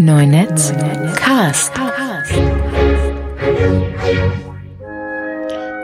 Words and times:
Neunetz 0.00 0.72
Cast. 1.16 1.72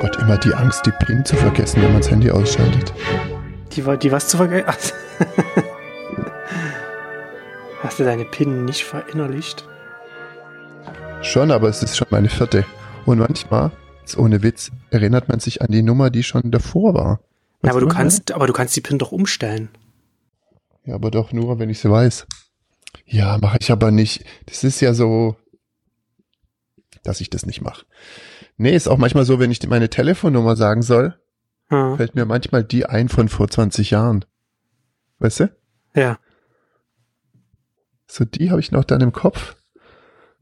Gott, 0.00 0.16
immer 0.20 0.38
die 0.38 0.54
Angst, 0.54 0.86
die 0.86 0.92
PIN 0.92 1.24
zu 1.24 1.34
vergessen, 1.34 1.82
wenn 1.82 1.92
man 1.92 2.00
das 2.00 2.10
Handy 2.10 2.30
ausschaltet. 2.30 2.92
Die, 3.72 3.82
die 3.82 4.12
was 4.12 4.28
zu 4.28 4.36
vergessen? 4.36 4.92
Hast 7.82 7.98
du 7.98 8.04
deine 8.04 8.24
PIN 8.24 8.64
nicht 8.64 8.84
verinnerlicht? 8.84 9.66
Schon, 11.22 11.50
aber 11.50 11.68
es 11.68 11.82
ist 11.82 11.96
schon 11.96 12.06
meine 12.10 12.28
vierte. 12.28 12.64
Und 13.06 13.18
manchmal, 13.18 13.72
jetzt 14.00 14.16
ohne 14.16 14.44
Witz, 14.44 14.70
erinnert 14.90 15.28
man 15.28 15.40
sich 15.40 15.60
an 15.60 15.72
die 15.72 15.82
Nummer, 15.82 16.10
die 16.10 16.22
schon 16.22 16.52
davor 16.52 16.94
war. 16.94 17.20
Na, 17.62 17.70
aber 17.70 17.80
du 17.80 17.88
kannst, 17.88 18.30
aber 18.30 18.46
du 18.46 18.52
kannst 18.52 18.76
die 18.76 18.80
PIN 18.80 18.98
doch 18.98 19.10
umstellen. 19.10 19.70
Ja, 20.84 20.94
aber 20.94 21.10
doch 21.10 21.32
nur, 21.32 21.58
wenn 21.58 21.70
ich 21.70 21.80
sie 21.80 21.90
weiß. 21.90 22.26
Ja, 23.06 23.38
mache 23.38 23.58
ich 23.60 23.70
aber 23.70 23.90
nicht. 23.90 24.24
Das 24.46 24.64
ist 24.64 24.80
ja 24.80 24.94
so, 24.94 25.36
dass 27.02 27.20
ich 27.20 27.30
das 27.30 27.46
nicht 27.46 27.60
mache. 27.60 27.84
Nee, 28.56 28.74
ist 28.74 28.88
auch 28.88 28.98
manchmal 28.98 29.24
so, 29.24 29.38
wenn 29.38 29.50
ich 29.50 29.66
meine 29.66 29.90
Telefonnummer 29.90 30.56
sagen 30.56 30.82
soll, 30.82 31.18
Ja. 31.70 31.96
fällt 31.96 32.14
mir 32.14 32.24
manchmal 32.24 32.64
die 32.64 32.86
ein 32.86 33.08
von 33.08 33.28
vor 33.28 33.48
20 33.48 33.90
Jahren. 33.90 34.24
Weißt 35.18 35.40
du? 35.40 35.56
ja. 35.94 36.18
So, 38.06 38.24
die 38.24 38.50
habe 38.50 38.60
ich 38.60 38.70
noch 38.70 38.84
dann 38.84 39.00
im 39.00 39.12
Kopf, 39.12 39.56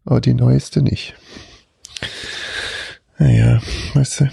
aber 0.05 0.21
die 0.21 0.35
neueste 0.35 0.83
nicht. 0.83 1.15
Naja, 3.19 3.61
weißt 3.95 4.21
du. 4.21 4.31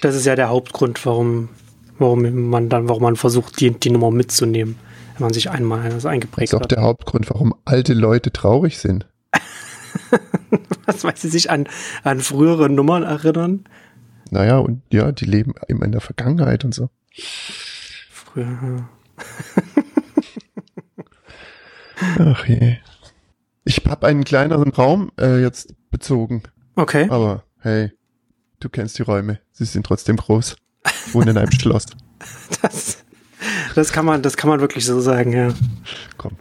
Das 0.00 0.14
ist 0.16 0.24
ja 0.26 0.34
der 0.34 0.48
Hauptgrund, 0.48 1.04
warum, 1.06 1.50
warum 1.98 2.48
man 2.50 2.68
dann, 2.68 2.88
warum 2.88 3.02
man 3.02 3.16
versucht, 3.16 3.60
die, 3.60 3.70
die 3.70 3.90
Nummer 3.90 4.10
mitzunehmen, 4.10 4.76
wenn 5.14 5.22
man 5.26 5.32
sich 5.32 5.50
einmal 5.50 5.84
das 5.84 5.94
Das 5.94 6.06
eingeprägt 6.06 6.50
ist 6.52 6.54
auch 6.54 6.60
hat. 6.62 6.72
der 6.72 6.82
Hauptgrund, 6.82 7.30
warum 7.30 7.54
alte 7.64 7.94
Leute 7.94 8.32
traurig 8.32 8.78
sind. 8.78 9.06
Was, 10.86 11.04
weil 11.04 11.16
sie 11.16 11.28
sich 11.28 11.50
an, 11.50 11.66
an 12.02 12.20
frühere 12.20 12.68
Nummern 12.68 13.04
erinnern? 13.04 13.64
Naja, 14.30 14.58
und 14.58 14.82
ja, 14.92 15.12
die 15.12 15.24
leben 15.24 15.54
immer 15.68 15.84
in 15.84 15.92
der 15.92 16.00
Vergangenheit 16.00 16.64
und 16.64 16.74
so. 16.74 16.90
Früher. 18.10 18.88
Ach 22.18 22.46
je. 22.46 22.76
Ich 23.64 23.82
habe 23.86 24.06
einen 24.06 24.24
kleineren 24.24 24.70
Raum 24.72 25.10
äh, 25.18 25.40
jetzt 25.40 25.74
bezogen, 25.90 26.42
Okay. 26.76 27.08
aber 27.08 27.44
hey, 27.60 27.92
du 28.60 28.68
kennst 28.68 28.98
die 28.98 29.02
Räume. 29.02 29.40
Sie 29.52 29.64
sind 29.64 29.86
trotzdem 29.86 30.16
groß. 30.16 30.56
Ich 31.06 31.14
wohne 31.14 31.30
in 31.30 31.38
einem 31.38 31.52
Schloss. 31.60 31.86
Das, 32.62 33.03
das 33.74 33.92
kann 33.92 34.04
man, 34.04 34.22
das 34.22 34.36
kann 34.36 34.48
man 34.50 34.60
wirklich 34.60 34.84
so 34.84 35.00
sagen, 35.00 35.32
ja. 35.32 35.52
Komm. 36.16 36.32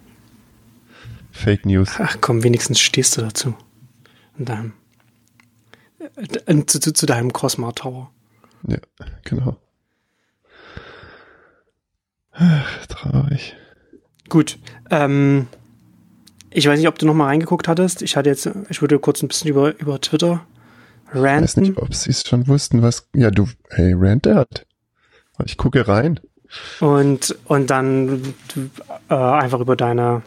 Fake 1.32 1.66
News. 1.66 1.90
Ach 1.98 2.18
komm, 2.22 2.44
wenigstens 2.44 2.80
stehst 2.80 3.18
du 3.18 3.22
dazu. 3.22 3.56
In 4.38 4.46
deinem, 4.46 4.74
äh, 6.00 6.66
zu, 6.66 6.80
zu, 6.80 6.94
zu 6.94 7.06
deinem 7.06 7.34
Cosmar 7.34 7.74
Tower. 7.76 8.12
Ja, 8.68 8.78
genau. 9.24 9.58
Ach, 12.32 12.86
traurig. 12.88 13.56
Gut. 14.30 14.58
Ähm, 14.90 15.48
ich 16.50 16.68
weiß 16.68 16.78
nicht, 16.80 16.88
ob 16.88 16.98
du 16.98 17.06
noch 17.06 17.14
mal 17.14 17.26
reingeguckt 17.28 17.68
hattest. 17.68 18.02
Ich 18.02 18.16
hatte 18.16 18.30
jetzt, 18.30 18.50
ich 18.70 18.82
würde 18.82 19.00
kurz 19.00 19.22
ein 19.22 19.28
bisschen 19.28 19.50
über, 19.50 19.78
über 19.80 20.00
Twitter 20.02 20.46
Ich 21.14 21.22
weiß 21.22 21.58
nicht, 21.58 21.70
ranten. 21.70 21.84
ob 21.84 21.94
sie 21.94 22.12
es 22.12 22.28
schon 22.28 22.48
wussten, 22.48 22.82
was. 22.82 23.10
Ja, 23.16 23.32
du, 23.32 23.48
hey, 23.70 23.96
der 24.20 24.36
hat. 24.36 24.66
Ich 25.46 25.58
gucke 25.58 25.88
rein. 25.88 26.20
Und, 26.80 27.36
und 27.46 27.70
dann 27.70 28.34
äh, 29.10 29.14
einfach 29.16 29.60
über 29.60 29.76
deine, 29.76 30.22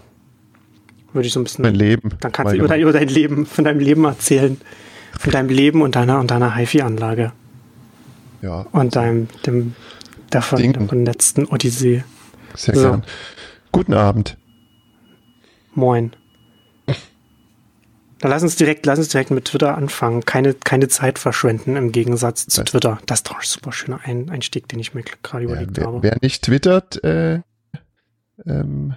würde 1.13 1.27
ich 1.27 1.33
so 1.33 1.41
ein 1.41 1.45
bisschen, 1.45 1.63
Mein 1.63 1.75
Leben. 1.75 2.11
dann 2.21 2.33
kannst 2.33 2.53
du 2.53 2.59
über 2.59 2.69
dein, 2.69 2.81
über 2.81 2.93
dein 2.93 3.09
Leben, 3.09 3.47
von 3.47 3.65
deinem 3.65 3.81
Leben 3.81 4.05
erzählen. 4.05 4.61
Von 5.19 5.33
deinem 5.33 5.49
Leben 5.49 5.83
und 5.83 5.97
deiner, 5.97 6.21
und 6.21 6.31
deiner 6.31 6.55
HiFi-Anlage. 6.57 7.33
Ja, 8.43 8.67
Und 8.73 8.97
deinem, 8.97 9.29
dem, 9.47 9.75
davon, 10.31 10.59
Ding. 10.59 10.73
davon 10.75 11.05
letzten 11.07 11.47
Odyssee. 11.47 12.05
sehr 12.55 12.75
So. 12.75 12.81
gern. 12.83 13.05
Guten 13.73 13.95
Abend. 13.95 14.37
Moin. 15.75 16.13
Dann 18.21 18.31
lass 18.31 18.43
uns 18.43 18.57
direkt, 18.57 18.87
lass 18.87 18.99
uns 18.99 19.09
direkt 19.09 19.31
mit 19.31 19.45
Twitter 19.45 19.77
anfangen. 19.77 20.25
Keine, 20.25 20.55
keine 20.55 20.89
Zeit 20.89 21.19
verschwenden 21.19 21.77
im 21.77 21.93
Gegensatz 21.93 22.47
zu 22.47 22.63
Was? 22.63 22.71
Twitter. 22.71 22.99
Das 23.07 23.19
ist 23.21 23.29
doch 23.31 23.37
ein 23.37 23.45
super 23.45 23.73
schöner 23.73 24.01
Ein 24.05 24.31
Einstieg, 24.31 24.69
den 24.69 24.79
ich 24.79 24.95
mir 24.95 25.03
gerade 25.23 25.45
Ja, 25.45 25.51
überlegt 25.51 25.77
wer, 25.77 25.87
habe. 25.87 26.03
wer 26.03 26.17
nicht 26.23 26.43
twittert, 26.45 27.03
äh, 27.05 27.41
ähm, 28.47 28.95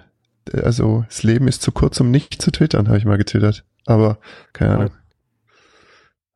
äh, 0.52 0.60
also 0.62 1.04
das 1.08 1.22
Leben 1.22 1.48
ist 1.48 1.60
zu 1.62 1.70
kurz, 1.72 2.00
um 2.00 2.10
nicht 2.10 2.40
zu 2.40 2.50
twittern, 2.50 2.88
habe 2.88 2.96
ich 2.98 3.04
mal 3.04 3.18
getwittert. 3.18 3.64
Aber 3.86 4.18
keine 4.52 4.74
Ahnung. 4.74 4.90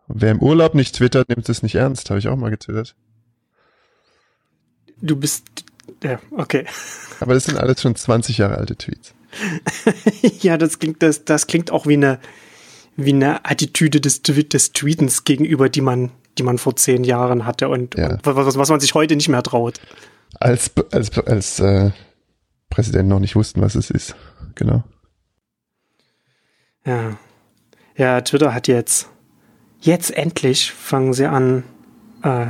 Wer 0.08 0.32
im 0.32 0.40
Urlaub 0.42 0.74
nicht 0.74 0.94
twittert, 0.96 1.30
nimmt 1.30 1.48
es 1.48 1.62
nicht 1.62 1.76
ernst, 1.76 2.10
habe 2.10 2.18
ich 2.18 2.28
auch 2.28 2.36
mal 2.36 2.50
getwittert. 2.50 2.94
Du 5.00 5.16
bist, 5.16 5.64
ja, 6.02 6.18
okay. 6.32 6.66
Aber 7.20 7.32
das 7.34 7.44
sind 7.44 7.58
alles 7.58 7.80
schon 7.80 7.96
20 7.96 8.38
Jahre 8.38 8.58
alte 8.58 8.76
Tweets. 8.76 9.14
ja, 10.40 10.58
das 10.58 10.78
klingt, 10.78 11.02
das, 11.02 11.24
das 11.24 11.46
klingt 11.46 11.70
auch 11.70 11.86
wie 11.86 11.94
eine, 11.94 12.20
wie 12.96 13.12
eine 13.12 13.44
Attitüde 13.44 14.00
des, 14.00 14.22
des 14.22 14.72
Tweetens 14.72 15.24
gegenüber, 15.24 15.68
die 15.68 15.80
man, 15.80 16.10
die 16.38 16.42
man 16.42 16.58
vor 16.58 16.76
zehn 16.76 17.04
Jahren 17.04 17.44
hatte 17.46 17.68
und, 17.68 17.96
Ja. 17.96 18.12
und 18.14 18.26
was, 18.26 18.56
was 18.56 18.68
man 18.68 18.80
sich 18.80 18.94
heute 18.94 19.16
nicht 19.16 19.28
mehr 19.28 19.42
traut. 19.42 19.80
Als, 20.40 20.70
als, 20.92 21.16
als 21.18 21.60
äh, 21.60 21.90
Präsident 22.70 23.08
noch 23.08 23.20
nicht 23.20 23.36
wussten, 23.36 23.60
was 23.60 23.74
es 23.74 23.90
ist. 23.90 24.14
Genau. 24.54 24.84
Ja. 26.84 27.16
Ja, 27.96 28.20
Twitter 28.20 28.52
hat 28.54 28.66
jetzt, 28.68 29.08
jetzt 29.80 30.10
endlich 30.10 30.72
fangen 30.72 31.12
sie 31.12 31.26
an, 31.26 31.62
äh, 32.22 32.46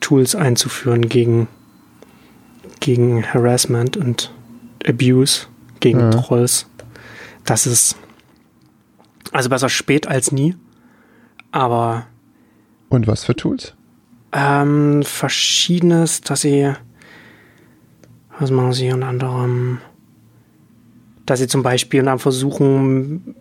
Tools 0.00 0.34
einzuführen 0.34 1.08
gegen, 1.08 1.48
gegen 2.80 3.24
Harassment 3.24 3.96
und 3.96 4.32
Abuse, 4.86 5.46
gegen 5.80 6.00
Ja. 6.00 6.10
Trolls. 6.10 6.66
Das 7.44 7.66
ist, 7.66 7.96
also 9.32 9.48
besser 9.48 9.68
spät 9.68 10.06
als 10.06 10.32
nie. 10.32 10.54
Aber 11.50 12.06
Und 12.88 13.06
was 13.06 13.24
für 13.24 13.34
Tools? 13.34 13.74
ähm, 14.32 15.02
verschiedenes, 15.02 16.20
dass 16.22 16.40
sie, 16.42 16.72
was 18.38 18.50
machen 18.50 18.72
sie 18.72 18.90
unter 18.92 19.08
anderem, 19.08 19.78
dass 21.26 21.38
sie 21.40 21.46
zum 21.48 21.62
Beispiel 21.62 22.02
dann 22.02 22.18
versuchen, 22.18 23.34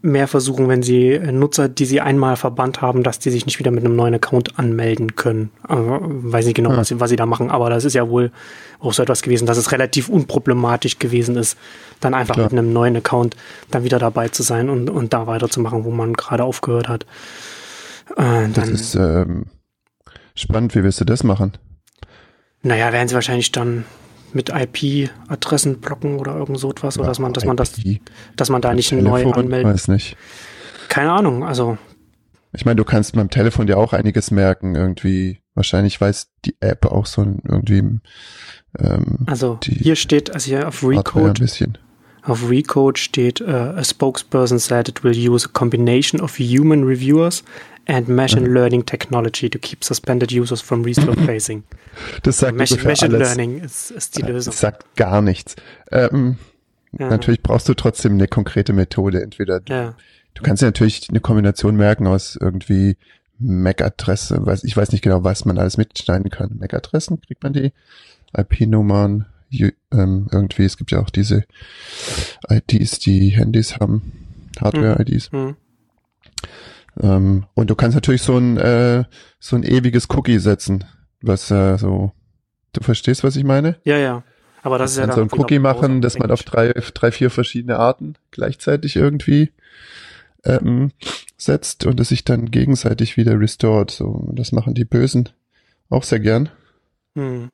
mehr 0.00 0.28
versuchen, 0.28 0.68
wenn 0.68 0.82
sie 0.82 1.10
äh, 1.12 1.32
Nutzer, 1.32 1.68
die 1.68 1.84
sie 1.84 2.00
einmal 2.00 2.36
verbannt 2.36 2.80
haben, 2.80 3.02
dass 3.02 3.18
die 3.18 3.30
sich 3.30 3.46
nicht 3.46 3.58
wieder 3.58 3.70
mit 3.70 3.84
einem 3.84 3.96
neuen 3.96 4.14
Account 4.14 4.58
anmelden 4.58 5.16
können. 5.16 5.50
Also, 5.62 5.98
weiß 6.00 6.44
nicht 6.46 6.54
genau, 6.54 6.70
Hm. 6.70 6.76
was, 6.76 6.88
sie, 6.88 7.00
was 7.00 7.10
sie 7.10 7.16
da 7.16 7.26
machen, 7.26 7.50
aber 7.50 7.68
das 7.70 7.84
ist 7.84 7.94
ja 7.94 8.08
wohl 8.08 8.30
auch 8.80 8.92
so 8.92 9.02
etwas 9.02 9.22
gewesen, 9.22 9.46
dass 9.46 9.58
es 9.58 9.72
relativ 9.72 10.08
unproblematisch 10.08 10.98
gewesen 10.98 11.36
ist, 11.36 11.58
dann 12.00 12.14
einfach 12.14 12.34
Klar. 12.34 12.46
mit 12.50 12.58
einem 12.58 12.72
neuen 12.72 12.96
Account 12.96 13.36
dann 13.70 13.82
wieder 13.84 13.98
dabei 13.98 14.28
zu 14.28 14.42
sein 14.44 14.68
und, 14.70 14.88
und 14.88 15.12
da 15.12 15.26
weiterzumachen, 15.26 15.84
wo 15.84 15.90
man 15.90 16.12
gerade 16.14 16.44
aufgehört 16.44 16.88
hat. 16.88 17.06
Äh, 18.16 18.48
Das 18.54 18.68
ist 18.68 18.94
ähm, 18.94 19.46
spannend. 20.34 20.74
Wie 20.76 20.82
willst 20.84 21.00
du 21.00 21.04
das 21.04 21.24
machen? 21.24 21.52
Naja, 22.62 22.92
werden 22.92 23.08
sie 23.08 23.14
wahrscheinlich 23.14 23.50
dann 23.52 23.84
mit 24.32 24.50
IP-Adressen 24.50 25.80
blocken 25.80 26.18
oder 26.18 26.36
irgend 26.36 26.58
so 26.58 26.70
etwas, 26.70 26.98
oder 26.98 27.08
dass 27.08 27.18
man, 27.18 27.32
dass 27.32 27.44
man 27.44 27.56
das, 27.56 27.78
IP, 27.78 28.00
dass 28.36 28.48
man 28.50 28.62
da 28.62 28.74
nicht 28.74 28.92
neu 28.92 29.20
Telefon, 29.22 29.44
anmeldet. 29.44 29.72
Weiß 29.72 29.88
nicht. 29.88 30.16
Keine 30.88 31.12
Ahnung, 31.12 31.44
also 31.44 31.78
Ich 32.52 32.64
meine, 32.64 32.76
du 32.76 32.84
kannst 32.84 33.14
beim 33.14 33.30
Telefon 33.30 33.66
dir 33.66 33.78
auch 33.78 33.92
einiges 33.92 34.30
merken. 34.30 34.74
Irgendwie, 34.74 35.40
wahrscheinlich 35.54 36.00
weiß 36.00 36.30
die 36.44 36.56
App 36.60 36.86
auch 36.86 37.06
so 37.06 37.22
ein, 37.22 37.40
irgendwie 37.44 38.00
ähm, 38.78 39.18
Also 39.26 39.58
hier 39.62 39.96
steht, 39.96 40.32
also 40.34 40.48
hier 40.48 40.68
auf 40.68 40.82
Hardware 40.82 40.94
ein 40.94 40.98
Recode, 40.98 41.40
bisschen. 41.40 41.78
auf 42.22 42.48
Recode 42.48 42.98
steht, 42.98 43.40
uh, 43.40 43.74
a 43.76 43.84
spokesperson 43.84 44.58
said 44.58 44.88
it 44.88 45.02
will 45.04 45.12
use 45.14 45.46
a 45.46 45.52
combination 45.52 46.20
of 46.20 46.38
human 46.38 46.84
reviewers 46.84 47.42
and 47.88 48.08
machine 48.08 48.42
Mhm. 48.46 48.52
learning 48.54 48.86
technology 48.86 49.50
to 49.50 49.58
keep 49.58 49.82
suspended 49.82 50.30
users 50.32 50.60
from 50.60 50.84
resurfacing. 50.84 51.64
Das 52.22 52.38
sagt 52.38 52.56
Machine, 52.56 52.80
ungefähr 52.80 53.08
Machine 53.08 53.14
alles. 53.16 53.28
Learning 53.36 53.60
ist, 53.60 53.90
ist 53.90 54.16
die 54.16 54.20
Ja, 54.20 54.28
Lösung. 54.28 54.52
Das 54.52 54.60
sagt 54.60 54.94
gar 54.96 55.20
nichts. 55.22 55.56
Ähm, 55.90 56.36
Ja, 56.98 57.10
Natürlich 57.10 57.42
brauchst 57.42 57.68
du 57.68 57.74
trotzdem 57.74 58.12
eine 58.14 58.28
konkrete 58.28 58.72
Methode. 58.72 59.22
Entweder 59.22 59.60
du, 59.60 59.72
ja. 59.72 59.94
du 60.34 60.42
kannst 60.42 60.62
dir 60.62 60.66
natürlich 60.66 61.08
eine 61.10 61.20
Kombination 61.20 61.76
merken 61.76 62.06
aus 62.06 62.36
irgendwie 62.40 62.96
MAC-Adresse. 63.40 64.44
Weiß, 64.46 64.64
ich 64.64 64.76
weiß 64.76 64.92
nicht 64.92 65.02
genau, 65.02 65.22
was 65.22 65.44
man 65.44 65.58
alles 65.58 65.76
mitschneiden 65.76 66.30
kann. 66.30 66.56
MAC-Adressen 66.58 67.20
kriegt 67.20 67.42
man 67.42 67.52
die, 67.52 67.72
IP-Nummern, 68.36 69.26
ähm, 69.52 70.28
irgendwie. 70.32 70.64
Es 70.64 70.76
gibt 70.76 70.90
ja 70.90 71.00
auch 71.00 71.10
diese 71.10 71.44
IDs, 72.48 72.98
die 73.00 73.30
Handys 73.30 73.78
haben, 73.78 74.12
Hardware-IDs. 74.60 75.30
Hm. 75.32 75.56
Ähm, 77.00 77.46
und 77.54 77.70
du 77.70 77.74
kannst 77.74 77.94
natürlich 77.94 78.22
so 78.22 78.36
ein, 78.36 78.56
äh, 78.56 79.04
so 79.38 79.56
ein 79.56 79.62
ewiges 79.62 80.08
Cookie 80.10 80.38
setzen, 80.38 80.84
was 81.20 81.50
äh, 81.50 81.76
so, 81.78 82.12
du 82.72 82.82
verstehst, 82.82 83.24
was 83.24 83.36
ich 83.36 83.44
meine? 83.44 83.76
Ja, 83.84 83.98
ja. 83.98 84.22
Aber 84.62 84.78
das 84.78 84.92
ist 84.92 84.98
ja 84.98 85.06
dann 85.06 85.14
so 85.14 85.22
ein 85.22 85.40
Cookie 85.40 85.60
machen, 85.60 86.00
dass 86.00 86.18
man 86.18 86.30
auf 86.30 86.42
drei, 86.42 86.72
drei, 86.72 87.12
vier 87.12 87.30
verschiedene 87.30 87.78
Arten 87.78 88.14
gleichzeitig 88.32 88.96
irgendwie 88.96 89.52
ähm, 90.44 90.90
setzt 91.36 91.86
und 91.86 92.00
es 92.00 92.08
sich 92.08 92.24
dann 92.24 92.50
gegenseitig 92.50 93.16
wieder 93.16 93.38
restored. 93.38 93.90
So, 93.90 94.28
das 94.32 94.52
machen 94.52 94.74
die 94.74 94.84
Bösen 94.84 95.28
auch 95.90 96.02
sehr 96.02 96.20
gern. 96.20 96.48
Hm. 97.14 97.50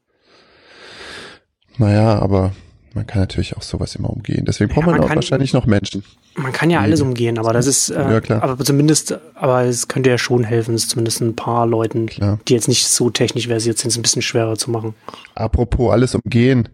Naja, 1.77 2.19
aber 2.19 2.53
man 2.95 3.07
kann 3.07 3.21
natürlich 3.21 3.57
auch 3.57 3.63
sowas 3.63 3.95
immer 3.97 4.11
umgehen. 4.11 4.45
Deswegen 4.47 4.71
braucht 4.73 4.83
Ja, 4.83 4.87
man 4.87 4.95
man 4.97 5.05
auch 5.05 5.09
kann- 5.09 5.17
wahrscheinlich 5.17 5.53
noch 5.53 5.67
Menschen. 5.67 6.05
Man 6.37 6.53
kann 6.53 6.71
ja 6.71 6.81
alles 6.81 7.01
umgehen, 7.01 7.39
aber 7.39 7.53
das 7.53 7.67
ist, 7.67 7.91
äh, 7.91 7.95
Ja, 8.01 8.21
klar. 8.21 8.43
aber 8.43 8.65
zumindest, 8.65 9.19
aber 9.35 9.65
es 9.65 9.89
könnte 9.89 10.11
ja 10.11 10.19
schon 10.19 10.45
helfen, 10.45 10.75
es 10.75 10.89
zumindest 10.89 11.21
ein 11.21 11.37
paar 11.37 11.67
Leuten, 11.67 12.07
Klar. 12.07 12.41
die 12.49 12.55
jetzt 12.55 12.69
nicht 12.69 12.87
so 12.87 13.11
technisch 13.11 13.47
versiert 13.49 13.79
sind, 13.79 13.91
es 13.91 13.97
ein 13.97 14.03
bisschen 14.03 14.23
schwerer 14.23 14.57
zu 14.57 14.71
machen. 14.71 14.95
Apropos 15.35 15.93
alles 15.93 16.15
umgehen. 16.15 16.69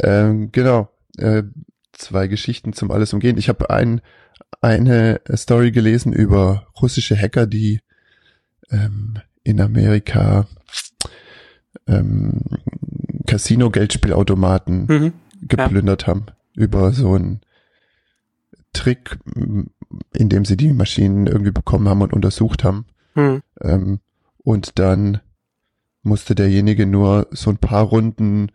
Ähm, 0.00 0.50
genau. 0.52 0.88
Äh, 1.16 1.42
zwei 1.92 2.26
Geschichten 2.28 2.72
zum 2.72 2.90
alles 2.90 3.12
umgehen. 3.12 3.38
Ich 3.38 3.48
habe 3.48 3.70
ein, 3.70 4.00
eine 4.60 5.20
Story 5.36 5.70
gelesen 5.72 6.12
über 6.12 6.66
russische 6.80 7.16
Hacker, 7.16 7.46
die 7.46 7.80
ähm, 8.70 9.14
in 9.42 9.60
Amerika 9.60 10.46
ähm, 11.86 12.42
Casino-Geldspielautomaten 13.26 14.86
Mhm. 14.88 15.12
Geplündert 15.40 16.06
haben. 16.06 16.26
Über 16.54 16.92
so 16.92 17.14
einen 17.14 17.40
Trick, 18.72 19.18
in 19.34 20.28
dem 20.28 20.44
sie 20.44 20.56
die 20.56 20.72
Maschinen 20.72 21.26
irgendwie 21.26 21.52
bekommen 21.52 21.88
haben 21.88 22.02
und 22.02 22.12
untersucht 22.12 22.64
haben. 22.64 22.86
Hm. 23.14 23.42
Ähm, 23.60 24.00
und 24.38 24.78
dann 24.78 25.20
musste 26.02 26.34
derjenige 26.34 26.86
nur 26.86 27.28
so 27.30 27.50
ein 27.50 27.58
paar 27.58 27.84
Runden 27.84 28.50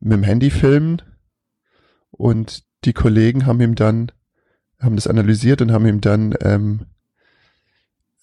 mit 0.00 0.12
dem 0.12 0.22
Handy 0.22 0.50
filmen 0.50 1.02
und 2.10 2.64
die 2.84 2.92
Kollegen 2.92 3.46
haben 3.46 3.60
ihm 3.60 3.74
dann, 3.74 4.12
haben 4.78 4.96
das 4.96 5.06
analysiert 5.06 5.62
und 5.62 5.72
haben 5.72 5.86
ihm 5.86 6.00
dann 6.00 6.34
ähm, 6.40 6.86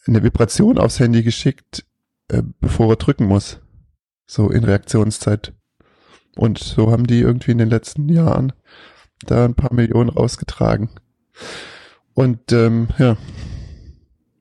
eine 0.07 0.23
Vibration 0.23 0.77
aufs 0.77 0.99
Handy 0.99 1.23
geschickt, 1.23 1.85
äh, 2.27 2.43
bevor 2.59 2.93
er 2.93 2.95
drücken 2.97 3.25
muss. 3.25 3.59
So 4.25 4.49
in 4.49 4.63
Reaktionszeit. 4.63 5.53
Und 6.35 6.59
so 6.59 6.91
haben 6.91 7.07
die 7.07 7.19
irgendwie 7.19 7.51
in 7.51 7.57
den 7.57 7.69
letzten 7.69 8.09
Jahren 8.09 8.53
da 9.25 9.45
ein 9.45 9.55
paar 9.55 9.73
Millionen 9.73 10.09
rausgetragen. 10.09 10.89
Und 12.13 12.51
ähm, 12.51 12.87
ja, 12.97 13.17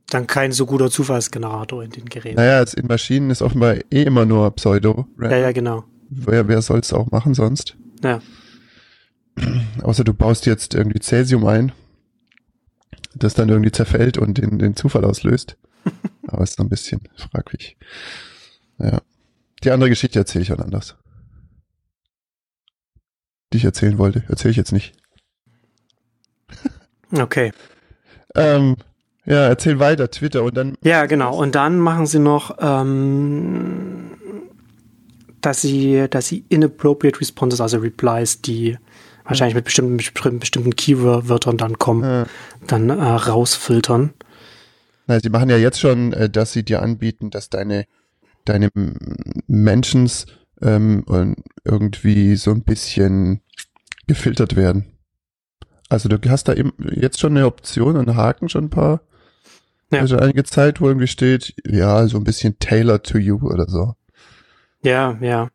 Dann 0.08 0.26
kein 0.26 0.52
so 0.52 0.66
guter 0.66 0.90
Zufallsgenerator 0.90 1.82
in 1.82 1.90
den 1.90 2.06
Geräten. 2.06 2.36
naja, 2.36 2.64
in 2.76 2.86
Maschinen 2.86 3.30
ist 3.30 3.42
offenbar 3.42 3.76
eh 3.90 4.02
immer 4.02 4.24
nur 4.24 4.50
Pseudo. 4.56 5.06
Ja, 5.20 5.36
ja, 5.36 5.52
genau. 5.52 5.84
Wer, 6.08 6.48
wer 6.48 6.62
soll 6.62 6.80
es 6.80 6.92
auch 6.92 7.10
machen 7.10 7.34
sonst? 7.34 7.76
Ja. 8.02 8.20
Außer 9.82 10.04
du 10.04 10.12
baust 10.14 10.46
jetzt 10.46 10.74
irgendwie 10.74 11.00
Cäsium 11.00 11.46
ein, 11.46 11.72
das 13.14 13.34
dann 13.34 13.48
irgendwie 13.48 13.72
zerfällt 13.72 14.18
und 14.18 14.38
den, 14.38 14.58
den 14.58 14.76
Zufall 14.76 15.04
auslöst. 15.04 15.56
Aber 16.26 16.42
ist 16.42 16.56
so 16.56 16.62
ein 16.62 16.68
bisschen 16.68 17.00
fraglich. 17.16 17.76
Ja. 18.78 19.00
Die 19.62 19.70
andere 19.70 19.90
Geschichte 19.90 20.18
erzähle 20.18 20.42
ich 20.42 20.48
dann 20.48 20.60
anders. 20.60 20.96
Die 23.52 23.58
ich 23.58 23.64
erzählen 23.64 23.98
wollte, 23.98 24.24
erzähle 24.28 24.52
ich 24.52 24.56
jetzt 24.56 24.72
nicht. 24.72 24.92
Okay. 27.12 27.52
Ähm, 28.36 28.76
ja, 29.24 29.48
erzähl 29.48 29.78
weiter, 29.78 30.10
Twitter 30.10 30.44
und 30.44 30.56
dann. 30.56 30.76
Ja, 30.82 31.06
genau. 31.06 31.36
Und 31.36 31.54
dann 31.54 31.78
machen 31.78 32.06
sie 32.06 32.20
noch, 32.20 32.56
ähm, 32.60 34.12
dass 35.40 35.60
sie, 35.62 36.06
dass 36.08 36.28
sie 36.28 36.44
inappropriate 36.48 37.20
responses, 37.20 37.60
also 37.60 37.78
Replies, 37.78 38.40
die 38.40 38.78
wahrscheinlich 39.24 39.54
mit 39.54 39.64
bestimmten, 39.64 39.96
mit 39.96 40.40
bestimmten 40.40 40.76
Keywörtern 40.76 41.56
dann 41.56 41.78
kommen, 41.78 42.04
Äh, 42.04 42.26
dann 42.66 42.90
äh, 42.90 43.02
rausfiltern. 43.02 44.12
Na, 45.06 45.20
sie 45.20 45.30
machen 45.30 45.50
ja 45.50 45.56
jetzt 45.56 45.80
schon, 45.80 46.12
äh, 46.12 46.28
dass 46.30 46.52
sie 46.52 46.64
dir 46.64 46.82
anbieten, 46.82 47.30
dass 47.30 47.50
deine, 47.50 47.86
deine 48.44 48.70
Mentions 49.46 50.26
ähm, 50.62 51.02
und 51.06 51.36
irgendwie 51.64 52.36
so 52.36 52.50
ein 52.50 52.62
bisschen 52.62 53.40
gefiltert 54.06 54.56
werden. 54.56 54.86
Also 55.88 56.08
du 56.08 56.18
hast 56.30 56.44
da 56.44 56.54
eben 56.54 56.72
jetzt 56.94 57.18
schon 57.20 57.36
eine 57.36 57.46
Option, 57.46 57.96
einen 57.96 58.16
Haken 58.16 58.48
schon 58.48 58.64
ein 58.64 58.70
paar, 58.70 59.00
Ja. 59.92 60.00
also 60.00 60.16
einige 60.16 60.44
Zeit, 60.44 60.80
wo 60.80 60.88
irgendwie 60.88 61.08
steht, 61.08 61.54
ja, 61.66 62.06
so 62.06 62.16
ein 62.18 62.24
bisschen 62.24 62.58
tailored 62.58 63.04
to 63.04 63.18
you 63.18 63.38
oder 63.42 63.66
so. 63.68 63.94
Ja, 64.82 65.18
ja. 65.20 65.50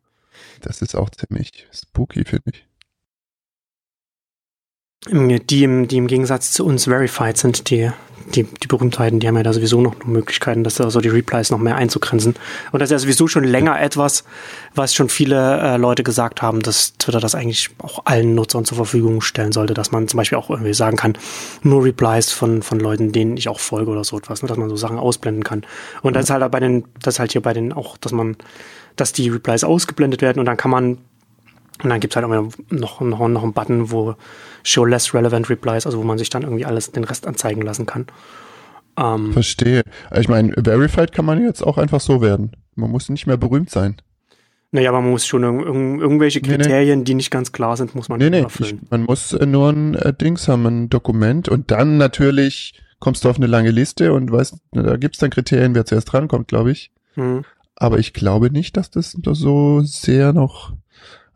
Das 0.60 0.82
ist 0.82 0.94
auch 0.94 1.10
ziemlich 1.10 1.66
spooky, 1.72 2.24
finde 2.24 2.50
ich. 2.52 2.65
Die 5.08 5.62
im, 5.62 5.88
die 5.88 5.96
im 5.96 6.06
Gegensatz 6.06 6.52
zu 6.52 6.64
uns 6.64 6.84
verified 6.84 7.36
sind, 7.36 7.70
die, 7.70 7.90
die, 8.34 8.42
die 8.42 8.66
Berühmtheiten, 8.66 9.20
die 9.20 9.28
haben 9.28 9.36
ja 9.36 9.44
da 9.44 9.52
sowieso 9.52 9.80
noch 9.80 10.04
Möglichkeiten, 10.04 10.64
dass 10.64 10.74
da 10.74 10.90
so 10.90 11.00
die 11.00 11.08
Replies 11.08 11.50
noch 11.50 11.58
mehr 11.58 11.76
einzugrenzen. 11.76 12.34
Und 12.72 12.80
das 12.80 12.88
ist 12.88 12.92
ja 12.92 12.98
sowieso 12.98 13.28
schon 13.28 13.44
länger 13.44 13.80
etwas, 13.80 14.24
was 14.74 14.94
schon 14.94 15.08
viele 15.08 15.60
äh, 15.60 15.76
Leute 15.76 16.02
gesagt 16.02 16.42
haben, 16.42 16.60
dass 16.60 16.94
Twitter 16.98 17.20
das 17.20 17.36
eigentlich 17.36 17.70
auch 17.78 18.02
allen 18.04 18.34
Nutzern 18.34 18.64
zur 18.64 18.76
Verfügung 18.76 19.20
stellen 19.20 19.52
sollte, 19.52 19.74
dass 19.74 19.92
man 19.92 20.08
zum 20.08 20.18
Beispiel 20.18 20.38
auch 20.38 20.50
irgendwie 20.50 20.74
sagen 20.74 20.96
kann, 20.96 21.16
nur 21.62 21.84
Replies 21.84 22.32
von, 22.32 22.62
von 22.62 22.80
Leuten, 22.80 23.12
denen 23.12 23.36
ich 23.36 23.48
auch 23.48 23.60
folge 23.60 23.92
oder 23.92 24.02
so 24.02 24.18
etwas, 24.18 24.42
ne, 24.42 24.48
dass 24.48 24.58
man 24.58 24.68
so 24.68 24.76
Sachen 24.76 24.98
ausblenden 24.98 25.44
kann. 25.44 25.64
Und 26.02 26.16
das 26.16 26.24
ist 26.24 26.30
halt 26.30 26.50
bei 26.50 26.60
den, 26.60 26.84
das 27.00 27.14
ist 27.14 27.20
halt 27.20 27.32
hier 27.32 27.42
bei 27.42 27.52
den 27.52 27.72
auch, 27.72 27.96
dass 27.96 28.10
man, 28.10 28.36
dass 28.96 29.12
die 29.12 29.28
Replies 29.28 29.62
ausgeblendet 29.62 30.20
werden 30.20 30.40
und 30.40 30.46
dann 30.46 30.56
kann 30.56 30.72
man 30.72 30.98
und 31.82 31.90
dann 31.90 32.00
gibt's 32.00 32.16
halt 32.16 32.26
irgendwie 32.26 32.56
noch, 32.70 33.00
noch, 33.00 33.28
noch 33.28 33.42
einen 33.42 33.52
Button, 33.52 33.90
wo 33.90 34.14
Show 34.66 34.84
Less 34.84 35.14
Relevant 35.14 35.48
Replies, 35.48 35.86
also 35.86 35.98
wo 35.98 36.02
man 36.02 36.18
sich 36.18 36.28
dann 36.28 36.42
irgendwie 36.42 36.64
alles, 36.64 36.90
den 36.92 37.04
Rest 37.04 37.26
anzeigen 37.26 37.62
lassen 37.62 37.86
kann. 37.86 38.06
Ähm, 38.98 39.32
Verstehe. 39.32 39.82
Ich 40.18 40.28
meine, 40.28 40.52
verified 40.62 41.12
kann 41.12 41.24
man 41.24 41.42
jetzt 41.42 41.62
auch 41.62 41.78
einfach 41.78 42.00
so 42.00 42.20
werden. 42.20 42.52
Man 42.74 42.90
muss 42.90 43.08
nicht 43.08 43.26
mehr 43.26 43.36
berühmt 43.36 43.70
sein. 43.70 43.96
naja, 44.72 44.90
aber 44.90 45.00
man 45.00 45.10
muss 45.10 45.26
schon 45.26 45.44
irg 45.44 45.64
irg 45.66 46.00
irgendwelche 46.00 46.40
Nee, 46.40 46.48
nee. 46.48 46.56
Kriterien, 46.56 47.04
die 47.04 47.14
nicht 47.14 47.30
ganz 47.30 47.52
klar 47.52 47.76
sind, 47.76 47.94
muss 47.94 48.08
man 48.08 48.18
Nee, 48.18 48.30
nee, 48.30 48.40
erfüllen. 48.40 48.80
ich, 48.84 48.90
man 48.90 49.04
muss 49.04 49.32
äh, 49.32 49.46
nur 49.46 49.70
ein 49.70 49.94
äh, 49.94 50.12
Dings 50.12 50.48
haben, 50.48 50.66
ein 50.66 50.88
Dokument 50.88 51.48
und 51.48 51.70
dann 51.70 51.96
natürlich 51.98 52.74
kommst 52.98 53.24
du 53.24 53.28
auf 53.30 53.36
eine 53.36 53.46
lange 53.46 53.70
Liste 53.70 54.12
und 54.14 54.32
weißt, 54.32 54.56
da 54.72 54.96
gibt's 54.96 55.18
dann 55.18 55.30
Kriterien, 55.30 55.74
wer 55.74 55.84
zuerst 55.84 56.10
drankommt, 56.12 56.48
glaube 56.48 56.72
ich. 56.72 56.90
Hm. 57.14 57.44
Aber 57.76 57.98
ich 57.98 58.14
glaube 58.14 58.50
nicht, 58.50 58.76
dass 58.78 58.90
das 58.90 59.12
so 59.22 59.82
sehr 59.82 60.32
noch 60.32 60.72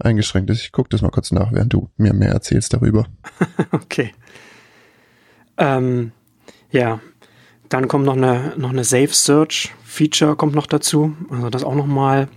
eingeschränkt 0.05 0.51
ist. 0.51 0.61
Ich 0.63 0.73
gucke 0.73 0.89
das 0.89 1.03
mal 1.03 1.11
kurz 1.11 1.33
nach, 1.33 1.53
während 1.53 1.73
du 1.73 1.91
mir 1.97 2.13
mehr 2.13 2.31
erzählst 2.31 2.73
darüber. 2.73 3.07
Okay. 3.73 4.13
Ähm, 5.59 6.13
ja, 6.71 7.01
dann 7.69 7.87
kommt 7.87 8.07
noch 8.07 8.17
eine, 8.17 8.55
noch 8.57 8.71
eine 8.71 8.85
Safe 8.85 9.13
Search 9.13 9.73
Feature 9.85 10.37
kommt 10.37 10.55
noch 10.55 10.67
dazu. 10.67 11.17
Also 11.31 11.51
das 11.51 11.65
auch 11.65 11.75
nochmal 11.75 12.29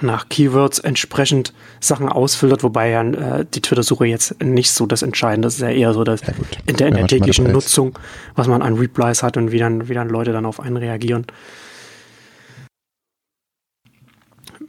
nach 0.00 0.28
Keywords 0.28 0.78
entsprechend 0.78 1.52
Sachen 1.80 2.08
ausfiltert, 2.08 2.62
wobei 2.62 2.90
ja 2.90 3.02
äh, 3.02 3.44
die 3.52 3.60
Twitter-Suche 3.60 4.06
jetzt 4.06 4.42
nicht 4.42 4.70
so 4.70 4.86
das 4.86 5.02
Entscheidende 5.02 5.48
ist. 5.48 5.60
Das 5.60 5.68
ist 5.68 5.74
ja 5.74 5.76
eher 5.76 5.92
so 5.92 6.04
das 6.04 6.20
Ja, 6.22 6.28
in 6.66 6.76
der, 6.76 6.88
in 6.88 6.94
der 6.94 7.06
täglichen. 7.08 7.50
Nutzung, 7.50 7.98
was 8.36 8.46
man 8.46 8.62
an 8.62 8.74
Replies 8.74 9.22
hat 9.22 9.36
und 9.36 9.50
wie 9.50 9.58
dann, 9.58 9.88
wie 9.88 9.94
dann 9.94 10.08
Leute 10.08 10.32
dann 10.32 10.46
auf 10.46 10.60
einen 10.60 10.76
reagieren. 10.76 11.26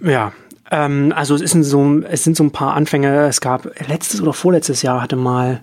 Ja, 0.02 0.34
ähm, 0.72 1.14
also 1.16 1.36
es, 1.36 1.42
ist 1.42 1.70
so, 1.70 2.02
es 2.02 2.24
sind 2.24 2.38
so 2.38 2.44
ein 2.44 2.52
paar 2.52 2.74
Anfänge. 2.74 3.28
Es 3.28 3.42
gab 3.42 3.70
letztes 3.88 4.22
oder 4.22 4.34
vorletztes 4.34 4.82
Jahr 4.82 5.02
hatte 5.02 5.16
mal 5.16 5.62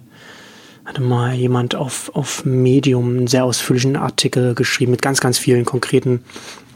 hatte 0.84 1.02
mal 1.02 1.34
jemand 1.34 1.74
auf, 1.74 2.14
auf 2.14 2.44
Medium 2.44 3.08
einen 3.16 3.26
sehr 3.26 3.44
ausführlichen 3.44 3.96
Artikel 3.96 4.54
geschrieben 4.54 4.92
mit 4.92 5.02
ganz, 5.02 5.20
ganz 5.20 5.36
vielen 5.36 5.64
konkreten 5.64 6.24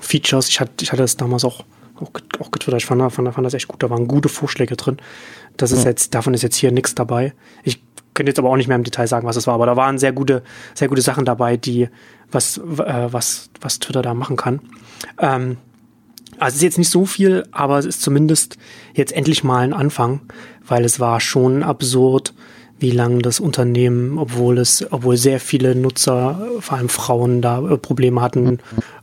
Features. 0.01 0.49
Ich 0.49 0.59
hatte, 0.59 0.73
ich 0.83 0.91
hatte 0.91 1.03
das 1.03 1.17
damals 1.17 1.45
auch, 1.45 1.65
auch, 1.95 2.11
auch 2.41 2.51
getwittert. 2.51 2.81
Ich 2.83 2.87
fand, 2.87 3.01
fand, 3.13 3.33
fand 3.33 3.47
das 3.47 3.55
echt 3.55 3.69
gut. 3.69 3.83
Da 3.83 3.89
waren 3.89 4.09
gute 4.09 4.29
Vorschläge 4.29 4.75
drin. 4.75 4.97
Das 5.57 5.71
ist 5.71 5.85
Ja. 5.85 5.91
jetzt, 5.91 6.13
davon 6.15 6.35
ist 6.35 6.43
jetzt 6.43 6.57
hier 6.57 6.73
nichts 6.73 6.97
dabei. 6.97 7.35
Ich 7.63 7.81
könnte 8.15 8.31
jetzt 8.31 8.41
aber 8.41 8.51
auch 8.51 8.57
nicht 8.57 8.67
mehr 8.67 8.77
im 8.77 8.83
Detail 8.83 9.07
sagen, 9.07 9.29
was 9.29 9.37
es 9.37 9.47
war, 9.47 9.55
aber 9.55 9.67
da 9.67 9.77
waren 9.77 9.97
sehr 9.99 10.13
gute, 10.13 10.43
sehr 10.75 10.89
gute 10.89 11.03
Sachen 11.03 11.25
dabei, 11.25 11.57
die, 11.57 11.89
was, 12.33 12.59
äh, 12.59 13.13
was, 13.13 13.51
was 13.61 13.79
Twitter 13.79 14.03
da 14.03 14.15
machen 14.15 14.37
kann. 14.37 14.61
Ähm, 15.21 15.57
also 16.41 16.55
es 16.55 16.57
ist 16.57 16.63
jetzt 16.63 16.79
nicht 16.79 16.91
so 16.91 17.05
viel, 17.07 17.45
aber 17.53 17.79
es 17.79 17.85
ist 17.87 18.03
zumindest 18.03 18.57
jetzt 18.95 19.13
endlich 19.13 19.45
mal 19.45 19.61
ein 19.61 19.73
Anfang, 19.73 20.21
weil 20.67 20.85
es 20.85 20.99
war 21.01 21.21
schon 21.21 21.63
absurd, 21.63 22.35
wie 22.79 22.91
lange 22.91 23.21
das 23.23 23.41
Unternehmen, 23.41 24.19
obwohl 24.19 24.59
es, 24.59 24.87
obwohl 24.91 25.17
sehr 25.17 25.39
viele 25.39 25.75
Nutzer, 25.75 26.41
vor 26.61 26.79
allem 26.79 26.89
Frauen, 26.89 27.43
da 27.43 27.59
äh, 27.69 27.77
Probleme 27.77 28.21
hatten 28.23 28.59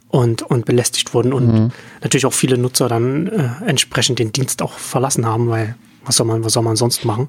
und, 0.10 0.42
und 0.42 0.66
belästigt 0.66 1.14
wurden 1.14 1.32
und 1.32 1.72
natürlich 2.02 2.26
auch 2.26 2.34
viele 2.34 2.58
Nutzer 2.58 2.88
dann 2.88 3.28
äh, 3.28 3.50
entsprechend 3.68 4.20
den 4.20 4.32
Dienst 4.32 4.62
auch 4.62 4.74
verlassen 4.74 5.26
haben, 5.26 5.50
weil 5.50 5.76
was 6.06 6.16
soll 6.16 6.26
man, 6.26 6.44
was 6.44 6.54
soll 6.54 6.64
man 6.64 6.76
sonst 6.76 7.06
machen, 7.06 7.28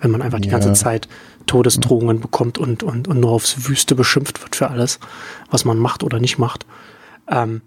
wenn 0.00 0.10
man 0.10 0.22
einfach 0.22 0.40
die 0.40 0.48
Ja. 0.48 0.52
ganze 0.58 0.72
Zeit 0.72 1.08
Todesdrohungen 1.46 2.20
bekommt 2.20 2.56
und, 2.58 2.82
und, 2.82 3.08
und 3.08 3.20
nur 3.20 3.32
aufs 3.32 3.68
Wüste 3.68 3.94
beschimpft 3.94 4.40
wird 4.42 4.56
für 4.56 4.70
alles, 4.70 5.00
was 5.50 5.64
man 5.64 5.78
macht 5.78 6.02
oder 6.02 6.18
nicht 6.20 6.38
macht. 6.38 6.64
Ähm, 7.28 7.60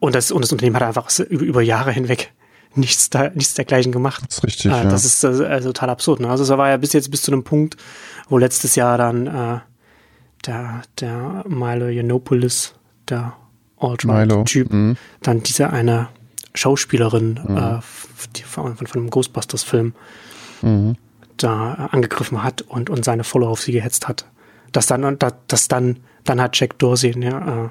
und 0.00 0.14
das, 0.14 0.32
und 0.32 0.42
das 0.42 0.50
Unternehmen 0.52 0.76
hat 0.76 0.82
einfach 0.82 1.08
über, 1.28 1.44
über 1.44 1.62
Jahre 1.62 1.92
hinweg 1.92 2.32
nichts, 2.74 3.10
da, 3.10 3.30
nichts 3.30 3.54
dergleichen 3.54 3.92
gemacht. 3.92 4.22
Das 4.26 4.38
ist 4.38 4.44
richtig, 4.44 4.66
äh, 4.66 4.68
ja. 4.70 4.84
Das 4.84 5.04
ist 5.04 5.22
äh, 5.24 5.28
also 5.46 5.72
total 5.72 5.90
absurd. 5.90 6.20
Ne? 6.20 6.28
Also 6.28 6.42
es 6.44 6.50
war 6.50 6.68
ja 6.68 6.76
bis 6.76 6.92
jetzt 6.92 7.10
bis 7.10 7.22
zu 7.22 7.32
einem 7.32 7.44
Punkt, 7.44 7.76
wo 8.28 8.38
letztes 8.38 8.74
Jahr 8.76 8.96
dann 8.98 9.26
äh, 9.26 9.58
der, 10.46 10.82
der 11.00 11.44
Milo 11.48 11.86
Yiannopoulos, 11.88 12.74
der. 13.08 13.34
Alt-Right-Typ, 13.82 14.70
Mhm. 14.72 14.96
dann 15.22 15.42
diese 15.42 15.70
eine 15.70 16.08
Schauspielerin 16.54 17.40
äh, 17.48 17.78
f- 17.78 18.28
die 18.36 18.42
von, 18.42 18.76
von, 18.76 18.86
von 18.86 19.00
einem 19.00 19.10
Ghostbusters-Film 19.10 19.94
Mhm. 20.62 20.96
da 21.38 21.88
äh, 21.90 21.94
angegriffen 21.94 22.42
hat 22.42 22.60
und, 22.62 22.90
und 22.90 23.06
seine 23.06 23.24
Follower 23.24 23.48
auf 23.50 23.60
sie 23.62 23.72
gehetzt 23.72 24.06
hat. 24.06 24.26
Dass 24.72 24.86
dann, 24.86 25.16
dass 25.48 25.68
dann, 25.68 26.00
dann 26.24 26.40
hat 26.42 26.60
Jack 26.60 26.78
Dorsey 26.78 27.18
ja, 27.18 27.70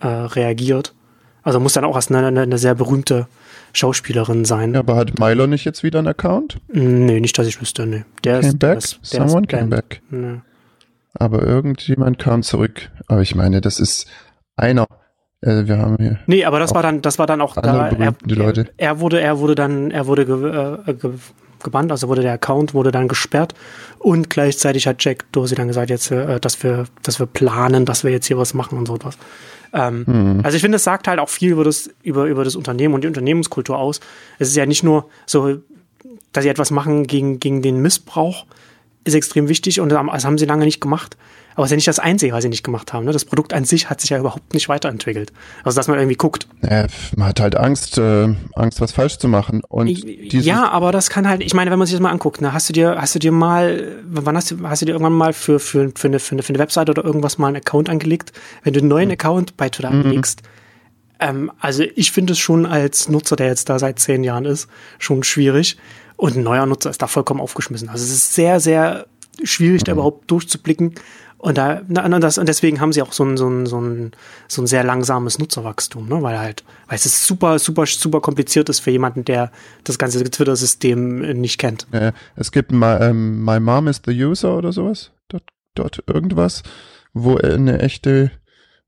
äh, 0.00 0.06
äh, 0.06 0.08
reagiert. 0.08 0.94
Also 1.42 1.60
muss 1.60 1.72
dann 1.72 1.84
auch 1.84 1.96
erst 1.96 2.10
eine, 2.10 2.26
eine, 2.26 2.42
eine 2.42 2.58
sehr 2.58 2.74
berühmte 2.74 3.26
Schauspielerin 3.72 4.44
sein. 4.44 4.74
Ja, 4.74 4.80
aber 4.80 4.96
hat 4.96 5.18
Milo 5.18 5.46
nicht 5.46 5.64
jetzt 5.64 5.82
wieder 5.82 5.98
einen 5.98 6.08
Account? 6.08 6.60
Nee, 6.72 7.20
nicht, 7.20 7.36
dass 7.38 7.46
ich 7.46 7.60
wüsste, 7.60 7.86
nee. 7.86 8.04
Der 8.24 8.40
Came 8.40 8.48
ist, 8.48 8.58
back? 8.58 8.70
Der 8.70 8.78
ist, 8.78 9.12
der 9.12 9.28
Someone 9.28 9.46
came 9.46 9.68
back. 9.68 10.02
Nee. 10.10 10.40
Aber 11.14 11.42
irgendjemand 11.42 12.18
kam 12.18 12.42
zurück. 12.42 12.90
Aber 13.06 13.22
ich 13.22 13.34
meine, 13.34 13.60
das 13.60 13.80
ist 13.80 14.06
einer. 14.56 14.86
Äh, 15.40 15.66
wir 15.66 15.78
haben 15.78 15.96
hier. 15.98 16.20
Nee, 16.26 16.44
aber 16.44 16.58
das 16.58 16.74
war 16.74 16.82
dann, 16.82 17.02
das 17.02 17.18
war 17.18 17.26
dann 17.26 17.40
auch 17.40 17.54
da, 17.54 17.88
er, 17.88 18.14
Leute. 18.24 18.68
Er, 18.76 18.88
er 18.88 19.00
wurde, 19.00 19.20
er 19.20 19.38
wurde 19.38 19.54
dann, 19.54 19.90
er 19.90 20.06
wurde 20.06 20.26
ge, 20.26 20.80
äh, 20.86 20.94
ge, 20.94 21.10
gebannt, 21.62 21.90
also 21.90 22.08
wurde 22.08 22.22
der 22.22 22.32
Account 22.32 22.74
wurde 22.74 22.90
dann 22.92 23.08
gesperrt 23.08 23.54
und 23.98 24.30
gleichzeitig 24.30 24.86
hat 24.86 25.02
Jack 25.04 25.30
Dorsey 25.32 25.56
dann 25.56 25.68
gesagt, 25.68 25.90
jetzt, 25.90 26.10
äh, 26.10 26.40
dass 26.40 26.62
wir, 26.62 26.84
dass 27.02 27.18
wir 27.18 27.26
planen, 27.26 27.84
dass 27.84 28.04
wir 28.04 28.10
jetzt 28.10 28.26
hier 28.26 28.38
was 28.38 28.54
machen 28.54 28.78
und 28.78 28.86
so 28.86 28.96
etwas. 28.96 29.18
Ähm, 29.72 30.04
Mhm. 30.06 30.40
Also 30.42 30.56
ich 30.56 30.62
finde, 30.62 30.76
es 30.76 30.84
sagt 30.84 31.08
halt 31.08 31.18
auch 31.18 31.28
viel 31.28 31.52
über 31.52 31.64
das, 31.64 31.90
über, 32.02 32.26
über 32.26 32.44
das 32.44 32.56
Unternehmen 32.56 32.94
und 32.94 33.04
die 33.04 33.08
Unternehmenskultur 33.08 33.78
aus. 33.78 34.00
Es 34.38 34.48
ist 34.48 34.56
ja 34.56 34.66
nicht 34.66 34.82
nur 34.82 35.08
so, 35.26 35.58
dass 36.32 36.44
sie 36.44 36.50
etwas 36.50 36.70
machen 36.70 37.06
gegen, 37.06 37.40
gegen 37.40 37.62
den 37.62 37.80
Missbrauch, 37.80 38.46
ist 39.04 39.14
extrem 39.14 39.48
wichtig 39.48 39.80
und 39.80 39.88
das 39.88 40.24
haben 40.24 40.38
sie 40.38 40.46
lange 40.46 40.64
nicht 40.64 40.80
gemacht. 40.80 41.16
Aber 41.54 41.64
es 41.64 41.68
ist 41.68 41.72
ja 41.72 41.76
nicht 41.76 41.88
das 41.88 41.98
Einzige, 41.98 42.32
was 42.32 42.42
sie 42.42 42.48
nicht 42.48 42.62
gemacht 42.62 42.92
haben. 42.92 43.04
Ne? 43.04 43.12
Das 43.12 43.24
Produkt 43.24 43.52
an 43.52 43.64
sich 43.64 43.90
hat 43.90 44.00
sich 44.00 44.10
ja 44.10 44.18
überhaupt 44.18 44.54
nicht 44.54 44.68
weiterentwickelt. 44.68 45.32
Also 45.64 45.76
dass 45.76 45.88
man 45.88 45.98
irgendwie 45.98 46.16
guckt, 46.16 46.46
Äh, 46.62 46.88
man 47.16 47.28
hat 47.28 47.40
halt 47.40 47.56
Angst, 47.56 47.98
äh, 47.98 48.34
Angst, 48.54 48.80
was 48.80 48.92
falsch 48.92 49.18
zu 49.18 49.28
machen. 49.28 49.62
Und 49.68 49.88
ja, 49.88 50.68
aber 50.68 50.92
das 50.92 51.10
kann 51.10 51.28
halt, 51.28 51.42
ich 51.42 51.54
meine, 51.54 51.70
wenn 51.70 51.78
man 51.78 51.86
sich 51.86 51.94
das 51.94 52.02
mal 52.02 52.10
anguckt, 52.10 52.40
ne, 52.40 52.52
hast 52.52 52.68
du 52.68 52.72
dir, 52.72 52.96
hast 52.98 53.14
du 53.14 53.18
dir 53.18 53.32
mal, 53.32 54.02
wann 54.08 54.36
hast 54.36 54.50
du, 54.50 54.68
hast 54.68 54.82
du 54.82 54.86
dir 54.86 54.92
irgendwann 54.92 55.12
mal 55.12 55.32
für, 55.32 55.58
für, 55.58 55.90
für, 55.94 56.08
eine, 56.08 56.18
für, 56.18 56.32
eine, 56.32 56.42
für 56.42 56.50
eine 56.50 56.58
Webseite 56.58 56.90
oder 56.90 57.04
irgendwas 57.04 57.38
mal 57.38 57.48
einen 57.48 57.56
Account 57.56 57.88
angelegt? 57.88 58.32
Wenn 58.62 58.72
du 58.72 58.80
einen 58.80 58.88
neuen 58.88 59.10
Account 59.10 59.56
bei 59.56 59.68
Twitter 59.68 59.90
anlegst, 59.90 60.42
ähm, 61.22 61.52
also 61.60 61.84
ich 61.94 62.12
finde 62.12 62.32
es 62.32 62.38
schon 62.38 62.66
als 62.66 63.08
Nutzer, 63.08 63.36
der 63.36 63.46
jetzt 63.46 63.68
da 63.68 63.78
seit 63.78 63.98
zehn 63.98 64.24
Jahren 64.24 64.44
ist, 64.44 64.68
schon 64.98 65.22
schwierig. 65.22 65.76
Und 66.16 66.36
ein 66.36 66.42
neuer 66.42 66.66
Nutzer 66.66 66.90
ist 66.90 67.00
da 67.02 67.06
vollkommen 67.06 67.40
aufgeschmissen. 67.40 67.88
Also 67.88 68.04
es 68.04 68.10
ist 68.12 68.34
sehr, 68.34 68.60
sehr 68.60 69.06
schwierig, 69.42 69.84
da 69.84 69.92
überhaupt 69.92 70.30
durchzublicken. 70.30 70.94
Und 71.42 71.58
da, 71.58 71.82
na, 71.88 72.20
das, 72.20 72.38
und 72.38 72.48
deswegen 72.48 72.80
haben 72.80 72.92
sie 72.92 73.02
auch 73.02 73.12
so 73.12 73.24
ein, 73.24 73.36
so 73.36 73.48
ein, 73.48 73.66
so 73.66 73.80
ein, 73.80 74.12
so 74.46 74.62
ein 74.62 74.68
sehr 74.68 74.84
langsames 74.84 75.40
Nutzerwachstum, 75.40 76.08
ne? 76.08 76.22
Weil 76.22 76.38
halt, 76.38 76.62
weil 76.86 76.94
es 76.94 77.04
ist 77.04 77.26
super, 77.26 77.58
super, 77.58 77.84
super 77.84 78.20
kompliziert 78.20 78.68
ist 78.68 78.78
für 78.78 78.92
jemanden, 78.92 79.24
der 79.24 79.50
das 79.82 79.98
ganze 79.98 80.22
Twitter-System 80.22 81.24
äh, 81.24 81.34
nicht 81.34 81.58
kennt. 81.58 81.88
äh, 81.90 82.12
es 82.36 82.52
gibt 82.52 82.70
my, 82.70 82.94
ähm, 83.00 83.44
My 83.44 83.58
Mom 83.58 83.88
is 83.88 84.00
the 84.06 84.12
User 84.12 84.56
oder 84.56 84.72
sowas. 84.72 85.10
Dort, 85.26 85.42
dort 85.74 86.04
irgendwas, 86.06 86.62
wo 87.12 87.36
eine 87.38 87.80
echte 87.80 88.30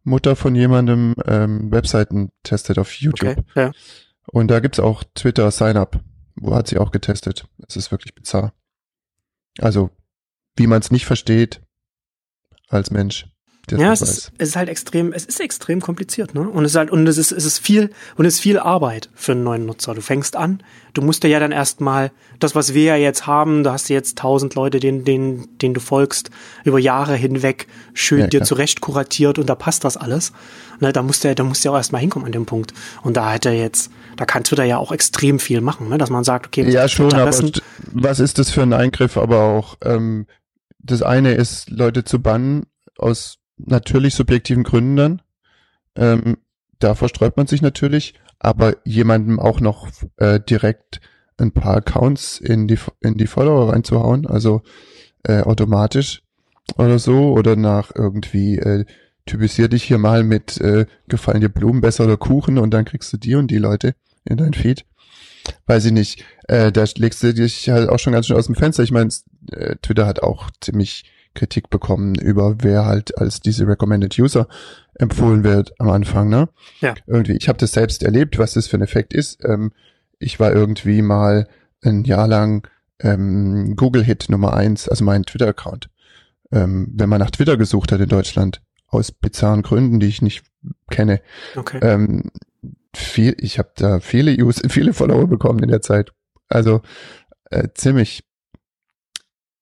Mutter 0.04 0.36
von 0.36 0.54
jemandem 0.54 1.16
ähm, 1.26 1.72
Webseiten 1.72 2.30
testet 2.44 2.78
auf 2.78 2.92
YouTube. 2.92 3.30
Okay. 3.30 3.42
Ja. 3.56 3.72
Und 4.26 4.48
da 4.48 4.60
gibt's 4.60 4.78
auch 4.78 5.02
Twitter 5.16 5.50
Sign-up. 5.50 5.98
Wo 6.36 6.54
hat 6.54 6.68
sie 6.68 6.78
auch 6.78 6.92
getestet. 6.92 7.48
Es 7.66 7.74
ist 7.74 7.90
wirklich 7.90 8.14
bizarr. 8.14 8.52
Also, 9.58 9.90
wie 10.54 10.68
man 10.68 10.80
es 10.80 10.92
nicht 10.92 11.06
versteht 11.06 11.60
als 12.68 12.90
Mensch. 12.90 13.26
der 13.70 13.78
Ja, 13.78 13.92
es 13.92 14.02
ist, 14.02 14.32
es 14.38 14.48
ist 14.50 14.56
halt 14.56 14.68
extrem, 14.68 15.12
es 15.12 15.24
ist 15.24 15.40
extrem 15.40 15.80
kompliziert, 15.80 16.34
ne? 16.34 16.42
Und 16.42 16.64
es 16.64 16.72
ist 16.72 16.76
halt, 16.76 16.90
und 16.90 17.06
es 17.06 17.16
ist, 17.16 17.32
es 17.32 17.44
ist 17.44 17.58
viel, 17.58 17.90
und 18.16 18.26
es 18.26 18.34
ist 18.34 18.40
viel 18.40 18.58
Arbeit 18.58 19.08
für 19.14 19.32
einen 19.32 19.42
neuen 19.44 19.64
Nutzer. 19.64 19.94
Du 19.94 20.02
fängst 20.02 20.36
an, 20.36 20.62
du 20.92 21.00
musst 21.02 21.24
ja 21.24 21.40
dann 21.40 21.52
erstmal, 21.52 22.12
das, 22.40 22.54
was 22.54 22.74
wir 22.74 22.84
ja 22.84 22.96
jetzt 22.96 23.26
haben, 23.26 23.64
da 23.64 23.72
hast 23.72 23.88
du 23.88 23.94
jetzt 23.94 24.18
tausend 24.18 24.54
Leute, 24.54 24.80
denen, 24.80 25.04
denen, 25.04 25.56
denen 25.58 25.74
du 25.74 25.80
folgst, 25.80 26.30
über 26.64 26.78
Jahre 26.78 27.16
hinweg 27.16 27.66
schön 27.94 28.20
Ja, 28.20 28.26
dir 28.26 28.40
klar. 28.40 28.48
zurecht 28.48 28.80
kuratiert 28.80 29.38
und 29.38 29.48
da 29.48 29.54
passt 29.54 29.84
das 29.84 29.96
alles. 29.96 30.32
Ne, 30.80 30.92
da 30.92 31.02
musst 31.02 31.24
du, 31.24 31.34
da 31.34 31.44
musst 31.44 31.64
du 31.64 31.68
ja 31.68 31.72
auch 31.72 31.78
erstmal 31.78 32.00
hinkommen 32.00 32.26
an 32.26 32.32
dem 32.32 32.46
Punkt. 32.46 32.74
Und 33.02 33.16
da 33.16 33.32
hat 33.32 33.46
er 33.46 33.54
jetzt, 33.54 33.90
da 34.16 34.26
kann 34.26 34.44
Twitter 34.44 34.64
ja 34.64 34.76
auch 34.76 34.92
extrem 34.92 35.38
viel 35.38 35.60
machen, 35.60 35.88
ne? 35.88 35.98
Dass 35.98 36.10
man 36.10 36.24
sagt, 36.24 36.48
okay, 36.48 36.68
Ja, 36.68 36.88
schon, 36.88 37.14
aber 37.14 37.32
was 37.92 38.18
ist 38.20 38.38
das 38.38 38.50
für 38.50 38.62
ein 38.62 38.72
Eingriff? 38.72 39.16
Aber 39.16 39.40
auch, 39.44 39.76
ähm, 39.82 40.26
das 40.84 41.02
eine 41.02 41.32
ist, 41.32 41.70
Leute 41.70 42.04
zu 42.04 42.20
bannen 42.20 42.66
aus 42.98 43.38
natürlich 43.56 44.14
subjektiven 44.14 44.62
Gründen 44.62 44.96
dann. 44.96 45.22
Ähm, 45.96 46.36
da 46.78 46.94
verstreut 46.94 47.36
man 47.36 47.46
sich 47.46 47.62
natürlich, 47.62 48.14
aber 48.38 48.76
jemandem 48.84 49.40
auch 49.40 49.60
noch 49.60 49.88
äh, 50.16 50.40
direkt 50.40 51.00
ein 51.38 51.52
paar 51.52 51.76
Accounts 51.76 52.38
in 52.38 52.68
die, 52.68 52.78
in 53.00 53.16
die 53.16 53.26
Follower 53.26 53.72
reinzuhauen, 53.72 54.26
also 54.26 54.62
äh, 55.24 55.40
automatisch 55.40 56.22
oder 56.76 56.98
so, 56.98 57.32
oder 57.32 57.56
nach 57.56 57.90
irgendwie 57.94 58.58
äh, 58.58 58.84
typisier 59.26 59.68
dich 59.68 59.84
hier 59.84 59.98
mal 59.98 60.22
mit 60.22 60.60
äh, 60.60 60.86
gefallen 61.08 61.40
dir 61.40 61.48
Blumen 61.48 61.80
besser 61.80 62.04
oder 62.04 62.16
Kuchen 62.16 62.58
und 62.58 62.72
dann 62.72 62.84
kriegst 62.84 63.12
du 63.12 63.16
die 63.16 63.34
und 63.34 63.50
die 63.50 63.58
Leute 63.58 63.94
in 64.24 64.36
dein 64.36 64.54
Feed 64.54 64.84
weiß 65.66 65.86
ich 65.86 65.92
nicht, 65.92 66.24
äh, 66.48 66.72
da 66.72 66.84
legst 66.96 67.22
du 67.22 67.34
dich 67.34 67.68
halt 67.68 67.88
auch 67.88 67.98
schon 67.98 68.12
ganz 68.12 68.26
schön 68.26 68.36
aus 68.36 68.46
dem 68.46 68.54
Fenster. 68.54 68.82
Ich 68.82 68.92
meine, 68.92 69.10
äh, 69.52 69.76
Twitter 69.82 70.06
hat 70.06 70.22
auch 70.22 70.50
ziemlich 70.60 71.04
Kritik 71.34 71.68
bekommen 71.68 72.14
über 72.14 72.56
wer 72.60 72.86
halt 72.86 73.18
als 73.18 73.40
diese 73.40 73.66
Recommended 73.66 74.18
User 74.18 74.46
empfohlen 74.94 75.42
wird 75.42 75.72
am 75.80 75.90
Anfang, 75.90 76.28
ne? 76.28 76.48
Ja. 76.80 76.94
Irgendwie, 77.06 77.36
ich 77.36 77.48
habe 77.48 77.58
das 77.58 77.72
selbst 77.72 78.02
erlebt, 78.02 78.38
was 78.38 78.52
das 78.52 78.68
für 78.68 78.76
ein 78.76 78.82
Effekt 78.82 79.12
ist. 79.12 79.44
Ähm, 79.44 79.72
ich 80.18 80.38
war 80.38 80.52
irgendwie 80.52 81.02
mal 81.02 81.48
ein 81.82 82.04
Jahr 82.04 82.28
lang 82.28 82.68
ähm, 83.00 83.74
Google-Hit 83.76 84.28
Nummer 84.28 84.54
eins, 84.54 84.88
also 84.88 85.04
mein 85.04 85.24
Twitter-Account. 85.24 85.90
Ähm, 86.52 86.92
wenn 86.94 87.08
man 87.08 87.18
nach 87.18 87.32
Twitter 87.32 87.56
gesucht 87.56 87.90
hat 87.90 88.00
in 88.00 88.08
Deutschland, 88.08 88.62
aus 88.86 89.10
bizarren 89.10 89.62
Gründen, 89.62 89.98
die 89.98 90.06
ich 90.06 90.22
nicht 90.22 90.44
kenne, 90.88 91.20
okay. 91.56 91.80
ähm, 91.82 92.30
viel, 92.96 93.34
ich 93.38 93.58
habe 93.58 93.70
da 93.76 94.00
viele 94.00 94.32
Use, 94.32 94.62
viele 94.68 94.92
Follower 94.92 95.26
bekommen 95.26 95.62
in 95.62 95.68
der 95.70 95.82
Zeit. 95.82 96.12
Also 96.48 96.82
äh, 97.50 97.68
ziemlich 97.74 98.24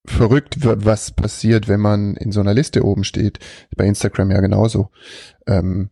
verrückt, 0.05 0.65
wa- 0.65 0.77
was 0.79 1.13
passiert, 1.13 1.69
wenn 1.69 1.81
man 1.81 2.17
in 2.17 2.33
so 2.33 2.41
einer 2.41 2.55
Liste 2.55 2.85
oben 2.85 3.05
steht. 3.05 3.39
Bei 3.77 3.87
Instagram 3.87 4.31
ja 4.31 4.41
genauso. 4.41 4.91
Ähm, 5.47 5.91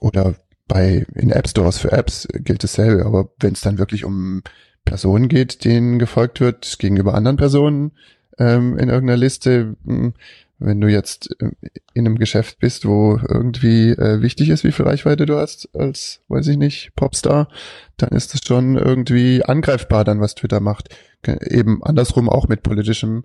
oder 0.00 0.34
bei 0.68 1.06
in 1.14 1.30
App 1.30 1.48
Stores 1.48 1.78
für 1.78 1.92
Apps 1.92 2.28
gilt 2.32 2.62
dasselbe. 2.64 3.06
Aber 3.06 3.30
wenn 3.40 3.52
es 3.54 3.60
dann 3.60 3.78
wirklich 3.78 4.04
um 4.04 4.42
Personen 4.84 5.28
geht, 5.28 5.64
denen 5.64 5.98
gefolgt 5.98 6.40
wird 6.40 6.78
gegenüber 6.78 7.14
anderen 7.14 7.36
Personen 7.36 7.92
ähm, 8.38 8.78
in 8.78 8.88
irgendeiner 8.88 9.16
Liste, 9.16 9.76
mh, 9.84 10.12
wenn 10.58 10.80
du 10.80 10.88
jetzt 10.88 11.34
ähm, 11.40 11.52
in 11.92 12.06
einem 12.06 12.18
Geschäft 12.18 12.58
bist, 12.58 12.86
wo 12.86 13.18
irgendwie 13.28 13.90
äh, 13.90 14.22
wichtig 14.22 14.48
ist, 14.48 14.64
wie 14.64 14.72
viel 14.72 14.86
Reichweite 14.86 15.26
du 15.26 15.36
hast 15.36 15.68
als, 15.74 16.22
weiß 16.28 16.46
ich 16.48 16.56
nicht, 16.56 16.92
Popstar, 16.96 17.48
dann 17.96 18.10
ist 18.10 18.34
es 18.34 18.40
schon 18.44 18.76
irgendwie 18.76 19.44
angreifbar 19.44 20.04
dann, 20.04 20.20
was 20.20 20.34
Twitter 20.34 20.60
macht. 20.60 20.88
Eben 21.26 21.82
andersrum 21.82 22.28
auch 22.28 22.48
mit 22.48 22.62
politischem 22.62 23.24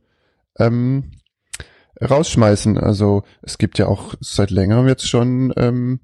ähm, 0.58 1.12
rausschmeißen. 2.02 2.78
Also 2.78 3.24
es 3.42 3.58
gibt 3.58 3.78
ja 3.78 3.88
auch 3.88 4.16
seit 4.20 4.50
längerem 4.50 4.88
jetzt 4.88 5.08
schon 5.08 5.54
ähm, 5.56 6.00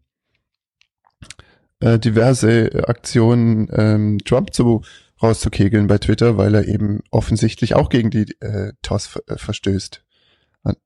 äh, 1.79 2.00
diverse 2.00 2.88
Aktionen, 2.88 3.67
ähm, 3.72 4.19
Trump 4.24 4.53
zu 4.53 4.84
rauszukegeln 5.22 5.88
bei 5.88 5.98
Twitter, 5.98 6.38
weil 6.38 6.53
er 6.55 6.67
eben 6.67 7.01
offensichtlich 7.10 7.75
auch 7.75 7.89
gegen 7.89 8.12
die 8.12 8.36
äh, 8.39 8.74
TOS 8.81 9.19
äh, 9.27 9.38
verstößt. 9.38 10.03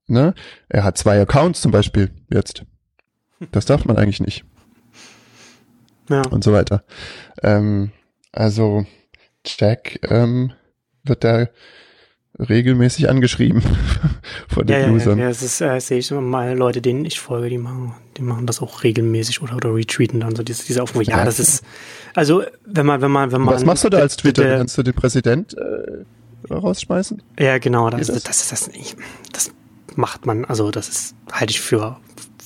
Ne? 0.08 0.34
Er 0.70 0.84
hat 0.84 0.98
zwei 0.98 1.20
Accounts 1.22 1.62
zum 1.62 1.72
Beispiel 1.72 2.12
jetzt. 2.32 2.64
Das 3.52 3.66
darf 3.66 3.86
man 3.86 3.98
eigentlich 3.98 4.20
nicht 4.22 4.44
ja. 6.10 6.22
und 6.30 6.44
so 6.44 6.54
weiter. 6.54 6.84
Ähm, 7.42 7.92
also 8.32 8.86
Jack 9.46 10.00
ähm, 10.10 10.54
wird 11.04 11.24
da 11.24 11.48
regelmäßig 12.40 13.10
angeschrieben 13.10 13.62
von 14.48 14.68
Ja, 14.68 14.78
den 14.78 14.82
ja, 14.82 14.88
ja, 14.88 14.92
Usern. 14.94 15.18
ja, 15.20 15.28
das 15.28 15.42
ist, 15.42 15.62
äh, 15.62 15.80
sehe 15.80 16.00
ich 16.00 16.10
immer 16.12 16.22
mal 16.22 16.56
Leute, 16.58 16.82
denen 16.82 17.06
ich 17.06 17.20
folge, 17.20 17.50
die 17.50 17.58
machen, 17.58 17.94
die 18.18 18.22
machen 18.22 18.46
das 18.48 18.62
auch 18.62 18.84
regelmäßig 18.84 19.42
oder, 19.42 19.56
oder 19.56 19.74
retweeten 19.76 20.20
dann 20.20 20.36
so 20.36 20.44
diese, 20.44 20.66
diese 20.66 20.82
Aufrufe. 20.84 21.06
Ja, 21.06 21.20
Ja. 21.20 21.26
das 21.26 21.40
ist, 21.40 21.64
also, 22.16 22.44
wenn 22.66 22.86
man, 22.86 23.02
wenn 23.02 23.12
man, 23.12 23.32
wenn 23.32 23.42
man. 23.42 23.56
Was 23.56 23.66
machst 23.66 23.84
du 23.84 23.90
da 23.90 24.00
als 24.00 24.18
Twitter? 24.18 24.44
Der, 24.44 24.58
Kannst 24.58 24.78
du 24.78 24.84
den 24.84 24.94
Präsident 24.94 25.56
äh, 25.58 26.54
rausschmeißen? 26.54 27.22
ja, 27.40 27.58
genau, 27.58 27.90
das, 27.90 28.08
das, 28.08 28.24
das? 28.24 28.50
das, 28.50 28.70
das, 28.70 28.96
das 29.34 29.52
macht 29.98 30.26
man, 30.26 30.46
also, 30.46 30.72
das 30.72 30.90
ist, 30.90 31.16
halte 31.32 31.52
ich 31.52 31.62
für 31.62 31.98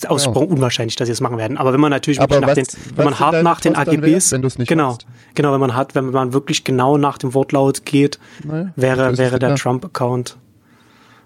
ausgesprochen 0.08 0.50
unwahrscheinlich, 0.50 0.98
dass 0.98 1.06
sie 1.08 1.14
es 1.14 1.22
machen 1.22 1.38
werden. 1.38 1.58
Aber 1.58 1.72
wenn 1.74 1.80
man 1.80 1.90
natürlich 1.90 2.20
nach 2.20 2.28
was- 2.30 2.54
den, 2.56 2.66
wenn 2.96 3.06
man 3.06 3.18
hart 3.20 3.44
nach 3.44 3.62
den 3.62 3.76
AGBs, 3.76 4.34
nicht 4.34 4.68
genau, 4.68 4.90
machst? 4.92 5.08
genau, 5.36 5.54
wenn 5.54 5.60
man 5.62 5.74
hart, 5.74 5.96
wenn 5.96 6.12
man 6.12 6.34
wirklich 6.34 6.64
genau 6.66 6.98
nach 6.98 7.18
dem 7.18 7.34
Wortlaut 7.34 7.86
geht, 7.86 8.20
Naja, 8.44 8.72
wäre, 8.76 9.10
das 9.12 9.18
wäre 9.18 9.40
der. 9.40 9.56
Trump-Account. 9.56 10.38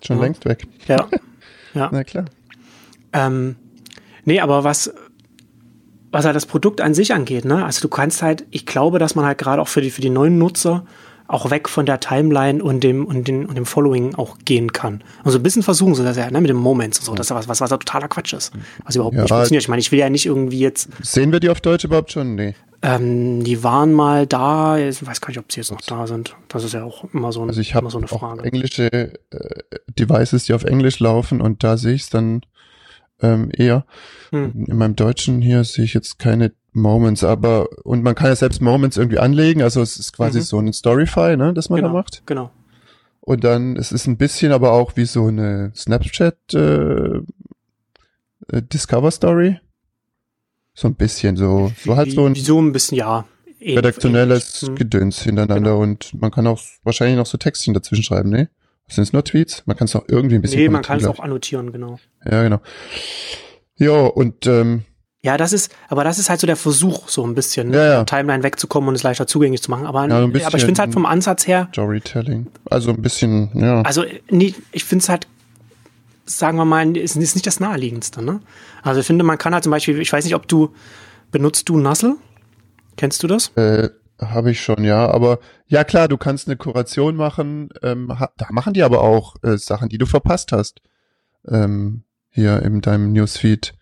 Schon 0.05 0.17
Ja. 0.17 0.23
längst 0.23 0.45
weg. 0.45 0.67
Ja. 0.87 1.07
ja. 1.73 1.89
Na 1.91 2.03
klar. 2.03 2.25
Ähm, 3.11 3.55
nee, 4.23 4.39
aber 4.39 4.63
was, 4.63 4.93
was 6.11 6.25
halt 6.25 6.35
das 6.35 6.45
Produkt 6.45 6.79
an 6.79 6.93
sich 6.93 7.13
angeht, 7.13 7.45
ne? 7.45 7.65
Also 7.65 7.81
du 7.81 7.87
kannst 7.89 8.21
halt, 8.21 8.45
ich 8.51 8.65
glaube, 8.65 8.99
dass 8.99 9.15
man 9.15 9.25
halt 9.25 9.39
gerade 9.39 9.61
auch 9.61 9.67
für 9.67 9.81
die, 9.81 9.89
für 9.89 10.01
die 10.01 10.09
neuen 10.11 10.37
Nutzer 10.37 10.85
auch 11.29 11.49
weg 11.51 11.69
von 11.69 11.85
der 11.85 11.99
Timeline 12.01 12.61
und 12.61 12.83
dem, 12.83 13.05
und 13.05 13.27
dem, 13.27 13.45
und 13.45 13.55
dem 13.55 13.65
Following 13.65 14.15
auch 14.15 14.37
gehen 14.45 14.73
kann. 14.73 15.03
Also 15.23 15.37
ein 15.39 15.43
bisschen 15.43 15.63
versuchen 15.63 15.95
sie 15.95 16.03
das 16.03 16.17
ja, 16.17 16.29
ne, 16.29 16.41
mit 16.41 16.49
den 16.49 16.57
Moments 16.57 16.99
und 16.99 17.05
so. 17.05 17.15
Das 17.15 17.27
ist 17.27 17.29
ja 17.29 17.35
was, 17.37 17.47
was, 17.47 17.61
was 17.61 17.69
ja 17.69 17.77
totaler 17.77 18.07
Quatsch 18.07 18.33
ist. 18.33 18.51
Was 18.83 18.95
überhaupt 18.95 19.15
Ja, 19.15 19.21
nicht 19.21 19.29
funktioniert. 19.31 19.63
Ich 19.63 19.69
meine, 19.69 19.79
ich 19.79 19.91
will 19.91 19.99
ja 19.99 20.09
nicht 20.09 20.25
irgendwie 20.25 20.59
jetzt, 20.59 20.89
Sehen 21.01 21.31
wir 21.31 21.39
die 21.39 21.49
auf 21.49 21.61
Deutsch 21.61 21.85
überhaupt 21.85 22.11
schon? 22.11 22.35
Nee. 22.35 22.55
ähm, 22.81 23.43
die 23.43 23.63
waren 23.63 23.93
mal 23.93 24.25
da, 24.25 24.77
ich 24.79 25.05
weiß 25.05 25.21
gar 25.21 25.29
nicht, 25.29 25.37
ob 25.39 25.51
sie 25.51 25.59
jetzt 25.59 25.71
noch 25.71 25.81
da 25.81 26.07
sind. 26.07 26.35
Das 26.47 26.63
ist 26.63 26.73
ja 26.73 26.83
auch 26.83 27.03
immer 27.13 27.31
so, 27.31 27.43
ein, 27.43 27.49
Also 27.49 27.61
ich 27.61 27.75
habe 27.75 27.83
immer 27.83 27.91
so 27.91 27.99
eine 27.99 28.07
Frage. 28.07 28.43
englische 28.43 28.91
äh, 28.91 29.09
Devices, 29.99 30.45
die 30.45 30.53
auf 30.53 30.63
Englisch 30.63 30.99
laufen 30.99 31.41
und 31.41 31.63
da 31.63 31.77
sehe 31.77 31.93
ich 31.93 32.03
es 32.03 32.09
dann 32.09 32.41
ähm, 33.21 33.49
eher. 33.53 33.85
Hm. 34.31 34.65
In 34.67 34.77
meinem 34.77 34.95
Deutschen 34.95 35.41
hier 35.41 35.63
sehe 35.63 35.85
ich 35.85 35.93
jetzt 35.93 36.19
keine 36.19 36.51
Moments, 36.71 37.23
aber 37.23 37.67
und 37.83 38.03
man 38.03 38.15
kann 38.15 38.27
ja 38.27 38.35
selbst 38.35 38.61
Moments 38.61 38.95
irgendwie 38.97 39.19
anlegen, 39.19 39.61
also 39.63 39.81
es 39.81 39.97
ist 39.97 40.13
quasi 40.13 40.39
Mhm. 40.39 40.43
so 40.43 40.59
ein 40.59 40.73
Storyfy, 40.73 41.35
ne, 41.35 41.53
das 41.53 41.69
man 41.69 41.77
Genau, 41.77 41.89
da 41.89 41.93
macht. 41.93 42.23
genau. 42.25 42.51
Und 43.21 43.43
dann 43.43 43.75
es 43.75 43.91
ist 43.91 44.07
ein 44.07 44.17
bisschen 44.17 44.51
aber 44.51 44.71
auch 44.71 44.95
wie 44.95 45.05
so 45.05 45.27
eine 45.27 45.71
Snapchat 45.75 46.53
äh, 46.53 47.17
äh, 47.17 47.21
Discover 48.61 49.11
Story. 49.11 49.59
So 50.73 50.87
ein 50.87 50.95
bisschen 50.95 51.35
so, 51.35 51.71
so 51.83 51.97
halt 51.97 52.11
so 52.11 52.25
ein 52.25 52.35
Wie, 52.35 52.39
so 52.39 52.61
ein 52.61 52.71
bisschen, 52.71 52.97
ja. 52.97 53.25
ähnlich- 53.59 53.77
redaktionelles 53.77 54.63
ähnlich. 54.63 54.69
Hm. 54.69 54.75
Gedöns 54.75 55.21
hintereinander 55.23 55.71
Genau. 55.71 55.81
und 55.83 56.13
man 56.21 56.31
kann 56.31 56.47
auch 56.47 56.61
wahrscheinlich 56.83 57.17
noch 57.17 57.25
so 57.25 57.37
Textchen 57.37 57.73
dazwischen 57.73 58.03
schreiben, 58.03 58.29
ne? 58.29 58.49
Sind 58.89 59.03
es 59.03 59.13
nur 59.13 59.23
Tweets? 59.23 59.63
Man 59.65 59.77
kann 59.77 59.85
es 59.85 59.95
auch 59.95 60.03
irgendwie 60.07 60.35
ein 60.35 60.41
bisschen 60.41 60.59
Nee, 60.59 60.69
man 60.69 60.81
kann 60.81 60.97
es 60.97 61.05
auch 61.05 61.19
annotieren, 61.19 61.71
genau. 61.71 61.99
Ja, 62.29 62.43
genau. 62.43 62.59
Ja, 63.77 63.91
und 64.07 64.45
ähm, 64.47 64.83
Ja, 65.21 65.37
das 65.37 65.53
ist, 65.53 65.71
aber 65.89 66.03
das 66.03 66.17
ist 66.19 66.29
halt 66.29 66.39
so 66.39 66.47
der 66.47 66.55
Versuch, 66.55 67.07
so 67.09 67.23
ein 67.25 67.35
bisschen 67.35 67.73
Ja, 67.73 67.83
ja. 67.85 68.03
der 68.03 68.05
Timeline 68.05 68.43
wegzukommen 68.43 68.89
und 68.89 68.95
es 68.95 69.03
leichter 69.03 69.27
zugänglich 69.27 69.61
zu 69.61 69.69
machen. 69.71 69.85
Aber, 69.85 70.07
Ja, 70.07 70.23
ein 70.23 70.31
bisschen- 70.31 70.47
aber 70.47 70.57
ich 70.57 70.63
finde 70.63 70.73
es 70.73 70.79
halt 70.79 70.93
vom 70.93 71.05
Ansatz 71.05 71.45
her, 71.47 71.69
Storytelling. 71.71 72.47
Also 72.69 72.89
ein 72.91 73.01
bisschen, 73.01 73.51
ja. 73.53 73.81
also 73.83 74.03
nee, 74.29 74.53
ich 74.71 74.83
finde 74.85 75.03
es 75.03 75.09
halt, 75.09 75.27
sagen 76.25 76.57
wir 76.57 76.65
mal, 76.65 76.95
ist, 76.97 77.15
ist 77.15 77.35
nicht 77.35 77.47
das 77.47 77.59
naheliegendste. 77.59 78.21
Ne? 78.23 78.39
Also 78.83 78.99
ich 79.01 79.05
finde, 79.07 79.23
man 79.23 79.37
kann 79.37 79.53
halt 79.53 79.63
zum 79.63 79.71
Beispiel, 79.71 79.99
ich 80.01 80.11
weiß 80.11 80.25
nicht, 80.25 80.35
ob 80.35 80.47
du, 80.47 80.73
benutzt 81.31 81.69
du 81.69 81.77
Nuzzle? 81.77 82.15
Kennst 82.97 83.23
du 83.23 83.27
das? 83.27 83.51
Äh, 83.55 83.89
habe 84.19 84.51
ich 84.51 84.61
schon, 84.61 84.83
ja. 84.83 85.09
Aber 85.09 85.39
ja 85.67 85.83
klar, 85.83 86.07
du 86.07 86.17
kannst 86.17 86.47
eine 86.47 86.57
Kuration 86.57 87.15
machen. 87.15 87.69
Ähm, 87.83 88.11
da 88.37 88.47
machen 88.51 88.73
die 88.73 88.83
aber 88.83 89.01
auch 89.01 89.35
äh, 89.43 89.57
Sachen, 89.57 89.89
die 89.89 89.97
du 89.97 90.05
verpasst 90.05 90.51
hast. 90.51 90.81
Ähm, 91.47 92.03
hier 92.29 92.61
in 92.61 92.81
deinem 92.81 93.13
Newsfeed, 93.13 93.73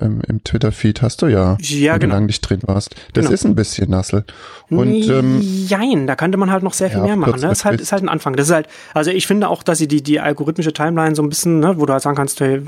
ähm, 0.00 0.20
im 0.28 0.44
Twitter-Feed 0.44 1.00
hast 1.00 1.22
du 1.22 1.28
ja, 1.28 1.56
Ja, 1.60 1.96
genau. 1.96 2.16
du 2.18 2.26
nicht 2.26 2.40
drin 2.42 2.60
warst. 2.66 2.94
Das 3.14 3.24
Genau. 3.24 3.32
ist 3.34 3.44
ein 3.46 3.54
bisschen 3.54 3.88
Nassel. 3.88 4.24
Und 4.68 5.08
ähm, 5.08 5.40
Jein, 5.40 6.06
da 6.06 6.14
könnte 6.14 6.36
man 6.36 6.50
halt 6.50 6.62
noch 6.62 6.74
sehr 6.74 6.90
viel 6.90 6.98
Ja, 6.98 7.04
mehr 7.04 7.16
machen. 7.16 7.40
Ne? 7.40 7.48
Das 7.48 7.58
ist 7.60 7.64
halt, 7.64 7.80
ist 7.80 7.92
halt 7.92 8.02
ein 8.02 8.10
Anfang. 8.10 8.34
Das 8.36 8.48
ist 8.48 8.52
halt, 8.52 8.68
also 8.92 9.10
ich 9.10 9.26
finde 9.26 9.48
auch, 9.48 9.62
dass 9.62 9.78
sie 9.78 9.88
die, 9.88 10.02
die 10.02 10.20
algorithmische 10.20 10.74
Timeline 10.74 11.14
so 11.14 11.22
ein 11.22 11.30
bisschen, 11.30 11.60
ne, 11.60 11.78
wo 11.78 11.86
du 11.86 11.92
halt 11.94 12.02
sagen 12.02 12.16
kannst, 12.16 12.40
hey, 12.40 12.60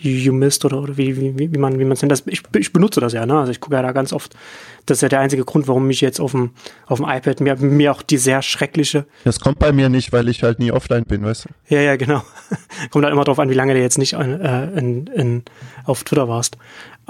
you 0.00 0.32
missed 0.32 0.64
oder, 0.64 0.80
oder 0.80 0.96
wie, 0.96 1.16
wie, 1.16 1.52
wie 1.52 1.58
man 1.58 1.78
wie 1.78 1.84
man 1.84 1.92
es 1.92 2.02
nennt. 2.02 2.12
Das, 2.12 2.22
ich, 2.26 2.42
ich 2.56 2.72
benutze 2.72 3.00
das 3.00 3.12
ja, 3.12 3.26
ne? 3.26 3.38
Also 3.38 3.50
ich 3.52 3.60
gucke 3.60 3.76
ja 3.76 3.82
da 3.82 3.92
ganz 3.92 4.12
oft. 4.12 4.34
Das 4.86 4.98
ist 4.98 5.02
ja 5.02 5.08
der 5.08 5.20
einzige 5.20 5.44
Grund, 5.44 5.66
warum 5.68 5.88
ich 5.90 6.00
jetzt 6.00 6.20
auf 6.20 6.32
dem, 6.32 6.50
auf 6.86 6.98
dem 6.98 7.08
iPad 7.08 7.40
mir, 7.40 7.56
mir 7.56 7.92
auch 7.92 8.02
die 8.02 8.18
sehr 8.18 8.42
schreckliche, 8.42 9.06
das 9.24 9.40
kommt 9.40 9.58
bei 9.58 9.72
mir 9.72 9.88
nicht, 9.88 10.12
weil 10.12 10.28
ich 10.28 10.42
halt 10.42 10.58
nie 10.58 10.72
offline 10.72 11.04
bin, 11.04 11.24
weißt 11.24 11.46
du? 11.46 11.74
ja, 11.74 11.80
ja, 11.80 11.96
genau. 11.96 12.22
Kommt 12.90 13.04
halt 13.04 13.12
immer 13.12 13.24
drauf 13.24 13.38
an, 13.38 13.48
wie 13.50 13.54
lange 13.54 13.74
du 13.74 13.80
jetzt 13.80 13.98
nicht 13.98 14.14
äh, 14.14 14.78
in, 14.78 15.06
in, 15.06 15.42
auf 15.84 16.04
Twitter 16.04 16.28
warst. 16.28 16.58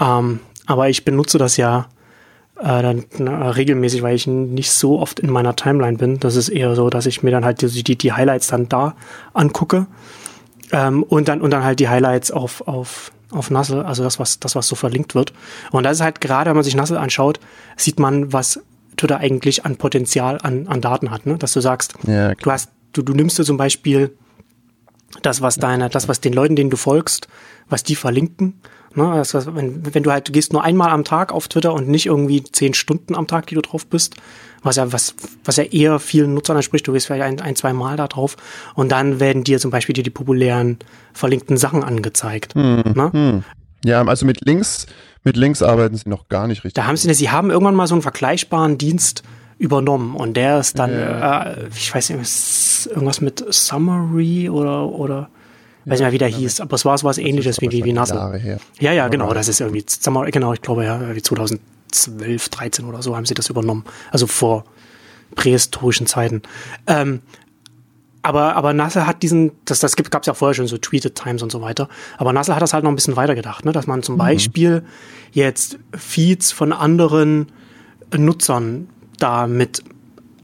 Ähm, 0.01 0.41
aber 0.67 0.89
ich 0.89 1.05
benutze 1.05 1.39
das 1.39 1.57
ja 1.57 1.89
äh, 2.57 2.83
dann 2.83 3.05
na, 3.19 3.51
regelmäßig, 3.51 4.03
weil 4.03 4.15
ich 4.15 4.27
nicht 4.27 4.71
so 4.71 5.01
oft 5.01 5.21
in 5.21 5.31
meiner 5.31 5.57
Timeline 5.57 5.99
bin. 5.99 6.21
Das 6.21 6.37
ist 6.37 6.49
eher 6.49 6.75
so, 6.77 6.91
dass 6.91 7.07
ich 7.07 7.23
mir 7.23 7.31
dann 7.31 7.45
halt 7.45 7.63
die, 7.63 7.83
die, 7.83 7.99
die 7.99 8.13
Highlights 8.13 8.49
dann 8.49 8.69
da 8.69 8.95
angucke. 9.33 9.87
Ähm, 10.75 11.05
und 11.05 11.29
dann 11.29 11.41
und 11.41 11.53
dann 11.53 11.63
halt 11.63 11.79
die 11.79 11.89
Highlights 11.89 12.33
auf, 12.33 12.67
auf, 12.67 13.13
auf 13.31 13.49
Nassel, 13.49 13.83
also 13.83 14.03
das, 14.03 14.19
was, 14.19 14.41
das, 14.41 14.57
was 14.57 14.67
so 14.67 14.75
verlinkt 14.75 15.15
wird. 15.15 15.33
Und 15.71 15.85
das 15.85 15.99
ist 15.99 16.03
halt 16.03 16.21
gerade, 16.21 16.51
wenn 16.51 16.57
man 16.57 16.65
sich 16.65 16.75
Nassel 16.75 16.97
anschaut, 16.97 17.39
sieht 17.77 18.01
man, 18.01 18.33
was 18.33 18.61
Twitter 18.97 19.19
eigentlich 19.19 19.65
an 19.65 19.77
Potenzial 19.77 20.39
an, 20.43 20.67
an 20.67 20.81
Daten 20.81 21.13
hat, 21.13 21.27
ne? 21.27 21.39
Dass 21.39 21.53
du 21.53 21.61
sagst, 21.61 21.95
Ja, 22.07 22.35
du 22.35 22.51
hast, 22.51 22.71
du, 22.93 23.03
du 23.03 23.15
nimmst 23.15 23.39
dir 23.39 23.45
zum 23.45 23.57
Beispiel 23.57 24.17
das, 25.23 25.41
was 25.41 25.57
deine, 25.57 25.91
das, 25.91 26.09
was 26.09 26.21
den 26.21 26.33
Leuten, 26.33 26.57
denen 26.57 26.71
du 26.71 26.77
folgst, 26.77 27.29
was 27.69 27.83
die 27.83 27.97
verlinken. 27.97 28.61
Ne, 28.97 29.13
das, 29.17 29.35
was, 29.35 29.53
wenn, 29.55 29.93
wenn 29.93 30.05
du 30.05 30.13
halt, 30.13 30.29
du 30.29 30.33
gehst 30.33 30.53
nur 30.53 30.63
einmal 30.63 30.91
am 30.91 31.03
Tag 31.03 31.33
auf 31.33 31.49
Twitter 31.49 31.73
und 31.73 31.89
nicht 31.89 32.07
irgendwie 32.07 32.45
zehn 32.45 32.75
Stunden 32.75 33.17
am 33.17 33.27
Tag, 33.27 33.49
die 33.49 33.57
du 33.57 33.61
drauf 33.61 33.87
bist, 33.87 34.15
was 34.63 34.77
ja, 34.77 34.93
was, 34.93 35.17
was 35.45 35.57
ja 35.57 35.65
eher 35.65 35.99
vielen 35.99 36.33
Nutzern 36.33 36.57
entspricht, 36.57 36.87
du 36.87 36.93
gehst 36.93 37.07
vielleicht 37.07 37.25
ein, 37.25 37.41
ein 37.41 37.57
zwei 37.57 37.73
Mal 37.73 37.97
da 37.97 38.07
drauf 38.07 38.37
und 38.75 38.93
dann 38.93 39.19
werden 39.19 39.43
dir 39.43 39.59
zum 39.59 39.73
Beispiel 39.73 39.95
dir 39.95 40.05
die 40.05 40.11
populären 40.11 40.79
verlinkten 41.13 41.57
Sachen 41.57 41.83
angezeigt. 41.83 42.55
Ne? 42.55 43.11
Hm. 43.13 43.45
Ja, 43.85 44.05
also 44.07 44.27
mit 44.27 44.45
Links, 44.47 44.87
mit 45.25 45.37
Links 45.37 45.61
arbeiten 45.61 45.97
sie 45.97 46.09
noch 46.09 46.29
gar 46.29 46.47
nicht 46.47 46.65
richtig. 46.65 46.75
Da 46.75 46.87
haben 46.87 46.97
sie, 46.97 47.13
sie 47.13 47.31
haben 47.31 47.51
irgendwann 47.51 47.75
mal 47.75 47.87
so 47.87 47.95
einen 47.95 48.03
vergleichbaren 48.03 48.79
Dienst 48.79 49.25
übernommen 49.59 50.17
und 50.17 50.37
der 50.37 50.59
ist 50.59 50.79
dann, 50.79 50.91
äh, 50.91 51.69
ich 51.69 51.95
weiß 51.95 52.11
nicht, 52.11 52.89
irgendwas 52.91 53.21
mit 53.21 53.45
Summary 53.53 54.49
oder, 54.49 54.89
oder, 54.89 55.29
weiß 55.85 55.99
nicht 55.99 56.01
mehr, 56.01 56.13
wie 56.13 56.19
der 56.19 56.29
hieß, 56.29 56.61
aber 56.61 56.75
es 56.75 56.85
war 56.85 56.97
so 56.97 57.07
was 57.07 57.19
ähnliches 57.19 57.61
wie, 57.61 57.71
wie, 57.71 57.85
wie 57.85 57.93
Nassel. 57.93 58.17
Jahre 58.17 58.39
her. 58.39 58.59
Ja, 58.81 58.93
ja, 58.93 59.09
genau, 59.09 59.33
das 59.35 59.49
ist 59.49 59.61
irgendwie, 59.61 59.85
Summary, 59.87 60.31
genau, 60.31 60.53
ich 60.53 60.63
glaube 60.63 60.85
ja, 60.85 61.15
wie 61.15 61.23
2012, 61.23 62.49
13 62.49 62.85
oder 62.85 63.03
so 63.03 63.17
haben 63.17 63.27
sie 63.27 63.35
das 63.35 63.51
übernommen. 63.51 63.85
Also 64.11 64.27
vor 64.27 64.65
prähistorischen 65.35 66.07
Zeiten. 66.07 66.43
Ähm, 66.87 67.21
aber, 68.23 68.57
aber 68.57 68.73
Nassel 68.73 69.07
hat 69.07 69.23
diesen, 69.23 69.53
das, 69.67 69.81
das 69.81 69.97
gibt, 69.97 70.11
gab's 70.11 70.27
ja 70.27 70.33
vorher 70.33 70.55
schon 70.55 70.67
so 70.67 70.79
Tweeted 70.79 71.15
Times 71.15 71.43
und 71.43 71.53
so 71.53 71.61
weiter. 71.61 71.91
Aber 72.17 72.33
Nassel 72.33 72.55
hat 72.55 72.63
das 72.63 72.73
halt 72.73 72.83
noch 72.83 72.91
ein 72.91 72.95
bisschen 72.95 73.17
weiter 73.17 73.35
gedacht, 73.35 73.67
ne? 73.67 73.73
dass 73.73 73.87
man 73.87 74.03
zum 74.03 74.17
Beispiel 74.17 74.83
jetzt 75.33 75.79
Feeds 75.95 76.51
von 76.51 76.73
anderen 76.73 77.53
Nutzern 78.17 78.89
da 79.19 79.47
mit, 79.47 79.83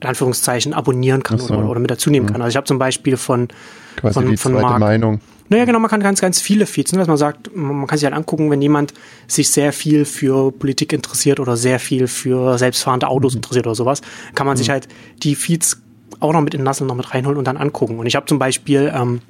in 0.00 0.08
Anführungszeichen, 0.08 0.74
abonnieren 0.74 1.22
kann 1.22 1.38
so. 1.38 1.54
oder, 1.54 1.70
oder 1.70 1.80
mit 1.80 1.90
dazu 1.90 2.10
nehmen 2.10 2.26
kann. 2.26 2.42
Also 2.42 2.50
ich 2.50 2.56
habe 2.56 2.66
zum 2.66 2.78
Beispiel 2.78 3.16
von, 3.16 3.48
Quasi 3.96 4.14
von, 4.14 4.30
die 4.30 4.36
von 4.36 4.52
zweite 4.52 4.66
Mark, 4.66 4.80
Meinung. 4.80 5.20
Naja, 5.50 5.64
genau, 5.66 5.78
man 5.80 5.90
kann 5.90 6.00
ganz, 6.00 6.20
ganz 6.20 6.40
viele 6.40 6.64
Feeds, 6.64 6.92
ne, 6.92 6.98
dass 6.98 7.08
man 7.08 7.16
sagt, 7.16 7.54
man 7.54 7.86
kann 7.86 7.98
sich 7.98 8.04
halt 8.06 8.14
angucken, 8.14 8.50
wenn 8.50 8.62
jemand 8.62 8.94
sich 9.26 9.50
sehr 9.50 9.72
viel 9.72 10.04
für 10.06 10.50
Politik 10.52 10.92
interessiert 10.92 11.38
oder 11.40 11.56
sehr 11.56 11.78
viel 11.78 12.06
für 12.06 12.56
selbstfahrende 12.56 13.08
Autos 13.08 13.34
interessiert 13.34 13.66
oder 13.66 13.74
sowas, 13.74 14.00
kann 14.34 14.46
man 14.46 14.56
sich 14.56 14.70
halt 14.70 14.88
die 15.22 15.34
Feeds 15.34 15.82
auch 16.20 16.32
noch 16.32 16.40
mit 16.40 16.54
in 16.54 16.62
Nassel 16.62 16.86
noch 16.86 16.94
mit 16.94 17.12
reinholen 17.12 17.36
und 17.38 17.44
dann 17.46 17.56
angucken. 17.56 17.98
Und 17.98 18.06
ich 18.06 18.16
habe 18.16 18.26
zum 18.26 18.38
Beispiel, 18.38 18.90
ähm, 18.94 19.20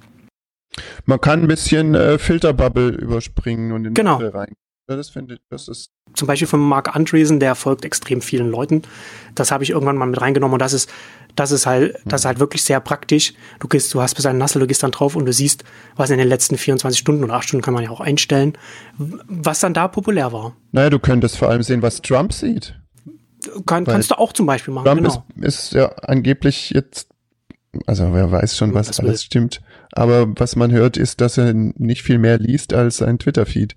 Man 1.05 1.21
kann 1.21 1.41
ein 1.43 1.49
bisschen 1.49 1.95
äh, 1.95 2.19
Filterbubble 2.19 2.91
überspringen 2.91 3.73
und 3.73 3.85
in 3.87 3.95
Genau. 3.95 4.15
Nassel 4.21 4.29
rein. 4.31 4.55
Ja, 4.89 4.97
das 4.97 5.09
finde 5.11 5.35
ich, 5.35 5.41
das 5.51 5.69
ist 5.69 5.91
zum 6.21 6.29
Beispiel 6.29 6.47
von 6.47 6.61
Mark 6.61 6.95
Andresen, 6.95 7.41
der 7.41 7.55
folgt 7.57 7.85
extrem 7.85 8.21
vielen 8.21 8.51
Leuten. 8.51 8.83
Das 9.35 9.51
habe 9.51 9.65
ich 9.65 9.71
irgendwann 9.71 9.97
mal 9.97 10.07
mit 10.07 10.21
reingenommen 10.21 10.53
und 10.53 10.59
das 10.61 10.73
ist, 10.75 10.89
das 11.35 11.51
ist 11.51 11.65
halt, 11.67 11.97
das 12.05 12.21
ist 12.21 12.25
halt 12.27 12.39
wirklich 12.41 12.63
sehr 12.63 12.79
praktisch. 12.81 13.33
Du 13.59 13.67
gehst, 13.69 13.93
du 13.95 14.03
hast 14.03 14.15
bis 14.15 14.27
einen 14.27 14.39
Nassel, 14.39 14.61
du 14.61 14.67
gehst 14.67 14.83
dann 14.83 14.91
drauf 14.91 15.17
und 15.17 15.25
du 15.25 15.33
siehst, 15.33 15.65
was 15.97 16.11
in 16.11 16.19
den 16.19 16.29
letzten 16.29 16.59
24 16.59 16.99
Stunden 17.01 17.25
oder 17.25 17.35
8 17.35 17.49
Stunden 17.49 17.65
kann 17.65 17.73
man 17.75 17.83
ja 17.83 17.91
auch 17.91 18.01
einstellen, 18.01 18.53
was 18.99 19.61
dann 19.61 19.73
da 19.75 19.89
populär 19.89 20.31
war. 20.33 20.55
Naja, 20.73 20.91
du 20.91 20.99
könntest 20.99 21.39
vor 21.39 21.49
allem 21.49 21.63
sehen, 21.63 21.81
was 21.83 22.03
Trump 22.03 22.33
sieht. 22.33 22.75
Kann, 23.65 23.87
kannst 23.87 24.11
du 24.11 24.19
auch 24.19 24.35
zum 24.35 24.45
Beispiel 24.45 24.75
machen, 24.75 24.85
Trump 24.85 24.99
genau. 25.01 25.25
ist, 25.41 25.65
ist 25.65 25.73
ja 25.73 25.87
angeblich 26.03 26.71
jetzt, 26.71 27.09
also 27.87 28.13
wer 28.13 28.31
weiß 28.31 28.57
schon, 28.59 28.75
was 28.75 28.89
Das 28.89 29.01
alles 29.01 29.13
will- 29.13 29.19
stimmt. 29.25 29.63
Aber 29.93 30.29
was 30.39 30.55
man 30.55 30.71
hört, 30.71 30.97
ist, 30.99 31.21
dass 31.21 31.39
er 31.39 31.53
nicht 31.55 32.03
viel 32.03 32.19
mehr 32.19 32.39
liest 32.39 32.75
als 32.75 32.99
sein 32.99 33.19
Twitter-Feed. 33.19 33.75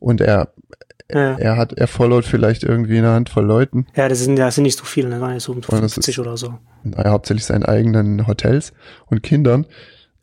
Und 0.00 0.20
er, 0.20 0.52
Ja. 1.10 1.38
er 1.38 1.56
hat, 1.56 1.72
er 1.72 1.86
followt 1.88 2.26
vielleicht 2.26 2.64
irgendwie 2.64 2.98
eine 2.98 3.08
Handvoll 3.12 3.44
Leuten, 3.44 3.86
Ja, 3.96 4.08
das 4.10 4.20
sind, 4.20 4.36
das 4.36 4.54
sind 4.56 4.64
nicht 4.64 4.78
so 4.78 4.84
viele, 4.84 5.08
ne? 5.08 5.18
Das 5.20 5.44
sind 5.44 5.64
so 5.64 5.70
das 5.70 5.80
50 5.94 6.08
ist- 6.08 6.18
oder 6.18 6.36
so. 6.36 6.58
naja, 6.84 7.10
hauptsächlich 7.12 7.46
seinen 7.46 7.64
eigenen 7.64 8.26
Hotels 8.26 8.72
und 9.06 9.22
Kindern. 9.22 9.64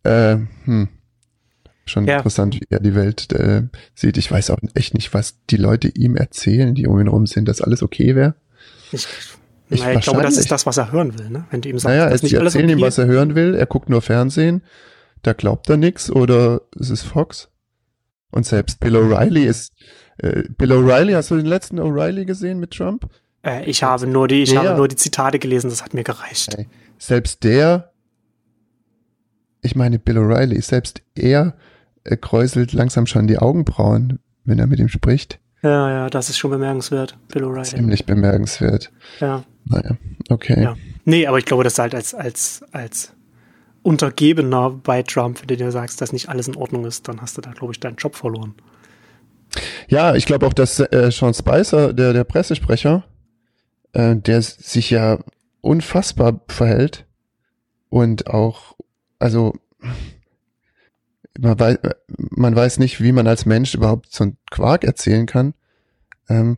Äh, 0.04 0.38
hm. 0.66 0.90
Schon 1.88 2.06
Ja. 2.08 2.18
interessant, 2.18 2.56
wie 2.56 2.66
er 2.70 2.80
die 2.80 2.96
Welt 2.96 3.32
äh, 3.34 3.64
sieht. 3.94 4.18
Ich 4.18 4.32
weiß 4.32 4.50
auch 4.52 4.58
echt 4.74 4.94
nicht, 4.96 5.14
was 5.14 5.36
die 5.50 5.58
Leute 5.58 5.88
ihm 5.88 6.16
erzählen, 6.16 6.74
die 6.76 6.88
um 6.88 7.00
ihn 7.00 7.08
rum 7.08 7.28
sind, 7.28 7.48
dass 7.48 7.62
alles 7.62 7.82
okay 7.84 8.16
wäre. 8.16 8.34
Ich, 8.92 9.08
Ich 9.70 9.82
naja, 9.82 9.98
ich 10.00 10.06
glaube, 10.06 10.22
das 10.24 10.38
ist 10.38 10.52
das, 10.52 10.66
was 10.68 10.78
er 10.78 10.92
hören 10.92 11.18
will, 11.18 11.30
ne? 11.30 11.46
Wenn 11.52 11.62
du 11.62 11.70
ihm 11.70 11.78
sagst, 11.80 11.96
Naja, 11.96 12.10
dass 12.10 12.22
sie 12.22 12.36
erzählen 12.36 12.70
ihm, 12.70 12.82
was 12.82 12.98
er 13.00 13.06
hören 13.08 13.34
will. 13.36 13.56
Er 13.56 13.66
guckt 13.66 13.90
nur 13.90 14.02
Fernsehen. 14.04 14.62
Da 15.24 15.34
glaubt 15.34 15.68
er 15.70 15.78
nix 15.78 16.12
oder 16.12 16.62
es 16.80 16.90
ist 16.92 17.04
Fox. 17.04 17.50
Und 18.36 18.46
selbst 18.46 18.82
Bill 18.82 18.96
O'Reilly 18.98 19.46
ist, 19.46 19.74
äh, 20.18 20.44
Bill 20.58 20.74
O'Reilly, 20.74 21.16
hast 21.16 21.32
du 21.32 21.38
den 21.38 21.46
letzten 21.46 21.80
O'Reilly 21.80 22.26
gesehen 22.26 22.60
mit 22.60 22.72
Trump? 22.72 23.08
Äh, 23.44 23.64
ich 23.70 23.82
habe 23.82 24.08
nur 24.08 24.28
die, 24.28 24.44
ich 24.44 24.50
Der- 24.52 24.60
habe 24.64 24.76
nur 24.78 24.90
die 24.90 24.98
Zitate 24.98 25.40
gelesen, 25.40 25.70
das 25.70 25.82
hat 25.84 25.94
mir 25.94 26.04
gereicht. 26.04 26.54
Ey, 26.58 26.68
selbst 27.00 27.44
der, 27.46 27.92
ich 29.62 29.76
meine 29.76 30.00
Bill 30.00 30.18
O'Reilly, 30.18 30.62
selbst 30.62 31.02
er 31.16 31.56
äh, 32.04 32.18
kräuselt 32.18 32.74
langsam 32.74 33.06
schon 33.08 33.26
die 33.28 33.38
Augenbrauen, 33.40 34.20
wenn 34.44 34.60
er 34.60 34.68
mit 34.68 34.80
ihm 34.80 34.90
spricht. 34.90 35.40
Ja, 35.64 35.90
ja, 35.90 36.10
das 36.10 36.30
ist 36.30 36.38
schon 36.38 36.52
bemerkenswert, 36.52 37.18
Bill 37.30 37.46
O'Reilly. 37.46 37.64
Ziemlich 37.76 38.06
bemerkenswert. 38.06 38.92
Ja. 39.22 39.44
Naja, 39.64 39.98
okay. 40.30 40.62
Ja. 40.62 40.76
Nee, 41.06 41.26
aber 41.26 41.38
ich 41.40 41.46
glaube, 41.46 41.64
dass 41.64 41.80
halt 41.80 41.96
als, 41.96 42.14
als, 42.14 42.64
als 42.74 43.14
Untergebener 43.86 44.72
bei 44.72 45.04
Trump, 45.04 45.42
wenn 45.42 45.48
du 45.48 45.58
dir 45.58 45.72
sagst, 45.72 46.02
dass 46.02 46.12
nicht 46.12 46.28
alles 46.28 46.48
in 46.48 46.56
Ordnung 46.56 46.86
ist, 46.86 47.08
dann 47.08 47.22
hast 47.22 47.38
du 47.38 47.42
da, 47.42 47.52
glaube 47.52 47.72
ich, 47.72 47.80
deinen 47.80 47.98
Job 47.98 48.16
verloren. 48.16 48.56
Ja, 49.88 50.16
ich 50.16 50.26
glaube 50.26 50.48
auch, 50.48 50.54
dass 50.54 50.80
äh, 50.80 51.12
Sean 51.12 51.36
Spicer, 51.36 51.94
der, 51.94 52.12
der 52.12 52.24
Pressesprecher, 52.24 53.06
äh, 53.94 54.16
der 54.16 54.42
sich 54.42 54.90
ja 54.90 55.20
unfassbar 55.62 56.42
verhält 56.48 57.06
und 57.90 58.28
auch, 58.28 58.76
also 59.20 59.54
man 61.38 61.60
weiß, 61.60 61.78
man 62.18 62.56
weiß 62.56 62.80
nicht, 62.80 63.02
wie 63.02 63.12
man 63.12 63.28
als 63.28 63.46
Mensch 63.46 63.76
überhaupt 63.76 64.12
so 64.12 64.24
einen 64.24 64.38
Quark 64.50 64.84
erzählen 64.84 65.28
kann. 65.28 65.54
Ähm, 66.28 66.58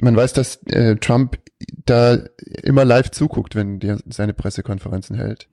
man 0.00 0.14
weiß, 0.14 0.32
dass 0.32 0.62
äh, 0.66 0.94
Trump 0.96 1.40
da 1.86 2.18
immer 2.62 2.84
live 2.84 3.10
zuguckt, 3.10 3.56
wenn 3.56 3.80
der 3.80 3.98
seine 4.06 4.34
Pressekonferenzen 4.34 5.16
hält. 5.16 5.48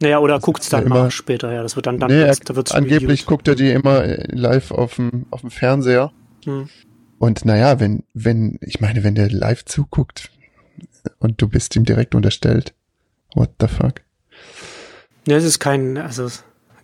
Naja, 0.00 0.18
oder 0.18 0.38
guckt's 0.40 0.68
dann 0.68 0.80
ja 0.80 0.86
immer- 0.86 1.10
später, 1.10 1.52
ja. 1.52 1.62
Das 1.62 1.76
wird 1.76 1.86
dann, 1.86 1.98
dann 1.98 2.10
nee, 2.10 2.18
wird's, 2.18 2.40
da 2.40 2.54
wird's 2.56 2.72
angeblich 2.72 3.02
reviewed. 3.02 3.26
guckt 3.26 3.48
er 3.48 3.54
die 3.54 3.70
immer 3.70 4.04
äh, 4.04 4.26
live 4.30 4.70
auf 4.70 4.96
dem, 4.96 5.26
auf 5.30 5.40
dem 5.40 5.50
Fernseher. 5.50 6.12
Hm. 6.44 6.68
Und 7.18 7.44
naja, 7.46 7.80
wenn, 7.80 8.04
wenn, 8.12 8.58
ich 8.60 8.80
meine, 8.80 9.02
wenn 9.04 9.14
der 9.14 9.30
live 9.30 9.64
zuguckt 9.64 10.30
und 11.18 11.40
du 11.40 11.48
bist 11.48 11.74
ihm 11.76 11.84
direkt 11.84 12.14
unterstellt, 12.14 12.74
what 13.34 13.50
the 13.60 13.68
fuck? 13.68 14.02
Ja, 15.26 15.36
es 15.38 15.44
ist 15.44 15.58
kein, 15.60 15.96
also 15.96 16.28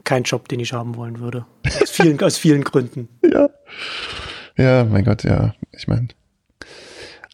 kein 0.05 0.23
Job, 0.23 0.49
den 0.49 0.61
ich 0.61 0.73
haben 0.73 0.97
wollen 0.97 1.21
würde. 1.21 1.45
Aus 1.83 1.91
vielen, 1.91 2.21
aus 2.23 2.39
vielen 2.39 2.65
Gründen. 2.65 3.09
Ja. 3.31 3.51
Ja, 4.57 4.85
mein 4.85 5.05
Gott, 5.05 5.25
ja. 5.25 5.55
Ich 5.73 5.89
meine, 5.89 6.09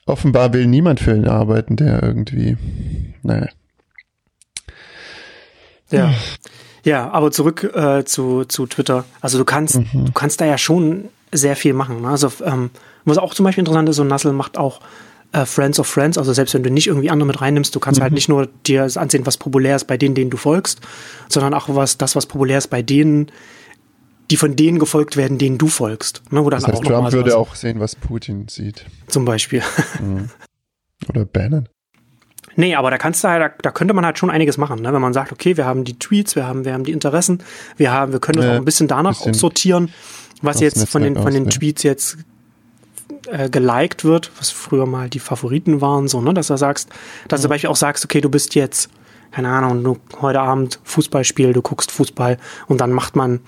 offenbar 0.07 0.53
will 0.53 0.67
niemand 0.67 1.01
für 1.01 1.17
ihn 1.17 1.27
arbeiten, 1.27 1.75
der 1.77 2.03
irgendwie, 2.03 2.57
naja. 3.23 3.49
Ja. 5.91 6.13
Ja, 6.85 7.11
aber 7.11 7.31
zurück 7.31 7.65
äh, 7.75 8.05
zu, 8.05 8.45
zu 8.45 8.67
Twitter. 8.67 9.05
Also 9.21 9.37
du 9.37 9.45
kannst, 9.45 9.75
du 9.77 10.13
kannst 10.15 10.41
da 10.41 10.47
ja 10.47 10.57
schon 10.57 11.09
sehr 11.33 11.57
viel 11.57 11.75
machen. 11.75 12.03
Ne? 12.03 12.09
Also 12.09 12.31
ähm, 12.45 12.71
was 13.05 13.19
auch 13.19 13.35
zum 13.35 13.45
Beispiel 13.45 13.63
interessant 13.63 13.89
ist, 13.89 13.97
so 13.97 14.05
Nassel 14.05 14.33
macht 14.33 14.57
auch 14.57 14.81
äh, 15.33 15.45
Friends 15.45 15.79
of 15.81 15.87
Friends. 15.87 16.17
Also 16.17 16.33
selbst 16.33 16.55
wenn 16.55 16.63
du 16.63 16.71
nicht 16.71 16.87
irgendwie 16.87 17.11
andere 17.11 17.27
mit 17.27 17.41
reinnimmst, 17.41 17.75
du 17.75 17.81
kannst 17.81 18.01
halt 18.01 18.13
nicht 18.13 18.29
nur 18.29 18.49
dir 18.67 18.89
ansehen, 18.95 19.27
was 19.27 19.37
populär 19.37 19.77
ist 19.77 19.85
bei 19.87 19.97
denen, 19.97 20.15
denen 20.15 20.31
du 20.31 20.37
folgst, 20.37 20.81
sondern 21.29 21.53
auch 21.53 21.69
was 21.69 21.99
das, 21.99 22.17
was 22.17 22.27
populär 22.27 22.59
ist 22.59 22.69
bei 22.69 22.81
denen, 22.81 23.31
die 24.31 24.37
von 24.37 24.57
denen 24.57 24.79
gefolgt 24.79 25.17
werden, 25.17 25.39
denen 25.39 25.59
du 25.59 25.69
folgst. 25.69 26.23
Ne? 26.31 26.45
Wo 26.45 26.51
Das 26.51 26.67
heißt, 26.67 26.79
auch 26.79 26.85
Trump 26.85 27.13
würde 27.13 27.37
auch 27.37 27.55
sehen, 27.55 27.81
was 27.81 27.97
Putin 27.97 28.47
sieht. 28.49 28.87
zum 29.09 29.25
Beispiel. 29.25 29.63
Oder 31.09 31.25
Bannon. 31.25 31.69
Nee, 32.59 32.75
aber 32.75 32.91
da 32.91 32.99
kannst 32.99 33.23
du 33.23 33.29
halt, 33.29 33.53
da, 33.63 33.71
könnte 33.71 33.95
man 33.95 34.05
halt 34.05 34.19
schon 34.19 34.31
einiges 34.31 34.59
machen, 34.59 34.83
ne? 34.83 34.93
wenn 34.93 35.01
man 35.01 35.13
sagt, 35.13 35.31
okay, 35.31 35.57
wir 35.57 35.65
haben 35.65 35.85
die 35.85 35.97
Tweets, 35.97 36.35
wir 36.35 36.45
haben, 36.45 36.65
wir 36.65 36.73
haben 36.73 36.83
die 36.83 36.91
Interessen, 36.91 37.39
wir 37.77 37.93
haben, 37.93 38.11
wir 38.11 38.19
können 38.19 38.39
das 38.39 38.47
Äh, 38.47 38.51
auch 38.51 38.55
ein 38.57 38.65
bisschen 38.65 38.89
danach 38.89 39.17
bisschen 39.17 39.35
sortieren, 39.35 39.93
was 40.43 40.59
jetzt 40.59 40.89
von 40.89 41.03
den, 41.03 41.15
von 41.15 41.33
den. 41.33 41.49
Tweets 41.49 41.85
jetzt 41.85 42.19
äh, 43.31 43.49
geliked 43.49 44.05
wird, 44.05 44.33
was 44.41 44.51
früher 44.51 44.87
mal 44.87 45.09
die 45.09 45.21
Favoriten 45.21 45.81
waren, 45.81 46.09
so, 46.09 46.21
ne, 46.21 46.35
dass 46.35 46.49
du 46.49 46.59
sagst, 46.59 46.89
dass 47.29 47.41
du 47.41 47.43
zum 47.43 47.51
Beispiel 47.51 47.71
auch 47.71 47.77
sagst, 47.77 48.05
okay, 48.05 48.21
du 48.21 48.29
bist 48.29 48.57
jetzt, 48.57 48.91
keine 49.31 49.51
Ahnung, 49.51 49.85
du 49.85 49.97
heute 50.21 50.41
Abend 50.41 50.81
Fußballspiel, 50.83 51.53
du 51.53 51.63
guckst 51.63 51.93
Fußball 51.93 52.39
und 52.67 52.81
dann 52.81 52.91
macht 52.91 53.15
man, 53.15 53.39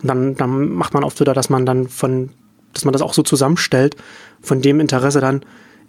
dann, 0.00 0.36
dann 0.36 0.70
macht 0.70 0.94
man 0.94 1.02
auf 1.02 1.14
Twitter, 1.14 1.34
dass 1.34 1.50
man 1.50 1.66
dann 1.66 1.88
von, 1.88 2.30
dass 2.72 2.84
man 2.84 2.92
das 2.92 3.02
auch 3.02 3.14
so 3.14 3.24
zusammenstellt, 3.24 3.96
von 4.40 4.62
dem 4.62 4.78
Interesse 4.78 5.20
dann, 5.20 5.44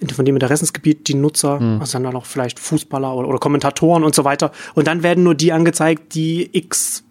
von 0.09 0.25
dem 0.25 0.35
Interessensgebiet 0.35 1.07
die 1.07 1.13
Nutzer, 1.13 1.59
also 1.79 1.99
dann 1.99 2.15
auch 2.15 2.25
vielleicht 2.25 2.59
Fußballer 2.59 3.13
oder, 3.15 3.27
oder 3.27 3.39
Kommentatoren 3.39 4.03
und 4.03 4.15
so 4.15 4.23
weiter. 4.23 4.51
Und 4.73 4.87
dann 4.87 5.03
werden 5.03 5.23
nur 5.23 5.35
die 5.35 5.51
angezeigt, 5.53 6.15
die 6.15 6.49
x 6.53 7.03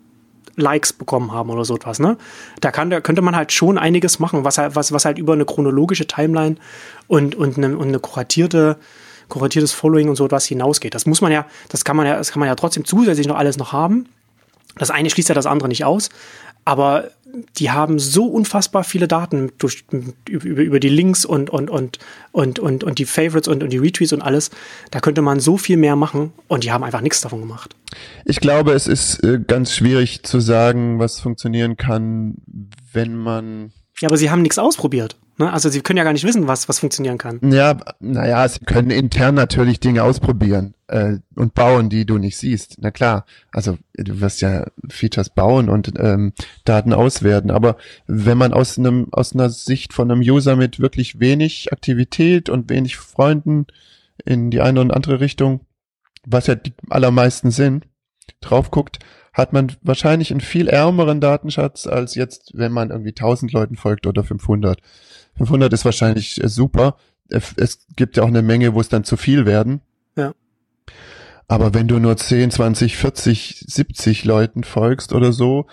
Likes 0.56 0.92
bekommen 0.92 1.32
haben 1.32 1.50
oder 1.50 1.64
so 1.64 1.74
etwas, 1.76 1.98
ne? 1.98 2.16
Da 2.60 2.70
kann, 2.70 2.90
da 2.90 3.00
könnte 3.00 3.22
man 3.22 3.34
halt 3.34 3.52
schon 3.52 3.78
einiges 3.78 4.18
machen, 4.18 4.44
was 4.44 4.58
halt, 4.58 4.76
was, 4.76 4.92
was 4.92 5.04
halt 5.04 5.18
über 5.18 5.32
eine 5.32 5.44
chronologische 5.44 6.06
Timeline 6.06 6.56
und, 7.08 7.34
und 7.34 7.56
eine, 7.56 7.76
und 7.76 7.88
eine 7.88 7.98
kuratierte, 7.98 8.76
kuratiertes 9.28 9.72
Following 9.72 10.08
und 10.08 10.16
so 10.16 10.26
etwas 10.26 10.46
hinausgeht. 10.46 10.94
Das 10.94 11.06
muss 11.06 11.20
man 11.20 11.32
ja, 11.32 11.46
das 11.68 11.84
kann 11.84 11.96
man 11.96 12.06
ja, 12.06 12.16
das 12.16 12.32
kann 12.32 12.40
man 12.40 12.48
ja 12.48 12.54
trotzdem 12.54 12.84
zusätzlich 12.84 13.26
noch 13.26 13.36
alles 13.36 13.56
noch 13.56 13.72
haben. 13.72 14.06
Das 14.76 14.90
eine 14.90 15.10
schließt 15.10 15.28
ja 15.28 15.34
das 15.34 15.46
andere 15.46 15.68
nicht 15.68 15.84
aus, 15.84 16.10
aber 16.64 17.10
die 17.58 17.70
haben 17.70 17.98
so 17.98 18.26
unfassbar 18.26 18.84
viele 18.84 19.08
Daten 19.08 19.52
durch, 19.58 19.84
über, 20.28 20.62
über 20.62 20.80
die 20.80 20.88
Links 20.88 21.24
und, 21.24 21.50
und, 21.50 21.70
und, 21.70 21.98
und, 22.32 22.58
und, 22.58 22.84
und 22.84 22.98
die 22.98 23.04
Favorites 23.04 23.48
und, 23.48 23.62
und 23.62 23.72
die 23.72 23.78
Retweets 23.78 24.12
und 24.12 24.22
alles. 24.22 24.50
Da 24.90 25.00
könnte 25.00 25.22
man 25.22 25.40
so 25.40 25.56
viel 25.56 25.76
mehr 25.76 25.96
machen 25.96 26.32
und 26.48 26.64
die 26.64 26.72
haben 26.72 26.84
einfach 26.84 27.00
nichts 27.00 27.20
davon 27.20 27.40
gemacht. 27.40 27.74
Ich 28.24 28.40
glaube, 28.40 28.72
es 28.72 28.86
ist 28.86 29.22
äh, 29.24 29.40
ganz 29.44 29.74
schwierig 29.74 30.22
zu 30.22 30.40
sagen, 30.40 30.98
was 30.98 31.20
funktionieren 31.20 31.76
kann, 31.76 32.36
wenn 32.92 33.16
man 33.16 33.72
Ja, 34.00 34.08
aber 34.08 34.16
sie 34.16 34.30
haben 34.30 34.42
nichts 34.42 34.58
ausprobiert. 34.58 35.16
Ne? 35.38 35.52
Also 35.52 35.68
sie 35.68 35.80
können 35.80 35.98
ja 35.98 36.04
gar 36.04 36.12
nicht 36.12 36.24
wissen, 36.24 36.48
was, 36.48 36.68
was 36.68 36.78
funktionieren 36.78 37.18
kann. 37.18 37.38
Ja, 37.42 37.78
naja, 37.98 38.48
sie 38.48 38.60
können 38.60 38.90
intern 38.90 39.34
natürlich 39.34 39.80
Dinge 39.80 40.02
ausprobieren 40.02 40.74
äh, 40.88 41.18
und 41.34 41.54
bauen, 41.54 41.90
die 41.90 42.06
du 42.06 42.18
nicht 42.18 42.38
siehst. 42.38 42.76
Na 42.80 42.90
klar, 42.90 43.26
also 43.52 43.78
du 43.94 44.20
wirst 44.20 44.40
ja 44.40 44.66
Features 44.88 45.30
bauen 45.30 45.68
und 45.68 45.92
ähm, 45.98 46.32
Daten 46.64 46.92
auswerten. 46.92 47.50
Aber 47.50 47.76
wenn 48.06 48.38
man 48.38 48.52
aus 48.52 48.78
einem 48.78 49.08
aus 49.12 49.34
einer 49.34 49.50
Sicht 49.50 49.92
von 49.92 50.10
einem 50.10 50.20
User 50.20 50.56
mit 50.56 50.80
wirklich 50.80 51.20
wenig 51.20 51.72
Aktivität 51.72 52.48
und 52.48 52.70
wenig 52.70 52.96
Freunden 52.96 53.66
in 54.24 54.50
die 54.50 54.60
eine 54.60 54.80
und 54.80 54.92
andere 54.92 55.20
Richtung, 55.20 55.60
was 56.24 56.46
ja 56.46 56.54
die 56.54 56.72
allermeisten 56.88 57.50
sind, 57.50 57.86
drauf 58.40 58.70
guckt, 58.70 58.98
hat 59.32 59.52
man 59.52 59.72
wahrscheinlich 59.82 60.30
einen 60.30 60.40
viel 60.40 60.68
ärmeren 60.68 61.20
Datenschatz 61.20 61.86
als 61.86 62.14
jetzt, 62.14 62.50
wenn 62.54 62.72
man 62.72 62.90
irgendwie 62.90 63.10
1000 63.10 63.52
Leuten 63.52 63.76
folgt 63.76 64.06
oder 64.06 64.24
500. 64.24 64.80
500 65.36 65.72
ist 65.72 65.84
wahrscheinlich 65.84 66.42
äh, 66.42 66.48
super. 66.48 66.96
Es 67.28 67.52
es 67.56 67.86
gibt 67.96 68.16
ja 68.16 68.24
auch 68.24 68.28
eine 68.28 68.42
Menge, 68.42 68.74
wo 68.74 68.80
es 68.80 68.88
dann 68.88 69.04
zu 69.04 69.16
viel 69.16 69.46
werden. 69.46 69.80
Ja. 70.16 70.34
Aber 71.48 71.74
wenn 71.74 71.88
du 71.88 71.98
nur 71.98 72.16
10, 72.16 72.50
20, 72.50 72.96
40, 72.96 73.64
70 73.66 74.24
Leuten 74.24 74.64
folgst 74.64 75.12
oder 75.12 75.32
so 75.32 75.66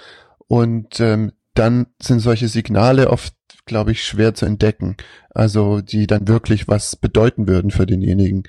und 0.48 1.00
ähm, 1.00 1.34
dann 1.54 1.88
sind 2.02 2.20
solche 2.20 2.48
Signale 2.48 3.10
oft, 3.10 3.34
glaube 3.66 3.92
ich, 3.92 4.04
schwer 4.04 4.34
zu 4.36 4.46
entdecken. 4.46 4.98
Also 5.32 5.82
die 5.82 6.08
dann 6.08 6.28
wirklich 6.28 6.68
was 6.68 6.96
bedeuten 6.96 7.48
würden 7.48 7.72
für 7.72 7.86
denjenigen. 7.86 8.44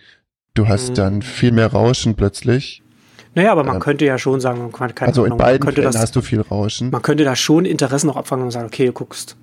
Du 0.55 0.69
hast 0.69 0.91
Mhm. 0.91 0.95
dann 0.95 1.23
viel 1.23 1.53
mehr 1.53 1.69
Rauschen 1.73 2.15
plötzlich. 2.15 2.83
Naja, 3.35 3.53
aber 3.53 3.63
man 3.65 3.75
Ja. 3.77 3.81
könnte 3.81 4.05
ja 4.05 4.19
schon 4.19 4.41
sagen, 4.41 4.61
man 4.61 4.73
kann, 4.73 4.95
keine 4.95 5.09
Also 5.09 5.23
in 5.25 5.33
Ahnung, 5.33 5.39
man 5.39 5.47
beiden 5.47 5.65
könnte 5.65 5.83
Fällen 5.83 5.93
das, 5.93 6.03
hast 6.03 6.17
du 6.17 6.23
viel 6.23 6.41
Rauschen. 6.41 6.91
man 6.91 7.03
könnte 7.03 7.25
da 7.25 7.37
schon 7.37 7.65
Interessen 7.65 8.07
noch 8.09 8.17
abfangen 8.17 8.45
und 8.47 8.51
sagen, 8.51 8.67
okay, 8.67 8.87
du 8.87 8.93
guckst, 8.93 9.37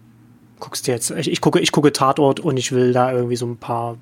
guckst 0.60 0.88
jetzt, 0.88 1.12
ich, 1.12 1.32
ich 1.32 1.42
gucke, 1.42 1.60
ich 1.60 1.72
gucke 1.72 1.92
Tatort 1.94 2.40
und 2.40 2.58
ich 2.58 2.72
will 2.72 2.94
da 2.94 3.12
irgendwie 3.12 3.36
so 3.36 3.46
ein 3.46 3.58
paar 3.58 3.98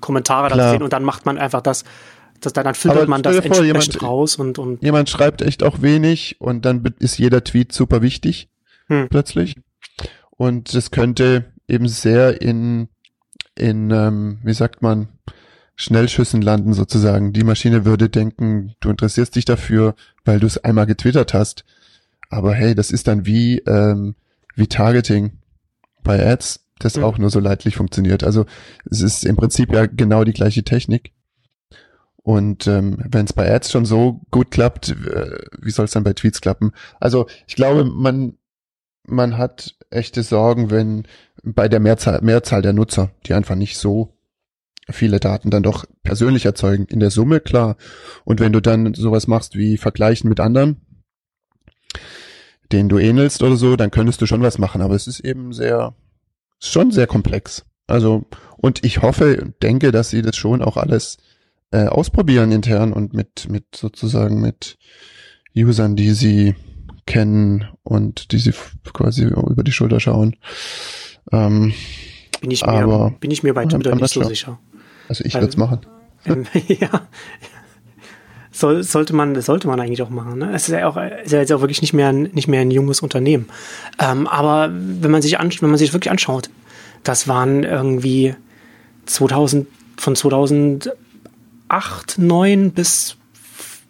Kommentare 0.00 0.48
dazu 0.48 0.56
Klar. 0.58 0.70
sehen 0.72 0.82
und 0.82 0.92
dann 0.92 1.04
macht 1.04 1.26
man 1.26 1.38
einfach 1.38 1.60
das, 1.60 1.84
das 2.40 2.52
dann, 2.52 2.64
dann 2.64 2.74
filtert 2.74 3.02
Aber 3.02 3.10
man 3.10 3.22
das 3.22 3.36
vor, 3.36 3.44
entsprechend 3.44 3.66
jemand- 3.66 4.02
raus 4.02 4.36
und, 4.36 4.58
und 4.58 4.82
Jemand 4.82 5.10
schreibt 5.10 5.42
echt 5.42 5.62
auch 5.62 5.82
wenig 5.82 6.36
und 6.40 6.64
dann 6.64 6.84
ist 7.00 7.18
jeder 7.18 7.42
Tweet 7.44 7.72
super 7.72 8.00
wichtig 8.02 8.48
Hm. 8.88 9.08
plötzlich. 9.10 9.56
Und 10.30 10.72
das 10.74 10.90
könnte 10.90 11.46
eben 11.66 11.88
sehr 11.88 12.40
in, 12.40 12.88
in 13.56 13.90
ähm, 13.90 14.38
wie 14.44 14.54
sagt 14.54 14.80
man, 14.82 15.08
Schnellschüssen 15.80 16.42
landen 16.42 16.72
sozusagen. 16.72 17.32
Die 17.32 17.44
Maschine 17.44 17.84
würde 17.84 18.08
denken, 18.08 18.74
du 18.80 18.90
interessierst 18.90 19.36
dich 19.36 19.44
dafür, 19.44 19.94
weil 20.24 20.40
du 20.40 20.46
es 20.48 20.58
einmal 20.58 20.86
getwittert 20.86 21.34
hast. 21.34 21.64
Aber 22.30 22.52
hey, 22.52 22.74
das 22.74 22.90
ist 22.90 23.06
dann 23.06 23.26
wie, 23.26 23.60
ähm, 23.60 24.16
wie 24.56 24.66
Targeting 24.66 25.38
bei 26.02 26.26
Ads, 26.26 26.66
das 26.80 26.96
Hm. 26.96 27.04
auch 27.04 27.18
nur 27.18 27.30
so 27.30 27.38
leidlich 27.38 27.76
funktioniert. 27.76 28.24
Also 28.24 28.44
es 28.90 29.02
ist 29.02 29.24
im 29.24 29.36
Prinzip 29.36 29.72
ja 29.72 29.86
genau 29.86 30.24
die 30.24 30.32
gleiche 30.32 30.64
Technik. 30.64 31.12
Und 32.16 32.66
ähm, 32.66 32.98
wenn 33.08 33.26
es 33.26 33.32
bei 33.32 33.48
Ads 33.48 33.70
schon 33.70 33.86
so 33.86 34.20
gut 34.32 34.50
klappt, 34.50 34.88
äh, 34.88 35.38
wie 35.62 35.70
soll 35.70 35.84
es 35.84 35.92
dann 35.92 36.02
bei 36.02 36.12
Tweets 36.12 36.40
klappen? 36.40 36.72
Also 36.98 37.28
ich 37.46 37.54
glaube, 37.54 37.84
man 37.84 38.36
man 39.04 39.38
hat 39.38 39.76
echte 39.90 40.24
Sorgen, 40.24 40.70
wenn 40.70 41.06
bei 41.44 41.68
der 41.68 41.80
Mehrzahl, 41.80 42.20
Mehrzahl 42.20 42.62
der 42.62 42.72
Nutzer, 42.72 43.12
die 43.26 43.32
einfach 43.32 43.54
nicht 43.54 43.78
so 43.78 44.17
viele 44.90 45.20
Daten 45.20 45.50
dann 45.50 45.62
doch 45.62 45.84
persönlich 46.02 46.44
erzeugen. 46.44 46.86
In 46.86 47.00
der 47.00 47.10
Summe 47.10 47.40
klar. 47.40 47.76
Und 48.24 48.40
wenn 48.40 48.52
du 48.52 48.60
dann 48.60 48.94
sowas 48.94 49.26
machst 49.26 49.56
wie 49.56 49.76
vergleichen 49.76 50.28
mit 50.28 50.40
anderen, 50.40 50.80
denen 52.72 52.88
du 52.88 52.98
ähnelst 52.98 53.42
oder 53.42 53.56
so, 53.56 53.76
dann 53.76 53.90
könntest 53.90 54.20
du 54.20 54.26
schon 54.26 54.42
was 54.42 54.58
machen. 54.58 54.82
Aber 54.82 54.94
es 54.94 55.06
ist 55.06 55.20
eben 55.20 55.52
sehr, 55.52 55.94
schon 56.60 56.90
sehr 56.90 57.06
komplex. 57.06 57.64
Also, 57.86 58.26
und 58.56 58.84
ich 58.84 59.02
hoffe 59.02 59.40
und 59.40 59.62
denke, 59.62 59.92
dass 59.92 60.10
sie 60.10 60.22
das 60.22 60.36
schon 60.36 60.62
auch 60.62 60.76
alles 60.76 61.16
äh, 61.70 61.86
ausprobieren 61.86 62.52
intern 62.52 62.92
und 62.92 63.14
mit, 63.14 63.48
mit 63.50 63.64
sozusagen 63.74 64.40
mit 64.40 64.78
Usern, 65.56 65.96
die 65.96 66.12
sie 66.12 66.54
kennen 67.06 67.68
und 67.82 68.32
die 68.32 68.38
sie 68.38 68.52
quasi 68.92 69.24
über 69.24 69.62
die 69.64 69.72
Schulter 69.72 69.98
schauen. 70.00 70.36
Ähm, 71.32 71.72
Bin 72.40 72.50
ich 72.50 72.64
mir, 72.64 72.72
aber 72.72 73.10
bin 73.18 73.30
ich 73.30 73.42
mir 73.42 73.54
bei 73.54 73.64
Twitter 73.64 73.94
nicht 73.94 74.12
so 74.12 74.22
sicher. 74.24 74.60
Also 75.08 75.24
ich 75.24 75.34
würde 75.34 75.46
es 75.46 75.56
machen. 75.56 75.80
Ähm, 76.26 76.46
ja. 76.68 77.08
Soll, 78.50 78.82
sollte 78.82 79.14
man, 79.14 79.34
das 79.34 79.46
sollte 79.46 79.68
man 79.68 79.78
eigentlich 79.80 80.02
auch 80.02 80.10
machen. 80.10 80.38
Ne? 80.38 80.50
Es 80.52 80.68
ist 80.68 80.74
ja 80.74 80.88
auch, 80.88 80.96
ist 80.96 81.32
ja 81.32 81.38
jetzt 81.38 81.52
auch 81.52 81.60
wirklich 81.60 81.80
nicht 81.80 81.92
mehr 81.92 82.08
ein, 82.08 82.22
nicht 82.22 82.48
mehr 82.48 82.60
ein 82.60 82.70
junges 82.70 83.00
Unternehmen. 83.00 83.48
Ähm, 83.98 84.26
aber 84.26 84.70
wenn 84.72 85.10
man 85.10 85.22
sich 85.22 85.38
an, 85.38 85.52
wenn 85.60 85.70
man 85.70 85.78
sich 85.78 85.88
das 85.88 85.94
wirklich 85.94 86.10
anschaut, 86.10 86.50
das 87.04 87.28
waren 87.28 87.62
irgendwie 87.62 88.34
2000, 89.06 89.68
von 89.96 90.16
2008, 90.16 90.92
9 92.18 92.72
bis, 92.72 93.16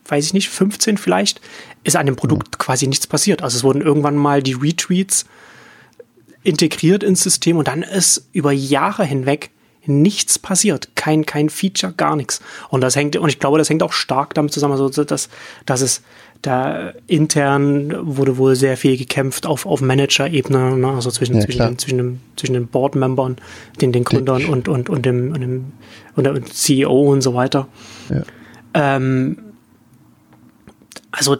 weiß 0.06 0.26
ich 0.26 0.34
nicht, 0.34 0.50
15 0.50 0.98
vielleicht, 0.98 1.40
ist 1.84 1.96
an 1.96 2.06
dem 2.06 2.16
Produkt 2.16 2.58
quasi 2.58 2.86
nichts 2.86 3.06
passiert. 3.06 3.42
Also 3.42 3.56
es 3.56 3.64
wurden 3.64 3.80
irgendwann 3.80 4.16
mal 4.16 4.42
die 4.42 4.52
Retweets 4.54 5.24
integriert 6.42 7.02
ins 7.02 7.22
System 7.22 7.56
und 7.56 7.68
dann 7.68 7.82
ist 7.82 8.28
über 8.32 8.52
Jahre 8.52 9.04
hinweg 9.04 9.50
nichts 9.86 10.38
passiert. 10.38 10.90
Kein, 10.94 11.26
kein 11.26 11.48
Feature, 11.48 11.92
gar 11.96 12.16
nichts. 12.16 12.40
Und 12.68 12.80
das 12.82 12.96
hängt, 12.96 13.16
und 13.16 13.28
ich 13.28 13.38
glaube, 13.38 13.58
das 13.58 13.70
hängt 13.70 13.82
auch 13.82 13.92
stark 13.92 14.34
damit 14.34 14.52
zusammen, 14.52 14.72
also 14.72 14.88
dass, 14.88 15.28
dass 15.66 15.80
es 15.80 16.02
da 16.42 16.92
intern 17.08 17.94
wurde 18.00 18.38
wohl 18.38 18.54
sehr 18.54 18.76
viel 18.76 18.96
gekämpft 18.96 19.44
auf, 19.44 19.66
auf 19.66 19.80
Manager-Ebene, 19.80 20.76
ne? 20.76 20.88
also 20.88 21.10
zwischen, 21.10 21.36
Ja, 21.36 21.40
zwischen, 21.40 21.58
den, 21.58 21.78
zwischen, 21.78 21.98
dem, 21.98 22.20
zwischen 22.36 22.52
den 22.52 22.68
Board-Membern, 22.68 23.36
den, 23.80 23.92
den 23.92 24.04
Gründern 24.04 24.44
und, 24.44 24.68
und, 24.68 24.88
und 24.88 25.04
dem, 25.04 25.32
und 25.32 25.40
dem 25.40 25.72
und 26.14 26.24
der 26.24 26.44
CEO 26.44 27.12
und 27.12 27.22
so 27.22 27.34
weiter. 27.34 27.68
Ja. 28.08 28.22
Ähm, 28.74 29.38
also 31.10 31.36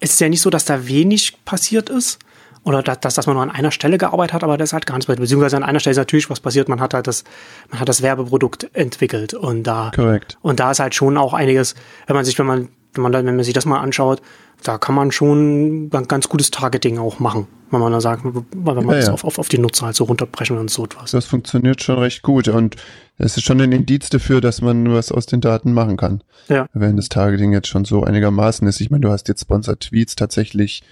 es 0.00 0.12
ist 0.12 0.20
ja 0.20 0.28
nicht 0.28 0.40
so, 0.40 0.50
dass 0.50 0.64
da 0.64 0.86
wenig 0.86 1.44
passiert 1.44 1.88
ist 1.88 2.18
oder 2.66 2.82
dass, 2.82 3.14
dass, 3.14 3.26
man 3.26 3.36
nur 3.36 3.44
an 3.44 3.50
einer 3.50 3.70
Stelle 3.70 3.96
gearbeitet 3.96 4.34
hat, 4.34 4.44
aber 4.44 4.56
das 4.56 4.72
halt 4.72 4.86
gar 4.86 4.96
nichts 4.96 5.06
passiert. 5.06 5.20
Beziehungsweise 5.20 5.56
an 5.56 5.62
einer 5.62 5.78
Stelle 5.78 5.92
ist 5.92 5.98
natürlich 5.98 6.28
was 6.28 6.40
passiert. 6.40 6.68
Man 6.68 6.80
hat 6.80 6.94
halt 6.94 7.06
das, 7.06 7.22
man 7.70 7.78
hat 7.78 7.88
das 7.88 8.02
Werbeprodukt 8.02 8.68
entwickelt 8.74 9.34
und 9.34 9.62
da 9.62 9.92
Korrekt. 9.94 10.36
und 10.42 10.58
da 10.58 10.72
ist 10.72 10.80
halt 10.80 10.94
schon 10.94 11.16
auch 11.16 11.32
einiges, 11.32 11.76
wenn 12.08 12.16
man 12.16 12.24
sich, 12.24 12.36
wenn 12.40 12.46
man, 12.46 12.68
wenn 12.94 13.02
man, 13.02 13.12
wenn 13.12 13.36
man 13.36 13.44
sich 13.44 13.54
das 13.54 13.66
mal 13.66 13.78
anschaut, 13.78 14.20
da 14.64 14.78
kann 14.78 14.96
man 14.96 15.12
schon 15.12 15.90
ganz, 15.90 16.08
ganz 16.08 16.28
gutes 16.28 16.50
Targeting 16.50 16.98
auch 16.98 17.20
machen, 17.20 17.46
wenn 17.70 17.78
man 17.78 17.92
da 17.92 18.00
sagt, 18.00 18.24
wenn 18.24 18.44
man 18.52 18.88
Ja, 18.88 18.94
das 18.96 19.06
ja. 19.06 19.12
auf, 19.12 19.22
auf, 19.22 19.38
auf 19.38 19.48
die 19.48 19.58
Nutzer 19.58 19.86
halt 19.86 19.94
so 19.94 20.02
runterbrechen 20.02 20.58
und 20.58 20.68
so 20.68 20.86
etwas. 20.86 21.12
Das 21.12 21.26
funktioniert 21.26 21.82
schon 21.84 21.98
recht 22.00 22.22
gut 22.22 22.48
und 22.48 22.74
es 23.16 23.36
ist 23.36 23.44
schon 23.44 23.60
ein 23.60 23.70
Indiz 23.70 24.08
dafür, 24.08 24.40
dass 24.40 24.60
man 24.60 24.92
was 24.92 25.12
aus 25.12 25.26
den 25.26 25.40
Daten 25.40 25.72
machen 25.72 25.96
kann. 25.96 26.24
Ja. 26.48 26.66
Wenn 26.72 26.96
das 26.96 27.10
Targeting 27.10 27.52
jetzt 27.52 27.68
schon 27.68 27.84
so 27.84 28.02
einigermaßen 28.02 28.66
ist. 28.66 28.80
Ich 28.80 28.90
meine, 28.90 29.02
du 29.02 29.10
hast 29.10 29.28
jetzt 29.28 29.42
Sponsored 29.42 29.80
Tweets 29.80 30.16
tatsächlich, 30.16 30.82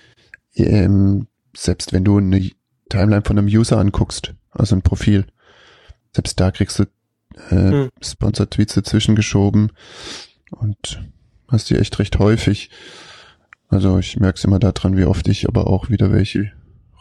ähm, 0.55 1.27
selbst 1.57 1.93
wenn 1.93 2.05
du 2.05 2.19
eine 2.19 2.51
Timeline 2.89 3.23
von 3.25 3.39
einem 3.39 3.49
User 3.49 3.79
anguckst, 3.79 4.35
also 4.51 4.77
ein 4.77 4.83
Profil, 4.83 5.27
selbst 6.13 6.39
da 6.39 6.51
kriegst 6.51 6.79
du 6.79 6.85
äh, 7.51 7.71
Hm. 7.71 7.91
Sponsored 8.03 8.51
Tweets 8.51 8.75
dazwischen 8.75 9.17
geschoben 9.17 9.73
und 10.51 11.03
hast 11.49 11.71
die 11.71 11.77
echt 11.77 11.99
recht 11.99 12.19
häufig. 12.19 12.71
Also 13.69 13.99
ich 13.99 14.19
merke 14.19 14.39
es 14.39 14.45
immer 14.45 14.59
daran, 14.59 14.97
wie 14.97 15.05
oft 15.05 15.27
ich 15.29 15.49
aber 15.49 15.67
auch 15.67 15.91
wieder 15.91 16.13
welche 16.13 16.53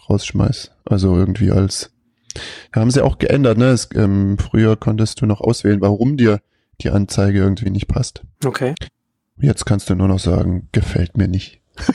rausschmeiß. 0.09 0.71
Also 0.85 1.15
irgendwie 1.15 1.51
als 1.51 1.91
haben 2.73 2.89
sie 2.89 3.03
auch 3.03 3.19
geändert, 3.19 3.59
ne? 3.59 3.65
Es, 3.65 3.89
ähm, 3.93 4.39
früher 4.39 4.75
konntest 4.75 5.21
du 5.21 5.27
noch 5.27 5.39
auswählen, 5.39 5.81
warum 5.81 6.17
dir 6.17 6.41
die 6.81 6.89
Anzeige 6.89 7.39
irgendwie 7.39 7.69
nicht 7.69 7.87
passt. 7.87 8.23
Okay. 8.43 8.73
Jetzt 9.37 9.65
kannst 9.65 9.89
du 9.89 9.95
nur 9.95 10.07
noch 10.07 10.19
sagen, 10.19 10.69
gefällt 10.71 11.15
mir 11.17 11.27
nicht. 11.27 11.61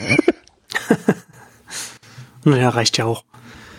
Naja, 2.49 2.69
reicht 2.69 2.97
ja 2.97 3.05
auch. 3.05 3.23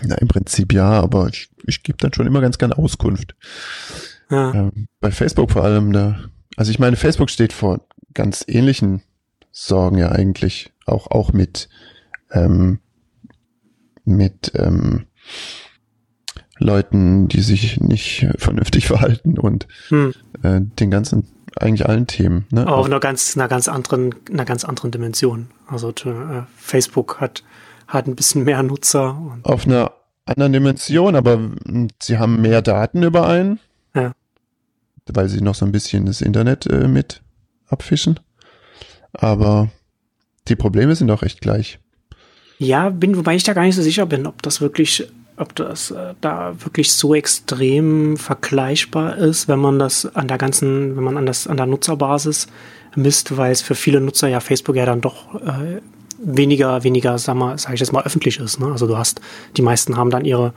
Na, 0.02 0.16
im 0.16 0.28
Prinzip 0.28 0.72
ja, 0.72 0.88
aber 0.88 1.28
ich, 1.28 1.50
ich 1.66 1.82
gebe 1.82 1.98
dann 1.98 2.12
schon 2.12 2.26
immer 2.26 2.40
ganz 2.40 2.58
gern 2.58 2.72
Auskunft. 2.72 3.34
Ja. 4.30 4.54
Ähm, 4.54 4.86
bei 5.00 5.10
Facebook 5.10 5.50
vor 5.50 5.64
allem, 5.64 5.92
da, 5.92 6.18
also 6.56 6.70
ich 6.70 6.78
meine, 6.78 6.96
Facebook 6.96 7.30
steht 7.30 7.52
vor 7.52 7.86
ganz 8.14 8.44
ähnlichen 8.46 9.02
Sorgen 9.50 9.98
ja 9.98 10.10
eigentlich, 10.10 10.72
auch, 10.86 11.08
auch 11.08 11.32
mit, 11.32 11.68
ähm, 12.30 12.78
mit 14.04 14.52
ähm, 14.54 15.06
Leuten, 16.58 17.28
die 17.28 17.40
sich 17.40 17.80
nicht 17.80 18.26
vernünftig 18.38 18.86
verhalten 18.86 19.38
und 19.38 19.66
Hm. 19.88 20.12
äh, 20.42 20.60
den 20.60 20.90
ganzen, 20.90 21.26
eigentlich 21.56 21.88
allen 21.88 22.06
Themen. 22.06 22.46
Ne? 22.50 22.62
Aber 22.62 22.76
auf 22.76 22.80
Auch, 22.82 22.86
einer 22.86 23.00
ganz, 23.00 23.36
einer 23.36 23.48
ganz 23.48 23.68
anderen, 23.68 24.14
einer 24.30 24.44
ganz 24.44 24.64
anderen 24.64 24.90
Dimension. 24.90 25.48
Also 25.66 25.90
äh, 25.90 26.42
Facebook 26.56 27.20
hat, 27.20 27.42
hat 27.90 28.06
ein 28.06 28.16
bisschen 28.16 28.44
mehr 28.44 28.62
Nutzer 28.62 29.18
und 29.18 29.44
auf 29.44 29.66
einer 29.66 29.92
anderen 30.24 30.52
Dimension, 30.52 31.16
aber 31.16 31.40
sie 32.00 32.18
haben 32.18 32.40
mehr 32.40 32.62
Daten 32.62 33.02
über 33.02 33.26
einen. 33.26 33.58
Ja. 33.94 34.12
Weil 35.12 35.28
sie 35.28 35.40
noch 35.40 35.56
so 35.56 35.66
ein 35.66 35.72
bisschen 35.72 36.06
das 36.06 36.20
Internet 36.20 36.66
äh, 36.66 36.86
mit 36.86 37.20
abfischen. 37.68 38.20
Aber 39.12 39.70
die 40.46 40.54
Probleme 40.54 40.94
sind 40.94 41.10
auch 41.10 41.24
echt 41.24 41.40
gleich. 41.40 41.80
Ja, 42.58 42.90
bin, 42.90 43.16
wobei 43.16 43.34
ich 43.34 43.42
da 43.42 43.54
gar 43.54 43.62
nicht 43.62 43.74
so 43.74 43.82
sicher 43.82 44.06
bin, 44.06 44.26
ob 44.26 44.40
das 44.42 44.60
wirklich, 44.60 45.08
ob 45.36 45.56
das 45.56 45.90
äh, 45.90 46.14
da 46.20 46.54
wirklich 46.62 46.92
so 46.92 47.14
extrem 47.14 48.16
vergleichbar 48.16 49.16
ist, 49.16 49.48
wenn 49.48 49.58
man 49.58 49.80
das 49.80 50.14
an 50.14 50.28
der 50.28 50.38
ganzen, 50.38 50.96
wenn 50.96 51.02
man 51.02 51.16
an 51.16 51.26
das 51.26 51.48
an 51.48 51.56
der 51.56 51.66
Nutzerbasis 51.66 52.46
misst, 52.94 53.36
weil 53.36 53.50
es 53.50 53.62
für 53.62 53.74
viele 53.74 54.00
Nutzer 54.00 54.28
ja 54.28 54.38
Facebook 54.38 54.76
ja 54.76 54.86
dann 54.86 55.00
doch 55.00 55.34
äh, 55.42 55.80
weniger, 56.22 56.84
weniger, 56.84 57.18
sag 57.18 57.34
mal, 57.36 57.58
sag 57.58 57.74
ich 57.74 57.80
jetzt 57.80 57.92
mal, 57.92 58.04
öffentlich 58.04 58.38
ist. 58.38 58.60
Ne? 58.60 58.66
Also 58.70 58.86
du 58.86 58.96
hast, 58.96 59.20
die 59.56 59.62
meisten 59.62 59.96
haben 59.96 60.10
dann 60.10 60.24
ihre 60.24 60.52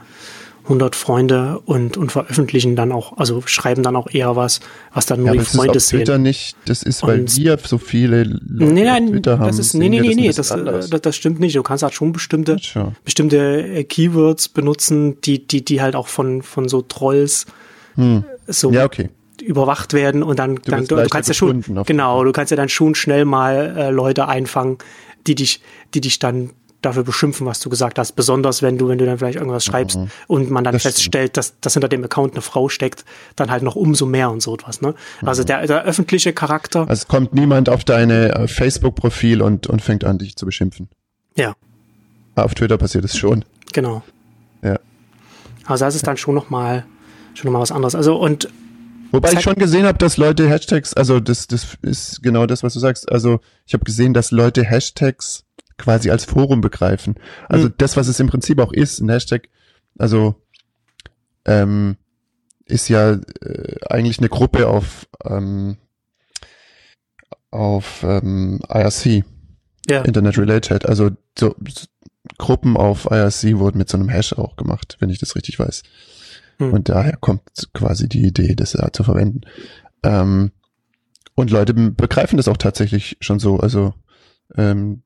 100 0.64 0.96
Freunde 0.96 1.60
und, 1.66 1.98
und 1.98 2.10
veröffentlichen 2.10 2.74
dann 2.74 2.90
auch, 2.90 3.18
also 3.18 3.42
schreiben 3.44 3.82
dann 3.82 3.96
auch 3.96 4.08
eher 4.10 4.34
was, 4.34 4.60
was 4.94 5.04
dann 5.04 5.18
nur 5.20 5.26
Ja, 5.26 5.32
aber 5.32 5.38
die 5.40 5.44
das 5.44 5.48
ist 5.52 5.56
Freunde 5.56 5.76
auf 5.78 5.84
Twitter 5.86 6.12
sehen. 6.14 6.22
nicht, 6.22 6.56
das 6.64 6.82
ist, 6.82 7.02
weil 7.02 7.20
Und- 7.20 7.36
wir 7.36 7.58
so 7.64 7.76
viele 7.76 8.24
Leute 8.24 8.72
Nee, 8.72 8.80
auf 8.88 8.94
nein, 8.94 9.06
Twitter 9.10 9.38
haben. 9.38 9.46
das 9.46 9.58
ist, 9.58 9.74
nee, 9.74 9.90
nee, 9.90 10.00
nee, 10.00 10.14
nee, 10.14 10.32
das, 10.32 10.50
äh, 10.50 10.64
das, 10.64 10.88
das 10.88 11.16
stimmt 11.16 11.38
nicht. 11.40 11.54
Du 11.54 11.62
kannst 11.62 11.82
halt 11.82 11.92
schon 11.92 12.12
bestimmte, 12.12 12.56
Tja. 12.56 12.92
bestimmte 13.04 13.36
äh, 13.62 13.84
Keywords 13.84 14.48
benutzen, 14.48 15.20
die, 15.20 15.46
die, 15.46 15.62
die 15.64 15.82
halt 15.82 15.96
auch 15.96 16.08
von, 16.08 16.40
von 16.42 16.68
so 16.68 16.80
Trolls 16.82 17.44
Hm. 17.96 18.24
so 18.46 18.72
Ja, 18.72 18.84
okay. 18.86 19.10
überwacht 19.42 19.92
werden 19.92 20.22
und 20.22 20.38
dann, 20.38 20.58
dann 20.64 20.80
wirst 20.80 20.90
du, 20.90 20.96
du 20.96 21.08
kannst 21.08 21.28
ja 21.28 21.34
schon, 21.34 21.62
auf 21.76 21.86
genau, 21.86 22.24
du 22.24 22.32
kannst 22.32 22.50
ja 22.50 22.56
dann 22.56 22.68
schon 22.70 22.94
schnell 22.94 23.24
mal 23.26 23.74
äh, 23.76 23.90
Leute 23.90 24.26
einfangen, 24.28 24.78
die 25.26 25.34
dich, 25.34 25.60
die 25.94 26.00
dich 26.00 26.18
dann 26.18 26.50
dafür 26.82 27.02
beschimpfen, 27.02 27.46
was 27.46 27.60
du 27.60 27.70
gesagt 27.70 27.98
hast. 27.98 28.12
Besonders 28.12 28.60
wenn 28.60 28.76
du, 28.76 28.88
wenn 28.88 28.98
du 28.98 29.06
dann 29.06 29.16
vielleicht 29.16 29.38
irgendwas 29.38 29.64
schreibst 29.64 29.98
und 30.26 30.50
man 30.50 30.64
dann 30.64 30.74
Mhm. 30.74 30.76
Das 30.76 30.82
feststellt, 30.82 31.36
dass, 31.38 31.58
dass 31.60 31.72
hinter 31.72 31.88
dem 31.88 32.04
Account 32.04 32.34
eine 32.34 32.42
Frau 32.42 32.68
steckt, 32.68 33.06
dann 33.36 33.50
halt 33.50 33.62
noch 33.62 33.74
umso 33.74 34.04
mehr 34.04 34.30
und 34.30 34.42
so 34.42 34.52
etwas. 34.54 34.82
Ne? 34.82 34.94
Also 35.22 35.44
der, 35.44 35.66
der 35.66 35.84
öffentliche 35.84 36.34
Charakter, 36.34 36.80
Also 36.80 36.92
es 36.92 37.08
kommt 37.08 37.32
niemand 37.32 37.70
auf 37.70 37.84
deine 37.84 38.34
äh, 38.34 38.48
Facebook-Profil 38.48 39.40
und, 39.40 39.66
und 39.66 39.80
fängt 39.80 40.04
an, 40.04 40.18
dich 40.18 40.36
zu 40.36 40.44
beschimpfen. 40.44 40.88
ja, 41.36 41.54
Auf 42.34 42.54
Twitter 42.54 42.76
passiert 42.76 43.04
es 43.06 43.16
schon. 43.16 43.46
genau. 43.72 44.02
Ja. 44.62 44.78
Also 45.64 45.86
das 45.86 45.94
ist 45.94 46.06
dann 46.06 46.18
schon 46.18 46.34
noch 46.34 46.50
mal, 46.50 46.84
schon 47.32 47.46
noch 47.50 47.52
mal 47.58 47.62
was 47.62 47.72
anderes. 47.72 47.94
Also 47.94 48.16
und 48.16 48.50
Wobei 49.14 49.28
Zack. 49.30 49.38
ich 49.38 49.44
schon 49.44 49.54
gesehen 49.56 49.86
habe, 49.86 49.98
dass 49.98 50.16
Leute 50.16 50.48
Hashtags, 50.48 50.94
also 50.94 51.20
das, 51.20 51.46
das 51.46 51.76
ist 51.82 52.22
genau 52.22 52.46
das, 52.46 52.62
was 52.62 52.74
du 52.74 52.80
sagst. 52.80 53.10
Also 53.10 53.40
ich 53.66 53.74
habe 53.74 53.84
gesehen, 53.84 54.12
dass 54.14 54.30
Leute 54.30 54.62
Hashtags 54.64 55.44
quasi 55.78 56.10
als 56.10 56.24
Forum 56.24 56.60
begreifen. 56.60 57.14
Also 57.48 57.66
Hm. 57.66 57.74
das, 57.78 57.96
was 57.96 58.08
es 58.08 58.20
im 58.20 58.28
Prinzip 58.28 58.58
auch 58.60 58.72
ist, 58.72 59.00
ein 59.00 59.08
Hashtag, 59.08 59.48
also 59.98 60.34
ähm, 61.46 61.96
ist 62.66 62.88
ja 62.88 63.12
äh, 63.12 63.76
eigentlich 63.90 64.18
eine 64.18 64.28
Gruppe 64.28 64.68
auf 64.68 65.06
ähm, 65.24 65.76
auf 67.50 68.02
ähm, 68.02 68.60
IRC, 68.68 69.24
ja, 69.88 70.02
Internet 70.02 70.38
Relay 70.38 70.60
Chat. 70.60 70.86
Also 70.86 71.10
so 71.38 71.54
s- 71.66 71.88
Gruppen 72.38 72.76
auf 72.76 73.04
IRC 73.10 73.58
wurden 73.58 73.78
mit 73.78 73.88
so 73.88 73.96
einem 73.98 74.08
Hash 74.08 74.32
auch 74.32 74.56
gemacht, 74.56 74.96
wenn 74.98 75.10
ich 75.10 75.18
das 75.18 75.36
richtig 75.36 75.58
weiß. 75.58 75.82
Hm. 76.58 76.72
Und 76.72 76.88
daher 76.88 77.16
kommt 77.16 77.42
quasi 77.72 78.08
die 78.08 78.24
Idee, 78.24 78.54
das 78.54 78.72
da 78.72 78.92
zu 78.92 79.04
verwenden. 79.04 79.42
Ähm, 80.02 80.52
und 81.34 81.50
Leute 81.50 81.74
begreifen 81.74 82.36
das 82.36 82.48
auch 82.48 82.56
tatsächlich 82.56 83.16
schon 83.20 83.38
so. 83.38 83.58
Also, 83.58 83.94
ähm, 84.56 85.02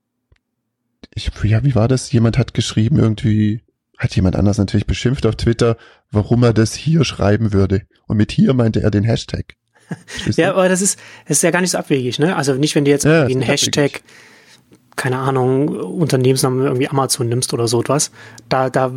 ich, 1.14 1.30
ja, 1.44 1.64
wie 1.64 1.74
war 1.74 1.88
das? 1.88 2.12
Jemand 2.12 2.37
hat 2.38 2.54
geschrieben, 2.54 2.98
irgendwie, 2.98 3.62
hat 3.96 4.14
jemand 4.14 4.37
anders 4.37 4.58
natürlich 4.58 4.87
beschimpft 4.87 5.24
auf 5.26 5.37
Twitter, 5.37 5.76
warum 6.11 6.42
er 6.42 6.52
das 6.52 6.74
hier 6.74 7.04
schreiben 7.04 7.52
würde. 7.52 7.82
Und 8.06 8.18
mit 8.18 8.32
hier 8.32 8.52
meinte 8.54 8.82
er 8.82 8.90
den 8.90 9.04
Hashtag. 9.04 9.54
Ja, 10.37 10.50
aber 10.50 10.68
das 10.68 10.82
ist, 10.82 10.98
das 11.26 11.38
ist 11.38 11.42
ja 11.42 11.50
gar 11.50 11.62
nicht 11.62 11.70
so 11.70 11.78
abwegig, 11.78 12.18
ne? 12.18 12.37
Also 12.37 12.52
nicht, 12.54 12.74
wenn 12.74 12.84
du 12.84 12.90
jetzt 12.90 13.04
Ja, 13.04 13.22
irgendwie 13.22 13.37
einen 13.37 13.42
Hashtag 13.42 14.02
keine 14.98 15.18
Ahnung, 15.18 15.68
Unternehmensnamen 15.68 16.66
irgendwie 16.66 16.88
Amazon 16.88 17.28
nimmst 17.28 17.54
oder 17.54 17.68
so 17.68 17.80
etwas, 17.80 18.11
da, 18.48 18.68
da 18.68 18.92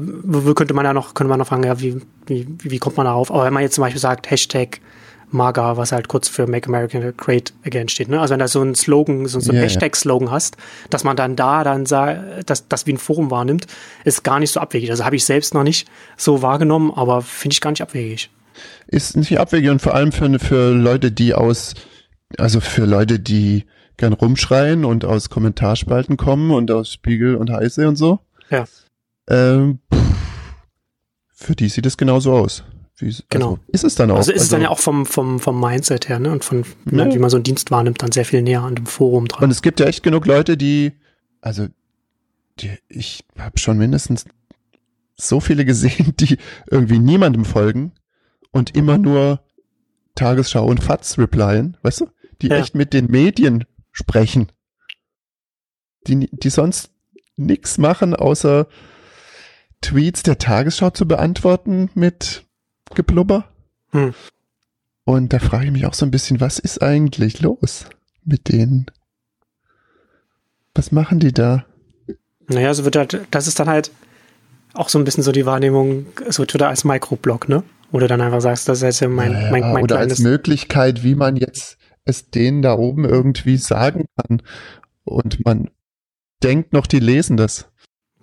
könnte 0.55 0.73
man 0.73 0.83
ja 0.83 0.93
noch, 0.93 1.13
könnte 1.13 1.29
man 1.29 1.39
noch 1.39 1.47
fragen, 1.47 1.63
ja, 1.63 1.79
wie, 1.79 2.01
wie, 2.25 2.47
wie 2.59 2.79
kommt 2.79 2.97
man 2.97 3.05
darauf? 3.05 3.31
Aber 3.31 3.45
wenn 3.45 3.53
man 3.53 3.63
jetzt 3.63 3.75
zum 3.75 3.83
Beispiel 3.83 4.01
sagt, 4.01 4.29
Hashtag 4.29 4.81
MAGA, 5.29 5.77
was 5.77 5.91
halt 5.91 6.07
kurz 6.07 6.27
für 6.27 6.47
Make 6.47 6.67
America 6.67 7.13
Great 7.15 7.53
Again 7.65 7.87
steht, 7.87 8.09
ne? 8.09 8.19
Also 8.19 8.33
wenn 8.33 8.39
du 8.39 8.47
so 8.47 8.61
ein 8.61 8.75
Slogan, 8.75 9.27
so, 9.27 9.39
so 9.39 9.51
ein 9.51 9.55
ja. 9.55 9.61
Hashtag-Slogan 9.61 10.29
hast, 10.29 10.57
dass 10.89 11.03
man 11.03 11.15
dann 11.15 11.35
da 11.35 11.63
dann 11.63 11.85
sagt, 11.85 12.49
dass 12.49 12.67
das 12.67 12.85
wie 12.87 12.93
ein 12.93 12.97
Forum 12.97 13.31
wahrnimmt, 13.31 13.67
ist 14.03 14.23
gar 14.23 14.39
nicht 14.39 14.51
so 14.51 14.59
abwegig. 14.59 14.89
Also 14.89 15.05
habe 15.05 15.15
ich 15.15 15.23
selbst 15.23 15.53
noch 15.53 15.63
nicht 15.63 15.87
so 16.17 16.41
wahrgenommen, 16.41 16.91
aber 16.93 17.21
finde 17.21 17.53
ich 17.53 17.61
gar 17.61 17.69
nicht 17.69 17.81
abwegig. 17.81 18.29
Ist 18.87 19.15
nicht 19.15 19.39
abwegig 19.39 19.69
und 19.69 19.81
vor 19.81 19.93
allem 19.93 20.11
für, 20.11 20.37
für 20.39 20.71
Leute, 20.71 21.11
die 21.11 21.33
aus, 21.33 21.75
also 22.37 22.59
für 22.59 22.85
Leute, 22.85 23.19
die 23.19 23.65
gern 23.97 24.13
rumschreien 24.13 24.85
und 24.85 25.05
aus 25.05 25.29
Kommentarspalten 25.29 26.17
kommen 26.17 26.51
und 26.51 26.71
aus 26.71 26.91
Spiegel 26.91 27.35
und 27.35 27.49
Heiße 27.51 27.87
und 27.87 27.95
so. 27.95 28.19
Ja. 28.49 28.65
Ähm, 29.29 29.79
für 31.33 31.55
die 31.55 31.69
sieht 31.69 31.85
es 31.85 31.97
genauso 31.97 32.33
aus. 32.33 32.63
Wie, 32.97 33.15
Genau. 33.29 33.51
Also 33.51 33.61
ist 33.71 33.83
es 33.83 33.95
dann 33.95 34.11
auch. 34.11 34.17
Also 34.17 34.31
ist 34.31 34.43
es 34.43 34.49
dann 34.49 34.61
ja 34.61 34.69
auch 34.69 34.79
vom, 34.79 35.05
vom, 35.05 35.39
vom 35.39 35.59
Mindset 35.59 36.07
her, 36.09 36.19
ne? 36.19 36.31
Und 36.31 36.43
von, 36.43 36.63
Ja. 36.91 37.05
ne, 37.05 37.13
wie 37.13 37.19
man 37.19 37.29
so 37.29 37.37
einen 37.37 37.43
Dienst 37.43 37.71
wahrnimmt, 37.71 38.01
dann 38.03 38.11
sehr 38.11 38.25
viel 38.25 38.41
näher 38.41 38.61
an 38.61 38.75
dem 38.75 38.85
Forum 38.85 39.27
dran. 39.27 39.43
Und 39.45 39.51
es 39.51 39.61
gibt 39.61 39.79
ja 39.79 39.87
echt 39.87 40.03
genug 40.03 40.25
Leute, 40.27 40.55
die, 40.57 40.91
also 41.41 41.67
die, 42.59 42.71
ich 42.89 43.23
habe 43.39 43.57
schon 43.57 43.77
mindestens 43.77 44.25
so 45.15 45.39
viele 45.39 45.65
gesehen, 45.65 46.13
die 46.19 46.37
irgendwie 46.69 46.99
niemandem 46.99 47.45
folgen 47.45 47.91
und 48.51 48.75
immer 48.75 48.97
nur 48.97 49.41
Tagesschau 50.15 50.65
und 50.65 50.83
FATS 50.83 51.17
replyen, 51.17 51.77
weißt 51.81 52.01
du? 52.01 52.07
Die 52.41 52.47
Ja. 52.49 52.57
echt 52.57 52.75
mit 52.75 52.93
den 52.93 53.05
Medien 53.09 53.63
sprechen. 53.91 54.51
Die, 56.07 56.29
die 56.31 56.49
sonst 56.49 56.91
nix 57.35 57.77
machen, 57.77 58.15
außer 58.15 58.67
Tweets 59.81 60.23
der 60.23 60.37
Tagesschau 60.37 60.91
zu 60.91 61.07
beantworten 61.07 61.89
mit 61.93 62.45
Geblubber. 62.93 63.45
Hm. 63.91 64.13
Und 65.03 65.33
da 65.33 65.39
frage 65.39 65.65
ich 65.65 65.71
mich 65.71 65.85
auch 65.85 65.93
so 65.93 66.05
ein 66.05 66.11
bisschen, 66.11 66.39
was 66.39 66.59
ist 66.59 66.81
eigentlich 66.81 67.41
los 67.41 67.85
mit 68.23 68.49
denen? 68.49 68.85
Was 70.73 70.91
machen 70.91 71.19
die 71.19 71.33
da? 71.33 71.65
Naja, 72.47 72.73
so 72.73 72.85
wird 72.85 72.95
halt, 72.95 73.27
das 73.31 73.47
ist 73.47 73.59
dann 73.59 73.67
halt 73.67 73.91
auch 74.73 74.89
so 74.89 74.97
ein 74.99 75.03
bisschen 75.03 75.23
so 75.23 75.31
die 75.31 75.45
Wahrnehmung, 75.45 76.05
so 76.29 76.45
Twitter 76.45 76.69
als 76.69 76.83
Microblog, 76.83 77.49
ne? 77.49 77.63
Du 77.91 78.07
dann 78.07 78.21
einfach 78.21 78.39
sagst, 78.39 78.69
das 78.69 78.77
ist 78.77 78.83
jetzt 78.83 78.99
ja 79.01 79.09
mein, 79.09 79.33
Ja, 79.33 79.51
mein, 79.51 79.73
mein 79.73 79.83
oder 79.83 79.97
als. 79.97 80.19
Möglichkeit, 80.19 81.03
wie 81.03 81.13
man 81.13 81.35
jetzt 81.35 81.77
es 82.05 82.29
denen 82.31 82.61
da 82.61 82.73
oben 82.75 83.05
irgendwie 83.05 83.57
sagen 83.57 84.05
kann. 84.17 84.41
Und 85.03 85.43
man 85.45 85.69
denkt 86.43 86.73
noch, 86.73 86.87
die 86.87 86.99
lesen 86.99 87.37
das. 87.37 87.69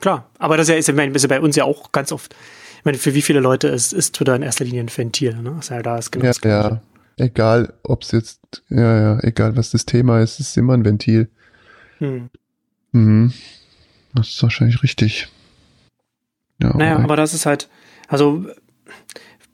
Klar, 0.00 0.30
aber 0.38 0.56
das 0.56 0.68
ist 0.68 0.72
ja, 0.72 0.78
ist 0.78 0.88
ja, 0.88 0.94
mein- 0.94 1.14
ist 1.14 1.22
ja 1.22 1.28
bei 1.28 1.40
uns 1.40 1.56
ja 1.56 1.64
auch 1.64 1.92
ganz 1.92 2.12
oft. 2.12 2.34
Ich 2.78 2.84
meine, 2.84 2.98
für 2.98 3.14
wie 3.14 3.22
viele 3.22 3.40
Leute 3.40 3.68
ist, 3.68 3.92
ist 3.92 4.14
Twitter 4.14 4.36
in 4.36 4.42
erster 4.42 4.64
Linie 4.64 4.82
ein 4.84 4.96
Ventil, 4.96 5.34
ne? 5.42 5.56
Ist 5.58 5.70
ja 5.70 5.82
da 5.82 5.98
ist 5.98 6.12
genau 6.12 6.24
Ja, 6.24 6.30
das 6.30 6.40
Gleiche. 6.40 6.68
ja. 6.70 6.82
Egal, 7.24 7.74
ob 7.82 8.02
es 8.02 8.12
jetzt, 8.12 8.62
ja, 8.68 9.00
ja, 9.16 9.20
egal 9.24 9.56
was 9.56 9.70
das 9.72 9.84
Thema 9.86 10.20
ist, 10.20 10.38
es 10.38 10.50
ist 10.50 10.56
immer 10.56 10.74
ein 10.74 10.84
Ventil. 10.84 11.28
Hm. 11.98 12.30
Mhm. 12.92 13.32
Das 14.14 14.28
ist 14.28 14.42
wahrscheinlich 14.42 14.84
richtig. 14.84 15.26
Ja, 16.62 16.76
Naja, 16.76 16.96
aber 16.98 17.16
das 17.16 17.34
ist 17.34 17.44
halt, 17.46 17.68
also 18.06 18.46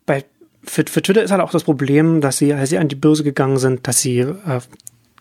bei, 0.05 0.25
für, 0.67 0.85
für 0.89 1.03
Twitter 1.03 1.23
ist 1.23 1.31
halt 1.31 1.41
auch 1.41 1.51
das 1.51 1.65
Problem, 1.65 2.21
dass 2.21 2.39
sie, 2.39 2.53
als 2.53 2.71
sie 2.71 2.79
an 2.79 2.89
die 2.89 2.95
Börse 2.95 3.25
gegangen 3.25 3.59
sind, 3.59 3.87
dass 3.87 4.01
sie 4.01 4.21
äh, 4.21 4.61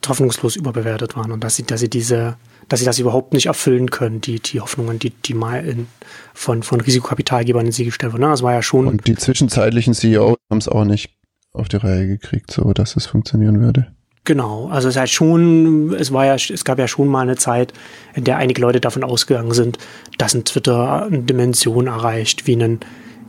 hoffnungslos 0.08 0.56
überbewertet 0.56 1.15
waren 1.15 1.32
und 1.32 1.43
dass 1.43 1.56
sie, 1.56 1.63
dass 1.63 1.79
sie 1.79 1.89
diese, 1.89 2.36
dass 2.67 2.79
sie 2.79 2.86
das 2.86 2.99
überhaupt 2.99 3.34
nicht 3.34 3.47
erfüllen 3.47 3.89
können, 3.89 4.21
die, 4.21 4.39
die 4.39 4.60
Hoffnungen, 4.60 4.99
die, 4.99 5.12
die 5.12 5.34
mal 5.34 5.65
in, 5.65 5.88
von, 6.34 6.63
von 6.63 6.82
Risikokapitalgebern 6.82 7.65
in 7.65 7.71
sie 7.71 7.86
gestellt 7.86 8.13
wurden. 8.13 8.23
ne? 8.23 8.29
Das 8.29 8.43
war 8.43 8.53
ja 8.53 8.62
schon, 8.62 8.88
Und 8.88 9.08
die 9.08 9.15
zwischenzeitlichen 9.15 9.93
CEOs 9.93 10.38
haben 10.49 10.58
es 10.58 10.67
auch 10.67 10.86
nicht 10.86 11.12
auf 11.53 11.67
die 11.69 11.77
Reihe 11.77 12.08
gekriegt, 12.08 12.51
so 12.51 12.73
dass 12.73 12.95
es 12.95 13.06
funktionieren 13.06 13.62
würde. 13.62 13.88
Genau, 14.25 14.69
also 14.69 14.88
es 14.88 14.95
halt 14.95 15.10
schon, 15.10 15.93
es 15.95 16.13
war 16.13 16.25
ja, 16.25 16.36
es 16.36 16.63
gab 16.63 16.79
ja 16.79 16.88
schon 16.88 17.10
mal 17.10 17.21
eine 17.21 17.36
Zeit, 17.36 17.73
in 18.15 18.23
der 18.23 18.38
einige 18.38 18.62
Leute 18.62 18.79
davon 18.79 19.03
ausgegangen 19.03 19.51
sind, 19.51 19.77
dass 20.17 20.34
ein 20.34 20.45
Twitter 20.45 21.06
eine 21.06 21.23
Dimension 21.23 21.88
erreicht, 21.88 22.47
wie 22.47 22.56
ein, 22.56 22.79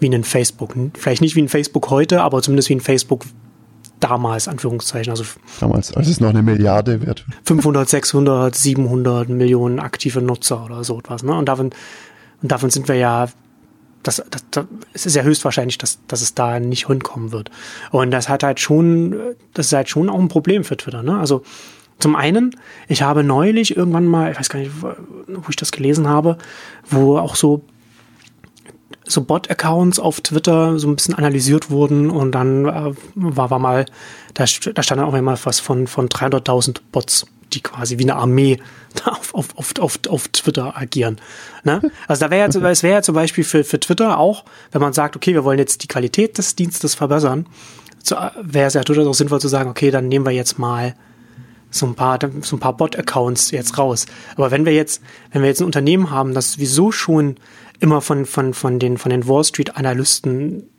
wie 0.01 0.09
ein 0.09 0.25
Facebook. 0.25 0.75
Vielleicht 0.95 1.23
nicht 1.23 1.37
wie 1.37 1.43
ein 1.43 1.49
Facebook 1.49 1.91
heute, 1.91 2.23
aber 2.23 2.43
zumindest 2.43 2.69
wie 2.69 2.75
ein 2.75 2.81
Facebook 2.81 3.25
damals, 4.01 4.49
Anführungszeichen. 4.49 5.11
Also 5.11 5.25
Damals, 5.61 5.95
als 5.95 6.09
es 6.09 6.21
noch 6.21 6.29
eine 6.29 6.43
Milliarde 6.43 7.07
wert 7.07 7.25
war. 7.27 7.37
500, 7.45 7.89
600, 7.89 8.55
700 8.55 9.29
Millionen 9.29 9.79
aktive 9.79 10.21
Nutzer 10.21 10.65
oder 10.65 10.85
so 10.85 10.99
etwas. 10.99 11.23
Ne? 11.23 11.35
Und 11.35 11.49
davon, 11.49 11.71
und 12.43 12.53
davon 12.53 12.71
sind 12.71 12.89
wir 12.89 12.97
ja, 12.97 13.29
das, 14.03 14.23
das, 14.31 14.45
das, 14.51 14.67
es 14.93 15.07
ist 15.07 15.17
ja 15.17 15.23
höchstwahrscheinlich, 15.23 15.79
dass, 15.79 15.99
dass 16.07 16.21
es 16.21 16.35
da 16.35 16.61
nicht 16.61 16.87
hinkommen 16.89 17.33
wird. 17.33 17.51
Und 17.91 18.11
das 18.11 18.29
hat 18.29 18.43
halt 18.43 18.61
schon, 18.61 19.17
das 19.55 19.67
ist 19.67 19.73
halt 19.73 19.89
schon 19.89 20.11
auch 20.11 20.19
ein 20.19 20.29
Problem 20.29 20.65
für 20.65 20.77
Twitter. 20.77 21.03
Ne? 21.03 21.19
Also 21.19 21.43
zum 21.99 22.17
einen, 22.17 22.55
ich 22.89 23.03
habe 23.03 23.25
neulich 23.25 23.77
irgendwann 23.77 24.07
mal, 24.07 24.31
ich 24.31 24.39
weiß 24.39 24.51
gar 24.51 24.59
nicht, 24.59 24.73
wo 24.83 25.49
ich 25.49 25.57
das 25.57 25.73
gelesen 25.73 26.09
habe, 26.09 26.37
wo 26.91 27.17
auch 27.17 27.37
so 27.37 27.63
so 29.07 29.23
Bot-Accounts 29.23 29.99
auf 29.99 30.21
Twitter 30.21 30.79
so 30.79 30.89
ein 30.89 30.97
bisschen 30.97 31.15
analysiert 31.15 31.71
wurden 31.71 32.11
und 32.11 32.33
dann 32.33 32.67
äh, 32.67 32.93
war, 33.15 33.51
war 33.51 33.59
mal, 33.59 33.87
da, 34.35 34.45
da 34.45 34.83
stand 34.83 35.01
dann 35.01 35.09
auch 35.09 35.15
immer 35.15 35.39
was 35.45 35.61
von, 35.61 35.87
von 35.87 36.09
300.000 36.09 36.79
Bots, 36.93 37.27
die 37.53 37.61
quasi 37.61 37.99
wie 37.99 38.05
eine 38.05 38.17
Armee 38.17 38.59
auf, 39.05 39.35
auf, 39.35 39.49
auf, 39.57 39.73
auf, 39.79 39.99
auf 40.09 40.29
Twitter 40.29 40.77
agieren. 40.77 41.21
Ne? 41.65 41.81
Also 42.09 42.25
da 42.25 42.31
wäre 42.31 42.51
ja, 42.51 42.71
es 42.71 42.83
wäre 42.83 42.95
ja 42.95 43.03
zum 43.03 43.15
Beispiel 43.15 43.45
für, 43.45 43.65
für 43.65 43.81
Twitter 43.81 44.19
auch, 44.19 44.45
wenn 44.73 44.81
man 44.81 44.93
sagt, 44.93 45.17
okay, 45.17 45.35
wir 45.35 45.45
wollen 45.45 45.59
jetzt 45.59 45.83
die 45.83 45.89
Qualität 45.89 46.39
des 46.39 46.57
Dienstes 46.57 46.95
verbessern, 46.95 47.47
äh, 48.11 48.31
wäre 48.43 48.67
es 48.67 48.75
ja 48.75 48.83
durchaus 48.83 49.07
auch 49.07 49.15
sinnvoll 49.15 49.41
zu 49.41 49.49
sagen, 49.49 49.71
okay, 49.71 49.91
dann 49.91 50.09
nehmen 50.09 50.25
wir 50.25 50.33
jetzt 50.33 50.59
mal 50.59 50.95
so 51.75 51.87
ein 51.87 51.95
paar, 51.95 52.19
so 52.43 52.57
ein 52.57 52.61
paar 52.61 52.77
Bot-Accounts 52.77 53.51
jetzt 53.51 53.79
raus. 53.79 54.07
Aber 54.37 54.51
wenn 54.51 54.65
wir 54.65 54.73
jetzt, 54.73 55.03
wenn 55.33 55.43
wir 55.43 55.49
jetzt 55.49 55.61
ein 55.61 55.67
Unternehmen 55.67 56.11
haben, 56.11 56.35
das 56.35 56.53
sowieso 56.53 56.93
schon 56.93 57.37
immer 57.81 58.01
von, 58.01 58.27
von, 58.27 58.55
von 58.55 58.79
den, 58.79 58.97
von 58.97 59.11
den 59.11 59.27
Wall 59.27 59.45
Street 59.45 59.77
Analysten 59.77 60.71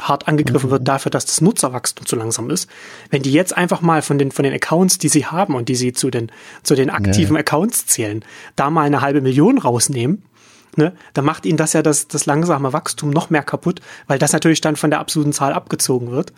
hart 0.00 0.26
angegriffen 0.26 0.70
wird 0.70 0.88
dafür, 0.88 1.10
dass 1.10 1.26
das 1.26 1.40
Nutzerwachstum 1.40 2.06
zu 2.06 2.16
langsam 2.16 2.50
ist. 2.50 2.68
Wenn 3.10 3.22
die 3.22 3.32
jetzt 3.32 3.56
einfach 3.56 3.80
mal 3.80 4.02
von 4.02 4.18
den, 4.18 4.32
von 4.32 4.42
den 4.42 4.52
Accounts, 4.52 4.98
die 4.98 5.08
sie 5.08 5.26
haben 5.26 5.54
und 5.54 5.68
die 5.68 5.76
sie 5.76 5.92
zu 5.92 6.10
den, 6.10 6.32
zu 6.62 6.74
den 6.74 6.90
aktiven 6.90 7.36
Accounts 7.36 7.86
zählen, 7.86 8.24
da 8.56 8.70
mal 8.70 8.86
eine 8.86 9.00
halbe 9.00 9.20
Million 9.20 9.58
rausnehmen, 9.58 10.22
ne, 10.76 10.94
dann 11.12 11.24
macht 11.24 11.46
ihnen 11.46 11.56
das 11.56 11.74
ja 11.74 11.82
das, 11.82 12.08
das 12.08 12.26
langsame 12.26 12.72
Wachstum 12.72 13.10
noch 13.10 13.30
mehr 13.30 13.42
kaputt, 13.42 13.80
weil 14.06 14.18
das 14.18 14.32
natürlich 14.32 14.60
dann 14.60 14.76
von 14.76 14.90
der 14.90 15.00
absoluten 15.00 15.32
Zahl 15.32 15.52
abgezogen 15.52 16.10
wird. 16.10 16.32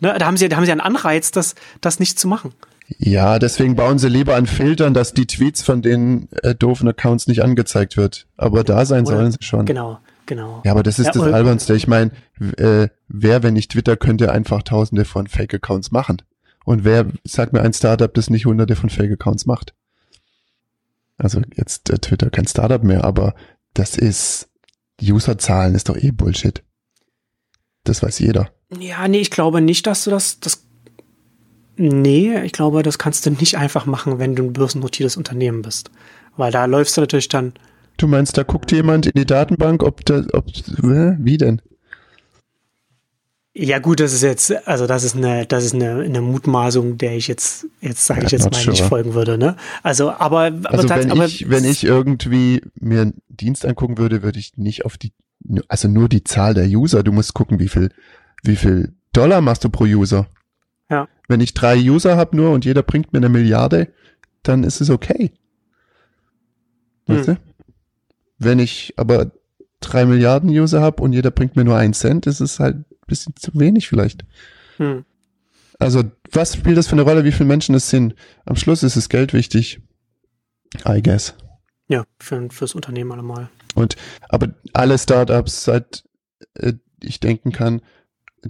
Ne, 0.00 0.14
da 0.16 0.26
haben 0.26 0.36
sie, 0.36 0.48
da 0.48 0.56
haben 0.56 0.64
sie 0.64 0.72
einen 0.72 0.80
Anreiz, 0.80 1.30
das, 1.30 1.54
das 1.80 1.98
nicht 1.98 2.18
zu 2.18 2.28
machen. 2.28 2.52
Ja, 2.98 3.38
deswegen 3.38 3.76
bauen 3.76 3.98
sie 3.98 4.08
lieber 4.08 4.34
an 4.36 4.46
Filtern, 4.46 4.94
dass 4.94 5.14
die 5.14 5.26
Tweets 5.26 5.62
von 5.62 5.80
den 5.82 6.28
äh, 6.42 6.54
doofen 6.54 6.88
Accounts 6.88 7.26
nicht 7.28 7.42
angezeigt 7.42 7.96
wird. 7.96 8.26
Aber 8.36 8.64
da 8.64 8.84
sein 8.84 9.06
Oder- 9.06 9.16
sollen 9.16 9.32
sie 9.32 9.38
schon. 9.42 9.64
Genau, 9.66 9.98
genau. 10.26 10.60
Ja, 10.64 10.72
aber 10.72 10.82
das 10.82 10.98
ist 10.98 11.06
Ja, 11.06 11.12
das 11.12 11.32
Albernste. 11.32 11.74
Ich 11.74 11.86
meine, 11.86 12.10
äh, 12.56 12.88
wer, 13.08 13.42
wenn 13.42 13.54
nicht 13.54 13.70
Twitter, 13.72 13.96
könnte 13.96 14.32
einfach 14.32 14.62
tausende 14.62 15.04
von 15.04 15.26
Fake-Accounts 15.28 15.92
machen? 15.92 16.22
Und 16.64 16.84
wer, 16.84 17.06
sag 17.24 17.52
mir 17.52 17.62
ein 17.62 17.72
Startup, 17.72 18.12
das 18.12 18.28
nicht 18.28 18.46
hunderte 18.46 18.76
von 18.76 18.90
Fake-Accounts 18.90 19.46
macht? 19.46 19.74
Also 21.16 21.40
jetzt 21.54 21.90
äh, 21.90 21.98
Twitter 21.98 22.30
kein 22.30 22.46
Startup 22.46 22.82
mehr, 22.82 23.04
aber 23.04 23.34
das 23.74 23.96
ist, 23.96 24.48
Userzahlen 25.00 25.74
ist 25.74 25.88
doch 25.88 25.96
eh 25.96 26.10
Bullshit. 26.10 26.62
Das 27.84 28.02
weiß 28.02 28.18
jeder. 28.18 28.50
Ja, 28.78 29.06
nee, 29.08 29.20
ich 29.20 29.30
glaube 29.30 29.60
nicht, 29.60 29.86
dass 29.86 30.04
du 30.04 30.10
das, 30.10 30.40
das, 30.40 30.66
nee, 31.80 32.40
ich 32.42 32.52
glaube, 32.52 32.82
das 32.82 32.98
kannst 32.98 33.26
du 33.26 33.30
nicht 33.30 33.56
einfach 33.56 33.86
machen, 33.86 34.18
wenn 34.18 34.36
du 34.36 34.44
ein 34.44 34.52
börsennotiertes 34.52 35.16
Unternehmen 35.16 35.62
bist. 35.62 35.90
Weil 36.36 36.52
da 36.52 36.66
läufst 36.66 36.96
du 36.96 37.00
natürlich 37.00 37.28
dann, 37.28 37.54
Du 37.96 38.06
meinst, 38.06 38.38
da 38.38 38.44
guckt 38.44 38.72
jemand 38.72 39.06
in 39.06 39.12
die 39.14 39.26
Datenbank, 39.26 39.82
ob 39.82 40.04
da, 40.06 40.22
ob, 40.32 40.46
wie 40.78 41.36
denn? 41.36 41.60
ja 43.52 43.78
gut, 43.78 44.00
das 44.00 44.12
ist 44.14 44.22
jetzt, 44.22 44.66
also 44.66 44.86
das 44.86 45.02
ist 45.04 45.16
eine, 45.16 45.44
das 45.44 45.64
ist 45.64 45.74
eine, 45.74 46.00
eine 46.02 46.20
Mutmaßung, 46.20 46.98
der 46.98 47.16
ich 47.16 47.28
jetzt, 47.28 47.66
jetzt 47.80 48.06
sage 48.06 48.24
ich 48.24 48.30
Ja, 48.30 48.38
jetzt 48.38 48.44
not 48.44 48.52
mal 48.52 48.64
nicht 48.66 48.78
sure. 48.78 48.88
folgen 48.88 49.14
würde, 49.14 49.36
ne? 49.36 49.56
Also, 49.82 50.12
aber, 50.12 50.46
aber, 50.46 50.70
Also 50.70 50.88
wenn 50.88 51.10
aber 51.10 51.26
ich, 51.26 51.50
wenn 51.50 51.64
ich 51.64 51.84
irgendwie 51.84 52.62
mir 52.76 53.02
einen 53.02 53.22
Dienst 53.28 53.66
angucken 53.66 53.98
würde, 53.98 54.22
würde 54.22 54.38
ich 54.38 54.56
nicht 54.56 54.84
auf 54.84 54.96
die, 54.96 55.12
also 55.68 55.88
nur 55.88 56.08
die 56.08 56.24
Zahl 56.24 56.54
der 56.54 56.66
User. 56.68 57.02
Du 57.02 57.12
musst 57.12 57.34
gucken, 57.34 57.58
wie 57.58 57.68
viel, 57.68 57.90
wie 58.44 58.56
viel 58.56 58.94
Dollar 59.12 59.40
machst 59.40 59.64
du 59.64 59.68
pro 59.68 59.84
User. 59.84 60.28
Ja. 60.90 61.08
Wenn 61.28 61.40
ich 61.40 61.54
drei 61.54 61.76
User 61.78 62.16
habe 62.16 62.36
nur 62.36 62.50
und 62.52 62.64
jeder 62.64 62.82
bringt 62.82 63.12
mir 63.12 63.18
eine 63.18 63.28
Milliarde, 63.28 63.92
dann 64.42 64.64
ist 64.64 64.80
es 64.80 64.90
okay. 64.90 65.30
Weißt 67.06 67.28
Hm. 67.28 67.34
du? 67.36 67.40
Wenn 68.38 68.58
ich 68.58 68.94
aber 68.96 69.30
drei 69.80 70.04
Milliarden 70.06 70.50
User 70.50 70.80
habe 70.80 71.02
und 71.02 71.12
jeder 71.12 71.30
bringt 71.30 71.56
mir 71.56 71.64
nur 71.64 71.76
einen 71.76 71.94
Cent, 71.94 72.26
ist 72.26 72.40
es 72.40 72.58
halt 72.58 72.76
ein 72.76 72.84
bisschen 73.06 73.34
zu 73.36 73.50
wenig 73.54 73.88
vielleicht. 73.88 74.24
hm, 74.78 75.04
Also, 75.78 76.04
was 76.32 76.54
spielt 76.56 76.76
das 76.76 76.86
für 76.88 76.92
eine 76.92 77.02
Rolle, 77.02 77.24
wie 77.24 77.32
viele 77.32 77.48
Menschen 77.48 77.74
es 77.74 77.88
sind? 77.90 78.14
Am 78.44 78.56
Schluss 78.56 78.82
ist 78.82 78.96
das 78.96 79.08
Geld 79.08 79.32
wichtig. 79.32 79.80
I 80.86 81.02
guess. 81.02 81.34
Ja, 81.88 82.04
für, 82.20 82.48
fürs 82.50 82.74
Unternehmen 82.74 83.10
allemal. 83.12 83.48
Und 83.74 83.96
aber 84.28 84.48
alle 84.72 84.98
Startups, 84.98 85.64
seit 85.64 86.04
äh, 86.54 86.74
ich 87.02 87.18
denken 87.20 87.50
kann, 87.52 87.80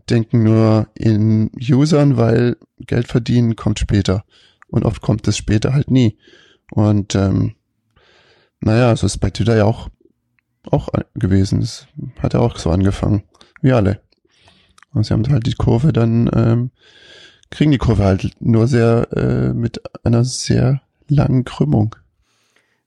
denken 0.09 0.43
nur 0.43 0.89
in 0.95 1.51
Usern, 1.59 2.17
weil 2.17 2.57
Geld 2.79 3.09
verdienen 3.09 3.57
kommt 3.57 3.79
später. 3.79 4.25
Und 4.69 4.85
oft 4.85 5.03
kommt 5.03 5.27
es 5.27 5.37
später 5.37 5.73
halt 5.73 5.91
nie. 5.91 6.17
Und 6.71 7.15
ähm, 7.15 7.55
naja, 8.61 8.95
so 8.95 9.07
ist 9.07 9.19
bei 9.19 9.31
Twitter 9.31 9.57
ja 9.57 9.65
auch, 9.65 9.89
auch 10.71 10.89
gewesen. 11.15 11.61
Es 11.61 11.87
hat 12.21 12.35
ja 12.35 12.41
auch 12.41 12.59
so 12.59 12.71
angefangen. 12.71 13.25
Wie 13.63 13.73
alle. 13.73 14.01
Und 14.93 15.05
sie 15.05 15.13
haben 15.13 15.27
halt 15.29 15.47
die 15.47 15.55
Kurve 15.55 15.93
dann, 15.93 16.31
ähm, 16.35 16.71
kriegen 17.51 17.71
die 17.71 17.79
Kurve 17.79 18.05
halt 18.05 18.31
nur 18.41 18.67
sehr 18.67 19.09
äh, 19.13 19.53
mit 19.53 19.81
einer 20.05 20.25
sehr 20.25 20.83
langen 21.09 21.45
Krümmung. 21.45 21.97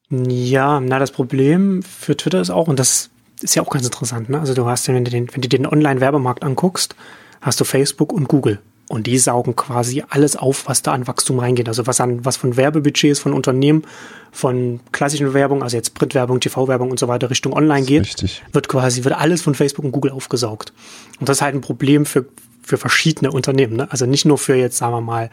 Ja, 0.09 0.79
na, 0.79 0.99
das 0.99 1.11
Problem 1.11 1.81
für 1.81 2.15
Twitter 2.15 2.39
ist 2.39 2.49
auch, 2.49 2.67
und 2.67 2.79
das 2.79 3.09
ist 3.43 3.55
ja 3.55 3.61
auch 3.61 3.69
ganz 3.69 3.85
interessant, 3.85 4.29
ne? 4.29 4.39
Also 4.39 4.53
du 4.53 4.65
hast, 4.65 4.87
wenn 4.87 5.03
du 5.03 5.11
den, 5.11 5.33
wenn 5.33 5.41
du 5.41 5.49
den 5.49 5.67
Online-Werbemarkt 5.67 6.43
anguckst, 6.43 6.95
hast 7.41 7.59
du 7.59 7.65
Facebook 7.65 8.11
und 8.13 8.27
Google. 8.27 8.59
Und 8.89 9.07
die 9.07 9.17
saugen 9.17 9.55
quasi 9.55 10.03
alles 10.09 10.35
auf, 10.35 10.67
was 10.67 10.81
da 10.81 10.91
an 10.91 11.07
Wachstum 11.07 11.39
reingeht. 11.39 11.67
Also 11.67 11.87
was 11.87 12.01
an, 12.01 12.25
was 12.25 12.37
von 12.37 12.57
Werbebudgets 12.57 13.19
von 13.19 13.33
Unternehmen, 13.33 13.83
von 14.31 14.81
klassischen 14.91 15.33
Werbung, 15.33 15.63
also 15.63 15.77
jetzt 15.77 15.93
Printwerbung, 15.93 16.39
TV-Werbung 16.39 16.91
und 16.91 16.99
so 16.99 17.07
weiter 17.07 17.29
Richtung 17.29 17.53
Online 17.53 17.85
geht, 17.85 18.01
Richtig. 18.01 18.43
wird 18.51 18.67
quasi, 18.67 19.03
wird 19.03 19.15
alles 19.15 19.41
von 19.41 19.55
Facebook 19.55 19.85
und 19.85 19.93
Google 19.93 20.11
aufgesaugt. 20.11 20.73
Und 21.19 21.29
das 21.29 21.37
ist 21.37 21.41
halt 21.41 21.55
ein 21.55 21.61
Problem 21.61 22.05
für, 22.05 22.25
für 22.61 22.77
verschiedene 22.77 23.31
Unternehmen, 23.31 23.77
ne? 23.77 23.87
Also 23.89 24.05
nicht 24.05 24.25
nur 24.25 24.37
für 24.37 24.55
jetzt, 24.55 24.77
sagen 24.77 24.93
wir 24.93 25.01
mal, 25.01 25.29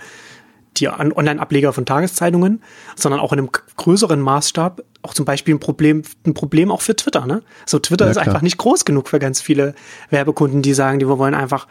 die 0.76 0.88
Online-Ableger 0.88 1.72
von 1.72 1.84
Tageszeitungen, 1.86 2.62
sondern 2.96 3.20
auch 3.20 3.32
in 3.32 3.40
einem 3.40 3.50
größeren 3.76 4.20
Maßstab 4.20 4.82
auch 5.02 5.14
zum 5.14 5.24
Beispiel 5.24 5.54
ein 5.54 5.60
Problem, 5.60 6.02
ein 6.26 6.34
Problem 6.34 6.70
auch 6.70 6.82
für 6.82 6.94
Twitter. 6.94 7.26
Ne? 7.26 7.42
So 7.66 7.78
Twitter 7.78 8.04
ja, 8.04 8.10
ist 8.10 8.18
einfach 8.18 8.42
nicht 8.42 8.58
groß 8.58 8.84
genug 8.84 9.08
für 9.08 9.18
ganz 9.18 9.40
viele 9.40 9.74
Werbekunden, 10.10 10.62
die 10.62 10.74
sagen, 10.74 10.98
die 10.98 11.08
wollen 11.08 11.34
einfach 11.34 11.66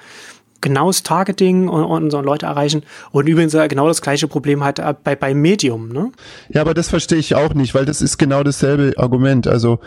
genaues 0.62 1.04
Targeting 1.04 1.70
und, 1.70 1.84
und 1.86 2.12
so 2.12 2.22
Leute 2.22 2.47
erreichen. 2.47 2.84
Und 3.12 3.28
übrigens 3.28 3.54
genau 3.54 3.88
das 3.88 4.02
gleiche 4.02 4.28
Problem 4.28 4.64
hat 4.64 5.04
bei, 5.04 5.16
bei 5.16 5.34
Medium. 5.34 5.89
Ne? 5.89 6.12
Ja, 6.50 6.62
aber 6.62 6.74
das 6.74 6.89
verstehe 6.89 7.20
ich 7.20 7.36
auch 7.36 7.54
nicht, 7.54 7.76
weil 7.76 7.86
das 7.86 8.02
ist 8.02 8.18
genau 8.18 8.43
dasselbe 8.43 8.93
Argument. 8.97 9.47
Also 9.47 9.80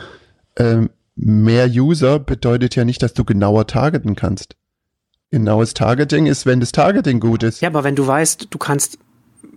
ähm, 0.57 0.91
mehr 1.15 1.69
User 1.69 2.19
bedeutet 2.19 2.77
ja 2.77 2.85
nicht, 2.85 3.03
dass 3.03 3.13
du 3.13 3.25
genauer 3.25 3.67
targeten 3.67 4.17
kannst. 4.17 4.57
Genaues 5.33 5.73
Targeting 5.73 6.27
ist, 6.27 6.45
wenn 6.45 6.61
das 6.61 6.73
Targeting 6.73 7.19
gut 7.19 7.43
ist. 7.43 7.63
Ja, 7.63 7.69
aber 7.69 7.85
wenn 7.85 7.97
du 7.97 8.07
weißt, 8.07 8.49
du 8.51 8.59
kannst, 8.59 8.99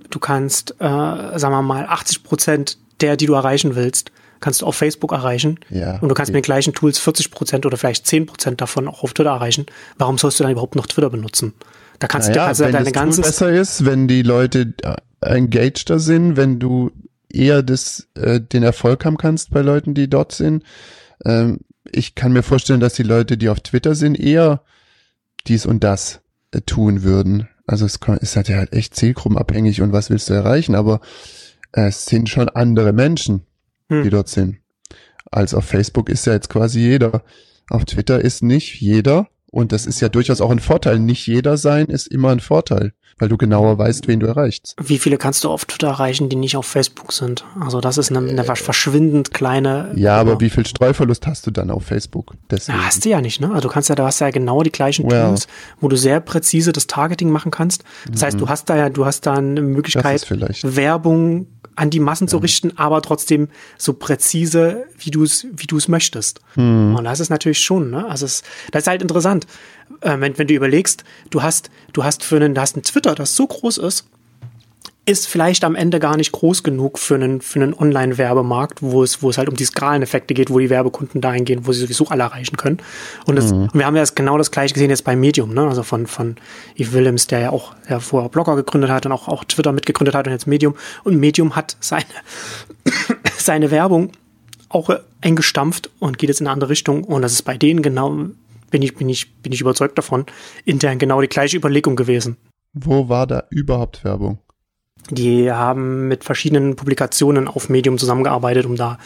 du 0.10 0.20
kannst, 0.20 0.72
äh, 0.80 0.84
sagen 0.84 1.54
wir 1.54 1.62
mal, 1.62 1.86
80 1.86 2.24
Prozent 2.24 2.78
der, 3.02 3.18
die 3.18 3.26
du 3.26 3.34
erreichen 3.34 3.76
willst, 3.76 4.10
kannst 4.40 4.62
du 4.62 4.66
auf 4.66 4.76
Facebook 4.76 5.12
erreichen. 5.12 5.60
Ja, 5.70 6.00
und 6.00 6.08
du 6.08 6.16
kannst 6.16 6.30
okay. 6.30 6.38
mit 6.38 6.46
den 6.46 6.48
gleichen 6.48 6.74
Tools 6.74 6.98
40 7.00 7.30
Prozent 7.30 7.66
oder 7.66 7.76
vielleicht 7.76 8.08
10 8.08 8.26
Prozent 8.26 8.62
davon 8.62 8.88
auch 8.88 9.04
auf 9.04 9.14
Twitter 9.14 9.32
erreichen. 9.32 9.66
Warum 9.98 10.18
sollst 10.18 10.40
du 10.40 10.44
dann 10.44 10.54
überhaupt 10.54 10.76
noch 10.76 10.88
Twitter 10.88 11.10
benutzen? 11.10 11.54
Da 12.00 12.08
kannst 12.08 12.30
naja, 12.30 12.44
du 12.44 12.48
also 12.48 12.64
wenn 12.64 12.72
deine 12.72 12.86
das 12.86 12.94
ganze 12.94 13.22
Tool 13.22 13.30
besser 13.30 13.52
ist, 13.52 13.86
wenn 13.86 14.08
die 14.08 14.22
Leute 14.22 14.74
engageder 15.20 16.00
sind, 16.00 16.38
wenn 16.38 16.60
du 16.60 16.92
eher 17.30 17.64
das, 17.64 18.08
äh, 18.16 18.40
den 18.40 18.64
Erfolg 18.64 19.04
haben 19.04 19.18
kannst 19.18 19.52
bei 19.52 19.62
Leuten, 19.62 19.94
die 19.94 20.10
dort 20.10 20.32
sind. 20.32 20.64
Ähm, 21.26 21.60
ich 21.92 22.16
kann 22.16 22.32
mir 22.32 22.44
vorstellen, 22.44 22.80
dass 22.80 22.94
die 22.94 23.04
Leute, 23.04 23.38
die 23.38 23.50
auf 23.50 23.60
Twitter 23.60 23.94
sind, 23.94 24.18
eher 24.18 24.62
dies 25.48 25.66
und 25.66 25.84
das 25.84 26.22
äh, 26.52 26.62
tun 26.62 27.04
würden. 27.04 27.48
Also 27.68 27.86
es 27.86 28.00
ist 28.22 28.36
halt 28.36 28.48
ja 28.48 28.58
halt 28.58 28.74
echt 28.74 28.96
zielgruppenabhängig 28.96 29.82
und 29.82 29.92
was 29.92 30.10
willst 30.10 30.30
du 30.30 30.34
erreichen, 30.34 30.76
aber 30.76 31.02
es 31.72 32.06
sind 32.06 32.30
schon 32.30 32.50
andere 32.50 32.94
Menschen, 32.94 33.42
hm. 33.90 34.04
die 34.04 34.10
dort 34.10 34.30
sind. 34.30 34.58
Als 35.32 35.54
auf 35.54 35.66
Facebook 35.66 36.10
ist 36.10 36.26
ja 36.26 36.34
jetzt 36.34 36.50
quasi 36.50 36.80
jeder. 36.80 37.24
Auf 37.70 37.86
Twitter 37.86 38.22
ist 38.22 38.44
nicht 38.44 38.80
jeder. 38.80 39.28
Und 39.56 39.72
das 39.72 39.86
ist 39.86 40.02
ja 40.02 40.10
durchaus 40.10 40.42
auch 40.42 40.52
ein 40.52 40.60
Vorteil. 40.60 41.00
Nicht 41.00 41.28
jeder 41.28 41.56
sein 41.56 41.86
ist 41.86 42.08
immer 42.08 42.30
ein 42.32 42.42
Vorteil, 42.42 42.92
weil 43.18 43.30
du 43.30 43.38
genauer 43.38 43.78
weißt, 43.78 44.06
wen 44.10 44.20
du 44.20 44.28
erreichst. 44.28 44.76
Wie 44.84 44.98
viele 44.98 45.18
kannst 45.18 45.46
du 45.46 45.50
auf 45.50 45.64
Twitter 45.64 45.88
erreichen, 45.88 46.28
die 46.28 46.36
nicht 46.36 46.58
auf 46.58 46.66
Facebook 46.66 47.14
sind? 47.14 47.46
Also 47.62 47.80
das 47.80 47.98
ist 47.98 48.12
eine, 48.12 48.30
eine 48.30 48.44
verschwindend 48.44 49.34
kleine. 49.34 49.94
Ja, 49.96 50.18
aber 50.18 50.42
wie 50.42 50.50
viel 50.50 50.66
Streuverlust 50.66 51.26
hast 51.26 51.48
du 51.48 51.52
dann 51.52 51.72
auf 51.72 51.86
Facebook? 51.86 52.34
Deswegen. 52.52 52.80
Ja, 52.80 52.84
hast 52.84 53.06
du 53.06 53.10
ja 53.10 53.22
nicht, 53.22 53.40
ne? 53.40 53.48
Also 53.48 53.70
du 53.70 53.70
kannst 53.70 53.88
ja, 53.88 53.96
du 53.96 54.04
hast 54.04 54.20
ja 54.20 54.30
genau 54.30 54.62
die 54.62 54.74
gleichen 54.74 55.10
Well. 55.10 55.28
Tools, 55.28 55.48
wo 55.80 55.88
du 55.88 55.96
sehr 55.96 56.20
präzise 56.20 56.74
das 56.74 56.88
Targeting 56.88 57.30
machen 57.30 57.50
kannst. 57.50 57.86
Das 58.12 58.24
heißt, 58.24 58.42
du 58.42 58.50
hast 58.50 58.70
da 58.70 58.76
ja, 58.76 58.90
du 58.90 59.06
hast 59.06 59.26
da 59.26 59.36
eine 59.36 59.62
Möglichkeit, 59.62 60.30
Werbung 60.64 61.48
an 61.76 61.90
die 61.90 62.00
Massen 62.00 62.28
zu 62.28 62.38
richten, 62.38 62.78
aber 62.78 63.02
trotzdem 63.02 63.50
so 63.78 63.94
präzise, 63.94 64.86
wie 64.98 65.12
du 65.12 65.24
es, 65.24 65.46
wie 65.52 65.68
du 65.68 65.78
es 65.78 65.88
möchtest. 65.88 66.40
Hm. 66.54 66.96
Und 66.96 67.04
das 67.04 67.20
ist 67.20 67.30
natürlich 67.30 67.60
schon, 67.60 67.90
ne? 67.90 68.08
Also 68.08 68.26
es, 68.26 68.44
das 68.72 68.84
ist 68.84 68.88
halt 68.88 69.02
interessant, 69.02 69.46
äh, 70.02 70.20
wenn, 70.20 70.38
wenn 70.38 70.48
du 70.48 70.54
überlegst, 70.54 71.04
du 71.30 71.42
hast, 71.42 71.70
du 71.94 72.04
hast 72.04 72.24
für 72.24 72.38
einen, 72.38 72.56
du 72.56 72.62
hast 72.62 72.76
einen 72.76 72.84
Twitter, 72.84 73.16
das 73.16 73.36
so 73.36 73.48
groß 73.48 73.78
ist, 73.80 74.06
ist 75.06 75.28
vielleicht 75.28 75.64
am 75.64 75.76
Ende 75.76 76.00
gar 76.00 76.18
nicht 76.18 76.32
groß 76.32 76.64
genug 76.64 76.98
für 76.98 77.16
einen, 77.16 77.40
für 77.42 77.62
einen 77.62 77.76
Online-Werbemarkt, 77.76 78.82
wo 78.82 79.04
es, 79.04 79.22
wo 79.22 79.30
es 79.30 79.38
halt 79.38 79.50
um 79.50 79.56
die 79.56 79.66
Skaleneffekte 79.66 80.34
geht, 80.34 80.50
wo 80.50 80.58
die 80.58 80.72
Werbekunden 80.72 81.22
dahin 81.22 81.46
gehen, 81.46 81.68
wo 81.68 81.74
sie 81.74 81.82
sowieso 81.82 82.08
alle 82.08 82.24
erreichen 82.24 82.58
können. 82.58 82.78
Und, 83.26 83.36
das, 83.36 83.54
mhm. 83.54 83.64
und 83.64 83.76
wir 83.76 83.86
haben 83.86 83.96
ja 83.96 84.02
das, 84.02 84.16
genau 84.16 84.38
das 84.38 84.50
gleiche 84.50 84.74
gesehen 84.74 84.90
jetzt 84.90 85.04
bei 85.04 85.16
Medium, 85.16 85.54
ne? 85.54 85.68
Also 85.68 85.84
von, 85.84 86.08
von 86.08 86.36
Eve 86.76 86.94
Willems, 86.94 87.28
der 87.28 87.40
ja 87.40 87.50
auch 87.52 87.76
ja, 87.88 88.00
vorher 88.00 88.30
Blogger 88.30 88.56
gegründet 88.56 88.90
hat 88.90 89.06
und 89.06 89.12
auch, 89.12 89.28
auch 89.28 89.44
Twitter 89.44 89.72
mitgegründet 89.72 90.16
hat 90.16 90.26
und 90.26 90.34
jetzt 90.34 90.48
Medium. 90.48 90.74
Und 91.04 91.18
Medium 91.20 91.56
hat 91.56 91.78
seine, 91.80 92.06
seine 93.38 93.70
Werbung 93.70 94.12
auch 94.70 94.90
eingestampft 95.22 95.92
und 96.00 96.18
geht 96.18 96.30
jetzt 96.30 96.42
in 96.42 96.48
eine 96.48 96.54
andere 96.54 96.72
Richtung. 96.72 97.04
Und 97.04 97.22
das 97.22 97.34
ist 97.34 97.44
bei 97.44 97.58
denen 97.58 97.84
genau, 97.84 98.10
bin 98.72 98.82
ich, 98.82 98.96
bin 98.96 99.08
ich, 99.08 99.36
bin 99.36 99.52
ich 99.52 99.62
überzeugt 99.62 100.00
davon, 100.00 100.26
intern 100.66 100.98
genau 100.98 101.22
die 101.22 101.28
gleiche 101.28 101.58
Überlegung 101.58 101.96
gewesen. 101.96 102.38
Wo 102.74 103.08
war 103.08 103.28
da 103.28 103.44
überhaupt 103.52 104.04
Werbung? 104.04 104.40
Die 105.10 105.52
haben 105.52 106.08
mit 106.08 106.24
verschiedenen 106.24 106.76
Publikationen 106.76 107.48
auf 107.48 107.70
Medium 107.70 107.98
zusammengearbeitet, 107.98 108.66
um 108.66 108.76
da 108.76 108.98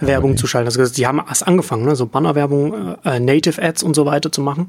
Werbung 0.00 0.32
okay. 0.32 0.40
zu 0.40 0.46
schalten. 0.46 0.66
Also 0.66 0.94
die 0.94 1.06
haben 1.06 1.20
erst 1.26 1.46
angefangen, 1.46 1.84
ne, 1.84 1.96
so 1.96 2.06
Bannerwerbung, 2.06 2.96
äh, 3.04 3.20
Native 3.20 3.62
Ads 3.62 3.82
und 3.82 3.94
so 3.94 4.06
weiter 4.06 4.32
zu 4.32 4.40
machen. 4.40 4.68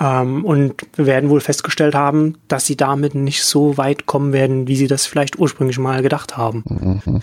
Ähm, 0.00 0.44
und 0.44 0.74
wir 0.94 1.06
werden 1.06 1.30
wohl 1.30 1.40
festgestellt 1.40 1.94
haben, 1.94 2.36
dass 2.48 2.66
sie 2.66 2.76
damit 2.76 3.14
nicht 3.14 3.42
so 3.42 3.76
weit 3.76 4.06
kommen 4.06 4.32
werden, 4.32 4.68
wie 4.68 4.76
sie 4.76 4.86
das 4.86 5.06
vielleicht 5.06 5.38
ursprünglich 5.38 5.78
mal 5.78 6.02
gedacht 6.02 6.36
haben. 6.36 6.64
Mhm. 6.66 7.20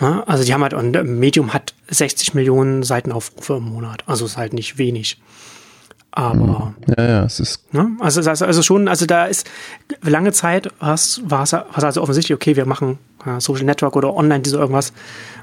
Ja, 0.00 0.24
also 0.26 0.42
die 0.44 0.52
haben 0.52 0.62
halt, 0.62 0.74
und 0.74 0.92
Medium 1.04 1.52
hat 1.52 1.74
60 1.88 2.34
Millionen 2.34 2.82
Seitenaufrufe 2.82 3.54
im 3.54 3.64
Monat. 3.64 4.02
Also 4.06 4.24
ist 4.24 4.36
halt 4.36 4.52
nicht 4.52 4.78
wenig. 4.78 5.20
Aber. 6.16 6.74
Ja, 6.96 7.04
ja, 7.04 7.24
es 7.24 7.40
ist. 7.40 7.74
Ne? 7.74 7.90
Also, 7.98 8.28
also, 8.28 8.44
also 8.44 8.62
schon, 8.62 8.86
also 8.86 9.04
da 9.04 9.24
ist 9.24 9.50
lange 10.00 10.30
Zeit 10.30 10.70
war 10.78 10.94
es 10.94 11.20
also 11.24 12.02
offensichtlich, 12.02 12.36
okay, 12.36 12.54
wir 12.54 12.66
machen 12.66 12.98
ja, 13.26 13.40
Social 13.40 13.64
Network 13.64 13.96
oder 13.96 14.14
online 14.14 14.42
diese 14.42 14.56
irgendwas 14.56 14.92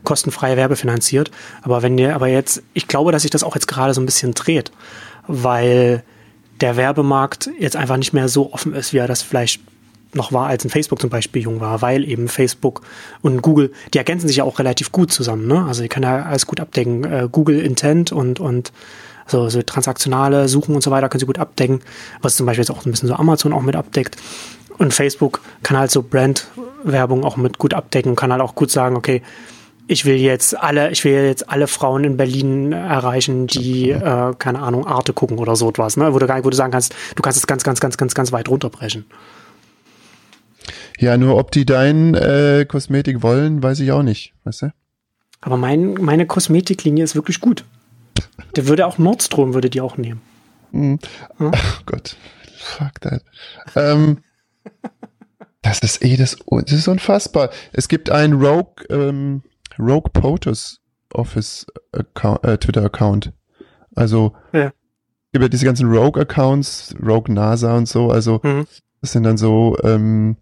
kostenfreie 0.06 0.56
Werbe 0.56 0.78
finanziert. 0.78 1.30
Aber 1.62 1.82
wenn 1.82 1.98
ihr, 1.98 2.16
aber 2.16 2.28
jetzt, 2.28 2.64
ich 2.74 2.88
glaube, 2.88 3.12
dass 3.12 3.24
sich 3.24 3.32
das 3.32 3.44
auch 3.44 3.56
jetzt 3.56 3.68
gerade 3.68 3.94
so 3.94 4.00
ein 4.00 4.06
bisschen 4.06 4.34
dreht, 4.34 4.72
weil 5.28 6.04
der 6.62 6.78
Werbemarkt 6.78 7.50
jetzt 7.60 7.76
einfach 7.76 7.98
nicht 7.98 8.14
mehr 8.14 8.30
so 8.30 8.54
offen 8.54 8.74
ist, 8.74 8.94
wie 8.94 8.98
er 9.00 9.08
das 9.08 9.22
vielleicht 9.22 9.62
noch 10.14 10.32
war, 10.32 10.48
als 10.48 10.64
ein 10.64 10.70
Facebook 10.70 11.02
zum 11.02 11.10
Beispiel 11.10 11.42
jung 11.42 11.60
war, 11.60 11.82
weil 11.82 12.08
eben 12.08 12.30
Facebook 12.30 12.82
und 13.22 13.42
Google, 13.42 13.74
die 13.94 13.98
ergänzen 13.98 14.30
sich 14.30 14.38
ja 14.38 14.46
auch 14.46 14.60
relativ 14.60 14.94
gut 14.94 15.12
zusammen, 15.12 15.48
ne? 15.48 15.66
Also 15.66 15.82
die 15.82 15.90
können 15.90 16.04
ja 16.04 16.24
alles 16.24 16.46
gut 16.46 16.62
abdecken. 16.62 17.04
Äh, 17.04 17.28
Google 17.30 17.60
Intent 17.60 18.14
und, 18.14 18.40
und 18.40 18.72
so, 19.32 19.50
so 19.50 19.62
transaktionale 19.62 20.48
Suchen 20.48 20.76
und 20.76 20.82
so 20.82 20.92
weiter 20.92 21.10
können 21.10 21.20
sie 21.20 21.26
gut 21.26 21.40
abdecken, 21.40 21.82
was 22.22 22.36
zum 22.36 22.46
Beispiel 22.46 22.64
jetzt 22.64 22.72
auch 22.72 22.86
ein 22.86 22.92
bisschen 22.92 23.08
so 23.08 23.16
Amazon 23.16 23.54
auch 23.54 23.62
mit 23.62 23.76
abdeckt. 23.76 24.18
Und 24.78 24.94
Facebook 24.94 25.42
kann 25.64 25.78
halt 25.78 25.92
so 25.92 26.02
Brand-Werbung 26.04 27.24
auch 27.24 27.38
mit 27.38 27.58
gut 27.58 27.74
abdecken, 27.74 28.16
kann 28.16 28.32
halt 28.32 28.42
auch 28.42 28.56
gut 28.56 28.72
sagen, 28.72 28.96
okay, 28.96 29.22
ich 29.88 30.06
will 30.06 30.16
jetzt 30.16 30.58
alle, 30.58 30.92
ich 30.92 31.04
will 31.04 31.14
jetzt 31.14 31.50
alle 31.50 31.68
Frauen 31.68 32.04
in 32.04 32.18
Berlin 32.18 32.72
erreichen, 32.72 33.48
die, 33.48 33.90
äh, 33.90 34.34
keine 34.38 34.60
Ahnung, 34.60 34.88
Arte 34.88 35.12
gucken 35.12 35.38
oder 35.38 35.56
so 35.56 35.70
etwas, 35.70 35.98
ne? 35.98 36.14
Wo 36.14 36.20
du, 36.20 36.28
wo 36.28 36.50
du 36.50 36.56
sagen 36.56 36.72
kannst, 36.72 36.96
du 37.16 37.22
kannst 37.22 37.38
es 37.38 37.46
ganz, 37.46 37.64
ganz, 37.64 37.80
ganz, 37.80 37.98
ganz, 37.98 38.14
ganz 38.14 38.32
weit 38.32 38.48
runterbrechen. 38.48 39.06
Ja, 40.98 41.18
nur 41.18 41.38
ob 41.38 41.52
die 41.52 41.66
dein 41.66 42.14
äh, 42.14 42.66
Kosmetik 42.68 43.22
wollen, 43.22 43.62
weiß 43.62 43.80
ich 43.82 43.92
auch 43.92 44.04
nicht, 44.04 44.34
weißt 44.46 44.62
du? 44.62 44.74
Aber 45.42 45.58
mein, 45.58 45.96
meine 45.96 46.26
Kosmetiklinie 46.26 47.04
ist 47.04 47.16
wirklich 47.16 47.42
gut. 47.42 47.66
Der 48.56 48.68
würde 48.68 48.86
auch 48.86 48.98
Nordstrom, 48.98 49.54
würde 49.54 49.70
die 49.70 49.82
auch 49.82 49.98
nehmen. 49.98 50.22
Mhm. 50.72 51.00
Hm? 51.38 51.52
Oh 51.54 51.82
Gott, 51.86 52.16
fuck 52.58 53.00
that. 53.02 53.24
Ähm, 53.76 54.20
das 55.62 55.80
ist 55.80 56.04
eh 56.04 56.18
das, 56.18 56.38
das 56.50 56.72
ist 56.72 56.88
unfassbar. 56.88 57.50
Es 57.74 57.88
gibt 57.88 58.10
einen 58.10 58.42
Rogue, 58.42 58.86
ähm, 58.90 59.44
Rogue 59.78 60.12
POTUS 60.12 60.82
Office 61.14 61.66
Account, 61.92 62.44
äh, 62.44 62.58
Twitter 62.58 62.86
Account. 62.86 63.34
Also, 63.96 64.34
ja. 64.54 64.72
ja 65.34 65.48
diese 65.48 65.66
ganzen 65.66 65.90
Rogue 65.90 66.22
Accounts, 66.22 66.96
Rogue 67.02 67.34
NASA 67.34 67.76
und 67.76 67.88
so. 67.88 68.10
Also, 68.10 68.40
mhm. 68.44 68.66
das 69.02 69.12
sind 69.12 69.24
dann 69.24 69.38
so, 69.38 69.78
ähm, 69.84 70.38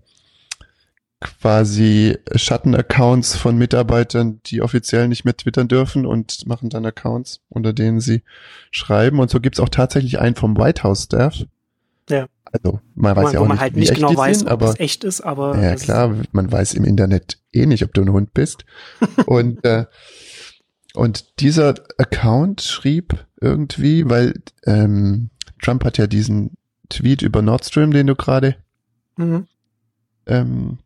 quasi 1.22 2.18
Schattenaccounts 2.34 3.36
von 3.36 3.58
Mitarbeitern, 3.58 4.40
die 4.46 4.62
offiziell 4.62 5.08
nicht 5.08 5.26
mehr 5.26 5.36
twittern 5.36 5.68
dürfen 5.68 6.06
und 6.06 6.48
machen 6.48 6.70
dann 6.70 6.86
Accounts, 6.86 7.42
unter 7.50 7.74
denen 7.74 8.00
sie 8.00 8.24
schreiben. 8.72 9.20
Und 9.20 9.30
so 9.30 9.40
gibt's 9.40 9.60
auch 9.60 9.70
tatsächlich 9.70 10.20
einen 10.20 10.36
vom 10.36 10.58
White 10.58 10.84
House 10.84 11.04
Staff. 11.04 11.44
Ja. 12.10 12.28
Also 12.52 12.80
man 12.96 13.16
weiß 13.16 13.24
man, 13.26 13.34
ja 13.34 13.40
auch 13.40 13.44
man 13.48 13.56
nicht, 13.56 13.62
halt 13.62 13.76
nicht 13.76 13.94
genau 13.94 14.16
weiß, 14.16 14.40
sind, 14.40 14.50
ob 14.50 14.62
es 14.64 14.80
echt 14.80 15.04
ist, 15.04 15.22
aber 15.22 15.60
ja 15.60 15.76
klar, 15.76 16.16
man 16.32 16.52
weiß 16.52 16.74
im 16.74 16.84
Internet 16.84 17.38
eh 17.52 17.68
nicht, 17.68 17.84
ob 17.84 17.94
du 17.94 18.02
ein 18.02 18.12
Hund 18.12 18.34
bist. 18.34 18.66
und 19.28 19.64
äh, 19.66 19.86
und 20.96 21.40
dieser 21.40 21.76
Account 21.98 22.62
schrieb 22.62 23.26
irgendwie, 23.40 24.10
weil 24.10 24.42
ähm, 24.66 25.30
Trump 25.62 25.86
hat 25.86 25.98
ja 26.00 26.08
diesen 26.08 26.58
Tweet 26.90 27.22
über 27.22 27.42
Nord 27.44 27.66
Stream, 27.66 27.92
den 27.92 28.08
du 28.08 28.16
gerade 28.16 28.56
Mhm. 29.18 29.48
ähm, 30.26 30.78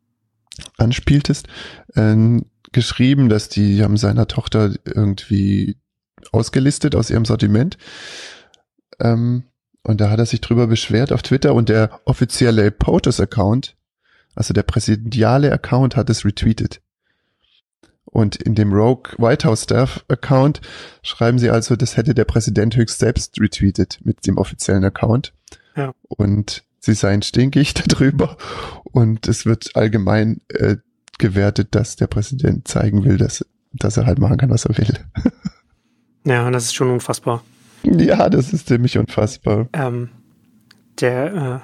anspieltest, 0.78 1.47
ähm, 1.95 2.45
geschrieben, 2.72 3.30
dass 3.30 3.49
die 3.49 3.84
haben 3.84 3.97
seiner 3.97 4.28
Tochter 4.28 4.74
irgendwie 4.86 5.78
ausgelistet 6.32 6.95
aus 6.95 7.10
ihrem 7.10 7.26
Sortiment. 7.26 7.78
Ähm, 8.99 9.43
und 9.84 9.99
da 9.99 10.10
hat 10.10 10.20
er 10.20 10.26
sich 10.26 10.41
drüber 10.41 10.68
beschwert 10.68 11.12
auf 11.12 11.22
Twitter 11.22 11.54
und 11.54 11.70
der 11.70 11.99
offizielle 12.06 12.72
POTUS-Account, 12.72 13.76
also 14.36 14.54
der 14.54 14.64
präsidiale 14.64 15.51
Account, 15.51 15.95
hat 15.95 16.10
es 16.10 16.26
retweetet. 16.26 16.82
Und 18.06 18.36
in 18.36 18.56
dem 18.56 18.72
Rogue 18.72 19.14
White 19.18 19.47
House 19.47 19.64
Staff 19.64 20.06
Account 20.08 20.62
schreiben 21.01 21.39
sie 21.39 21.49
also, 21.49 21.76
das 21.76 21.97
hätte 21.97 22.14
der 22.14 22.26
Präsident 22.26 22.76
höchst 22.76 22.99
selbst 22.99 23.39
retweetet 23.41 23.99
mit 24.04 24.26
dem 24.28 24.38
offiziellen 24.38 24.86
Account. 24.86 25.34
Ja. 25.76 25.93
Und 26.08 26.64
sie 26.84 26.94
seien 26.94 27.22
stinkig 27.22 27.74
darüber. 27.88 28.38
Und 28.84 29.28
es 29.28 29.46
wird 29.46 29.76
allgemein 29.76 30.42
äh, 30.50 30.78
gewertet, 31.18 31.70
dass 31.72 31.96
der 31.96 32.08
Präsident 32.08 32.68
zeigen 32.68 33.06
will, 33.06 33.18
dass, 33.18 33.46
dass 33.72 33.98
er 33.98 34.06
halt 34.06 34.20
machen 34.20 34.38
kann, 34.38 34.50
was 34.50 34.66
er 34.66 34.78
will. 34.78 34.94
Ja, 36.26 36.50
das 36.50 36.64
ist 36.64 36.76
schon 36.76 36.90
unfassbar. 36.90 37.44
ja, 37.84 38.30
das 38.30 38.54
ist 38.54 38.70
ziemlich 38.70 38.98
unfassbar. 38.98 39.68
Ähm, 39.74 40.08
der 41.02 41.62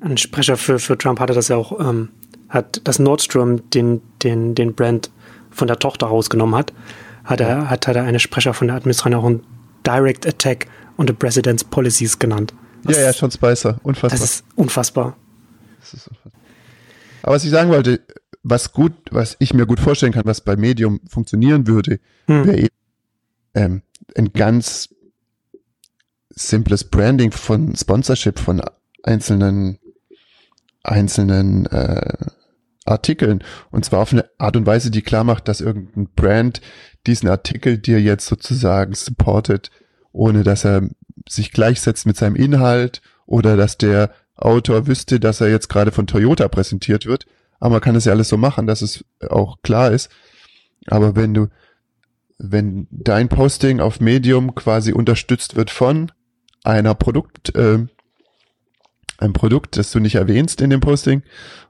äh, 0.00 0.06
ein 0.06 0.16
Sprecher 0.16 0.56
für, 0.56 0.78
für 0.78 0.96
Trump 0.96 1.20
hatte 1.20 1.34
das 1.34 1.48
ja 1.48 1.56
auch, 1.56 1.78
ähm, 1.78 2.08
hat 2.48 2.80
das 2.84 2.98
Nordstrom 2.98 3.68
den, 3.68 4.00
den, 4.22 4.54
den 4.54 4.72
Brand 4.72 5.10
von 5.50 5.68
der 5.68 5.78
Tochter 5.78 6.06
rausgenommen 6.06 6.54
hat, 6.54 6.72
hat 7.24 7.42
er, 7.42 7.68
hat, 7.68 7.86
hat 7.86 7.94
er 7.94 8.04
eine 8.04 8.20
Sprecher 8.20 8.54
von 8.54 8.68
der 8.68 8.76
Administration 8.76 9.20
auch 9.20 9.28
ein 9.28 9.42
Direct 9.86 10.26
Attack 10.26 10.66
on 10.96 11.06
the 11.06 11.12
President's 11.12 11.62
Policies 11.62 12.18
genannt. 12.18 12.54
Ja, 12.88 13.00
ja, 13.00 13.12
schon 13.12 13.30
Spicer. 13.30 13.80
Unfassbar. 13.82 14.10
Das 14.10 14.22
ist 14.22 14.44
unfassbar. 14.56 15.16
Das 15.80 15.94
ist 15.94 16.08
unfassbar. 16.08 16.32
Aber 17.22 17.34
was 17.34 17.44
ich 17.44 17.50
sagen 17.50 17.70
wollte, 17.70 18.00
was 18.42 18.72
gut, 18.72 18.92
was 19.10 19.36
ich 19.38 19.54
mir 19.54 19.66
gut 19.66 19.80
vorstellen 19.80 20.12
kann, 20.12 20.24
was 20.24 20.40
bei 20.40 20.56
Medium 20.56 21.00
funktionieren 21.08 21.66
würde, 21.66 22.00
Hm. 22.26 22.46
wäre 22.46 22.58
eben 22.58 22.68
ähm, 23.54 23.82
ein 24.16 24.32
ganz 24.32 24.88
simples 26.30 26.84
Branding 26.84 27.30
von 27.30 27.74
Sponsorship 27.76 28.38
von 28.38 28.62
einzelnen 29.02 29.78
einzelnen 30.82 31.66
äh, 31.66 32.16
Artikeln 32.84 33.44
und 33.70 33.84
zwar 33.84 34.00
auf 34.00 34.12
eine 34.12 34.28
Art 34.38 34.56
und 34.56 34.66
Weise, 34.66 34.90
die 34.90 35.02
klar 35.02 35.22
macht, 35.22 35.46
dass 35.46 35.60
irgendein 35.60 36.08
Brand 36.16 36.60
diesen 37.06 37.28
Artikel 37.28 37.78
dir 37.78 38.00
jetzt 38.00 38.26
sozusagen 38.26 38.94
supportet, 38.94 39.70
ohne 40.12 40.42
dass 40.42 40.64
er 40.64 40.88
sich 41.28 41.52
gleichsetzt 41.52 42.06
mit 42.06 42.16
seinem 42.16 42.36
Inhalt 42.36 43.02
oder 43.26 43.56
dass 43.56 43.78
der 43.78 44.10
Autor 44.36 44.86
wüsste, 44.86 45.20
dass 45.20 45.40
er 45.40 45.50
jetzt 45.50 45.68
gerade 45.68 45.92
von 45.92 46.06
Toyota 46.06 46.48
präsentiert 46.48 47.06
wird. 47.06 47.26
Aber 47.60 47.74
man 47.74 47.80
kann 47.80 47.94
es 47.94 48.06
ja 48.06 48.12
alles 48.12 48.28
so 48.28 48.36
machen, 48.36 48.66
dass 48.66 48.82
es 48.82 49.04
auch 49.28 49.62
klar 49.62 49.92
ist. 49.92 50.10
Aber 50.86 51.14
wenn 51.14 51.32
du, 51.32 51.48
wenn 52.38 52.88
dein 52.90 53.28
Posting 53.28 53.80
auf 53.80 54.00
Medium 54.00 54.54
quasi 54.54 54.92
unterstützt 54.92 55.54
wird 55.54 55.70
von 55.70 56.10
einer 56.64 56.94
Produkt, 56.94 57.54
äh, 57.54 57.86
ein 59.18 59.32
Produkt, 59.32 59.76
das 59.76 59.92
du 59.92 60.00
nicht 60.00 60.16
erwähnst 60.16 60.60
in 60.60 60.70
dem 60.70 60.80
Posting 60.80 61.22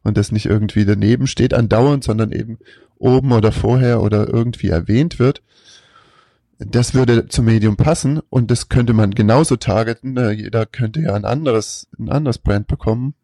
und 0.03 0.17
das 0.17 0.33
nicht 0.33 0.47
irgendwie 0.47 0.87
daneben 0.87 1.27
steht 1.27 1.53
andauernd, 1.53 2.03
sondern 2.05 2.33
eben 2.33 2.59
oben 2.97 3.33
oder 3.33 3.53
vorher 3.53 4.01
oder 4.01 4.29
irgendwie 4.29 4.69
erwähnt 4.69 5.19
wird, 5.19 5.43
das 6.59 6.95
würde 6.95 7.29
zum 7.29 7.47
Medium 7.47 7.77
passen 7.77 8.21
und 8.31 8.51
das 8.51 8.69
könnte 8.69 8.93
man 8.93 9.13
genauso 9.13 9.57
targeten. 9.57 10.17
Jeder 10.33 10.67
könnte 10.67 11.01
ja 11.01 11.15
ein 11.15 11.25
anderes, 11.25 11.89
ein 11.99 12.09
anderes 12.09 12.39
Brand 12.39 12.67
bekommen. 12.67 13.15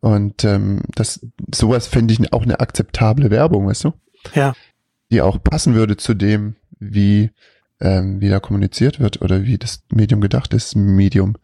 Und 0.00 0.44
ähm, 0.44 0.82
das 0.94 1.26
sowas 1.54 1.86
fände 1.86 2.14
ich 2.14 2.32
auch 2.32 2.42
eine 2.42 2.60
akzeptable 2.60 3.30
Werbung, 3.30 3.66
weißt 3.66 3.84
du? 3.84 3.92
Ja. 4.34 4.54
Die 5.10 5.20
auch 5.20 5.42
passen 5.42 5.74
würde 5.74 5.96
zu 5.96 6.14
dem, 6.14 6.56
wie, 6.78 7.30
ähm, 7.80 8.20
wie 8.20 8.28
da 8.28 8.40
kommuniziert 8.40 9.00
wird 9.00 9.20
oder 9.20 9.44
wie 9.44 9.58
das 9.58 9.82
Medium 9.92 10.20
gedacht 10.20 10.54
ist, 10.54 10.74
Medium. 10.74 11.36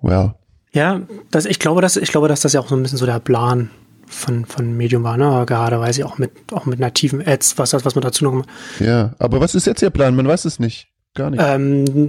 Well. 0.00 0.34
Ja, 0.72 1.02
das, 1.30 1.44
ich 1.44 1.60
glaube, 1.60 1.80
dass, 1.82 1.96
ich 1.96 2.10
glaube, 2.10 2.26
dass 2.26 2.40
das 2.40 2.52
ja 2.52 2.60
auch 2.60 2.68
so 2.68 2.74
ein 2.74 2.82
bisschen 2.82 2.98
so 2.98 3.06
der 3.06 3.20
Plan 3.20 3.70
von, 4.14 4.44
von 4.44 4.76
Medium 4.76 5.02
war, 5.02 5.16
ne? 5.16 5.44
Gerade 5.46 5.80
weil 5.80 5.92
sie 5.92 6.04
auch 6.04 6.18
mit, 6.18 6.30
auch 6.52 6.66
mit 6.66 6.78
nativen 6.78 7.26
Ads, 7.26 7.58
was, 7.58 7.72
was 7.72 7.94
man 7.94 8.02
dazu 8.02 8.24
noch 8.24 8.30
gemacht 8.30 8.48
Ja, 8.80 9.14
aber 9.18 9.40
was 9.40 9.54
ist 9.54 9.66
jetzt 9.66 9.82
Ihr 9.82 9.90
Plan? 9.90 10.16
Man 10.16 10.26
weiß 10.26 10.44
es 10.44 10.58
nicht. 10.58 10.88
Gar 11.14 11.30
nicht. 11.30 11.42
Ähm, 11.44 12.08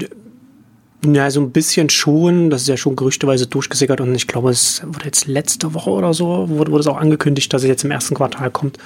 ja, 1.06 1.30
so 1.30 1.42
ein 1.42 1.52
bisschen 1.52 1.90
schon. 1.90 2.50
Das 2.50 2.62
ist 2.64 2.68
ja 2.68 2.78
schon 2.78 2.96
gerüchteweise 2.96 3.48
durchgesickert 3.48 4.02
und 4.02 4.16
ich 4.16 4.28
glaube, 4.28 4.50
es 4.50 4.82
wurde 4.86 5.06
jetzt 5.06 5.28
letzte 5.28 5.74
Woche 5.74 5.90
oder 5.90 6.14
so, 6.14 6.50
wurde, 6.50 6.72
wurde 6.72 6.82
es 6.82 6.88
auch 6.88 6.98
angekündigt, 6.98 7.54
dass 7.54 7.64
es 7.64 7.68
jetzt 7.68 7.84
im 7.84 7.92
ersten 7.92 8.16
Quartal 8.16 8.50
kommt. 8.52 8.78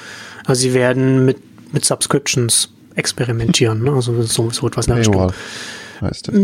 Also 0.46 0.62
sie 0.62 0.74
werden 0.74 1.26
mit, 1.26 1.38
mit 1.74 1.86
Subscriptions 1.86 2.70
experimentieren, 2.96 3.84
ne? 3.84 3.92
Also 3.92 4.22
so, 4.24 4.50
so 4.50 4.68
etwas. 4.68 4.88
Paywall 4.88 5.32
heißt 6.02 6.28
das. 6.28 6.36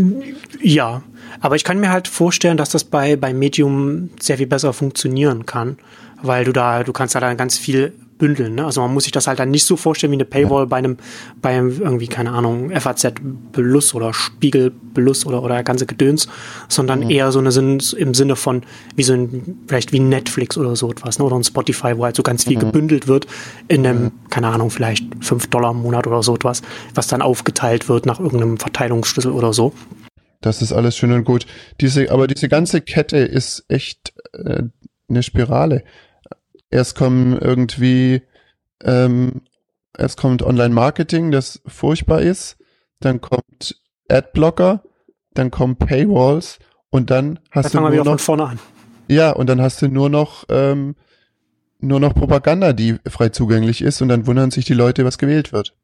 Ja, 0.60 1.02
aber 1.40 1.56
ich 1.56 1.64
kann 1.64 1.80
mir 1.80 1.90
halt 1.90 2.08
vorstellen, 2.08 2.56
dass 2.56 2.70
das 2.70 2.84
bei, 2.84 3.16
bei 3.16 3.32
Medium 3.32 4.10
sehr 4.20 4.38
viel 4.38 4.46
besser 4.46 4.72
funktionieren 4.72 5.46
kann, 5.46 5.78
weil 6.26 6.44
du 6.44 6.52
da, 6.52 6.82
du 6.82 6.92
kannst 6.92 7.14
da 7.14 7.20
dann 7.20 7.36
ganz 7.36 7.58
viel 7.58 7.92
bündeln. 8.18 8.54
Ne? 8.54 8.64
Also 8.64 8.80
man 8.80 8.92
muss 8.92 9.04
sich 9.04 9.12
das 9.12 9.26
halt 9.26 9.38
dann 9.38 9.50
nicht 9.50 9.64
so 9.64 9.76
vorstellen 9.76 10.10
wie 10.12 10.16
eine 10.16 10.24
Paywall 10.24 10.66
bei 10.66 10.76
einem, 10.76 10.96
bei 11.42 11.50
einem 11.50 11.80
irgendwie, 11.80 12.06
keine 12.06 12.32
Ahnung, 12.32 12.70
FAZ 12.70 13.12
Belus 13.52 13.94
oder 13.94 14.14
Spiegel 14.14 14.70
Belus 14.70 15.26
oder, 15.26 15.42
oder 15.42 15.62
ganze 15.62 15.86
Gedöns, 15.86 16.28
sondern 16.68 17.10
eher 17.10 17.32
so 17.32 17.38
eine 17.38 17.52
Sinn, 17.52 17.78
im 17.96 18.14
Sinne 18.14 18.36
von, 18.36 18.62
wie 18.94 19.02
so 19.02 19.12
ein, 19.12 19.58
vielleicht 19.66 19.92
wie 19.92 20.00
Netflix 20.00 20.56
oder 20.56 20.76
so 20.76 20.90
etwas, 20.90 21.18
ne? 21.18 21.24
oder 21.24 21.36
ein 21.36 21.44
Spotify, 21.44 21.96
wo 21.96 22.04
halt 22.04 22.16
so 22.16 22.22
ganz 22.22 22.44
viel 22.44 22.58
gebündelt 22.58 23.08
wird 23.08 23.26
in 23.68 23.86
einem, 23.86 24.12
keine 24.30 24.48
Ahnung, 24.48 24.70
vielleicht 24.70 25.04
5 25.20 25.48
Dollar 25.48 25.72
im 25.72 25.82
Monat 25.82 26.06
oder 26.06 26.22
so 26.22 26.34
etwas, 26.34 26.62
was 26.94 27.08
dann 27.08 27.22
aufgeteilt 27.22 27.88
wird 27.88 28.06
nach 28.06 28.20
irgendeinem 28.20 28.56
Verteilungsschlüssel 28.56 29.32
oder 29.32 29.52
so. 29.52 29.72
Das 30.40 30.62
ist 30.62 30.72
alles 30.72 30.96
schön 30.96 31.12
und 31.12 31.24
gut. 31.24 31.46
Diese, 31.80 32.10
aber 32.10 32.26
diese 32.26 32.48
ganze 32.48 32.80
Kette 32.80 33.16
ist 33.16 33.64
echt 33.68 34.12
äh, 34.32 34.64
eine 35.08 35.22
Spirale. 35.22 35.82
Erst 36.76 36.94
kommen 36.94 37.38
irgendwie, 37.38 38.20
ähm, 38.84 39.40
erst 39.96 40.18
kommt 40.18 40.42
Online-Marketing, 40.42 41.30
das 41.30 41.62
furchtbar 41.66 42.20
ist, 42.20 42.58
dann 43.00 43.22
kommt 43.22 43.80
Adblocker, 44.10 44.82
dann 45.32 45.50
kommen 45.50 45.76
Paywalls 45.76 46.58
und 46.90 47.08
dann 47.08 47.36
Da 47.36 47.40
hast 47.52 47.72
du 47.72 47.78
fangen 47.78 47.84
wir 47.84 47.88
nur 47.88 47.92
wieder 47.92 48.04
von 48.04 48.12
noch, 48.12 48.20
vorne 48.20 48.44
an. 48.44 48.58
ja, 49.08 49.30
und 49.30 49.46
dann 49.46 49.62
hast 49.62 49.80
du 49.80 49.88
nur 49.88 50.10
noch, 50.10 50.44
ähm, 50.50 50.96
nur 51.80 51.98
noch 51.98 52.12
Propaganda, 52.12 52.74
die 52.74 52.96
frei 53.08 53.30
zugänglich 53.30 53.80
ist 53.80 54.02
und 54.02 54.10
dann 54.10 54.26
wundern 54.26 54.50
sich 54.50 54.66
die 54.66 54.74
Leute, 54.74 55.06
was 55.06 55.16
gewählt 55.16 55.54
wird. 55.54 55.74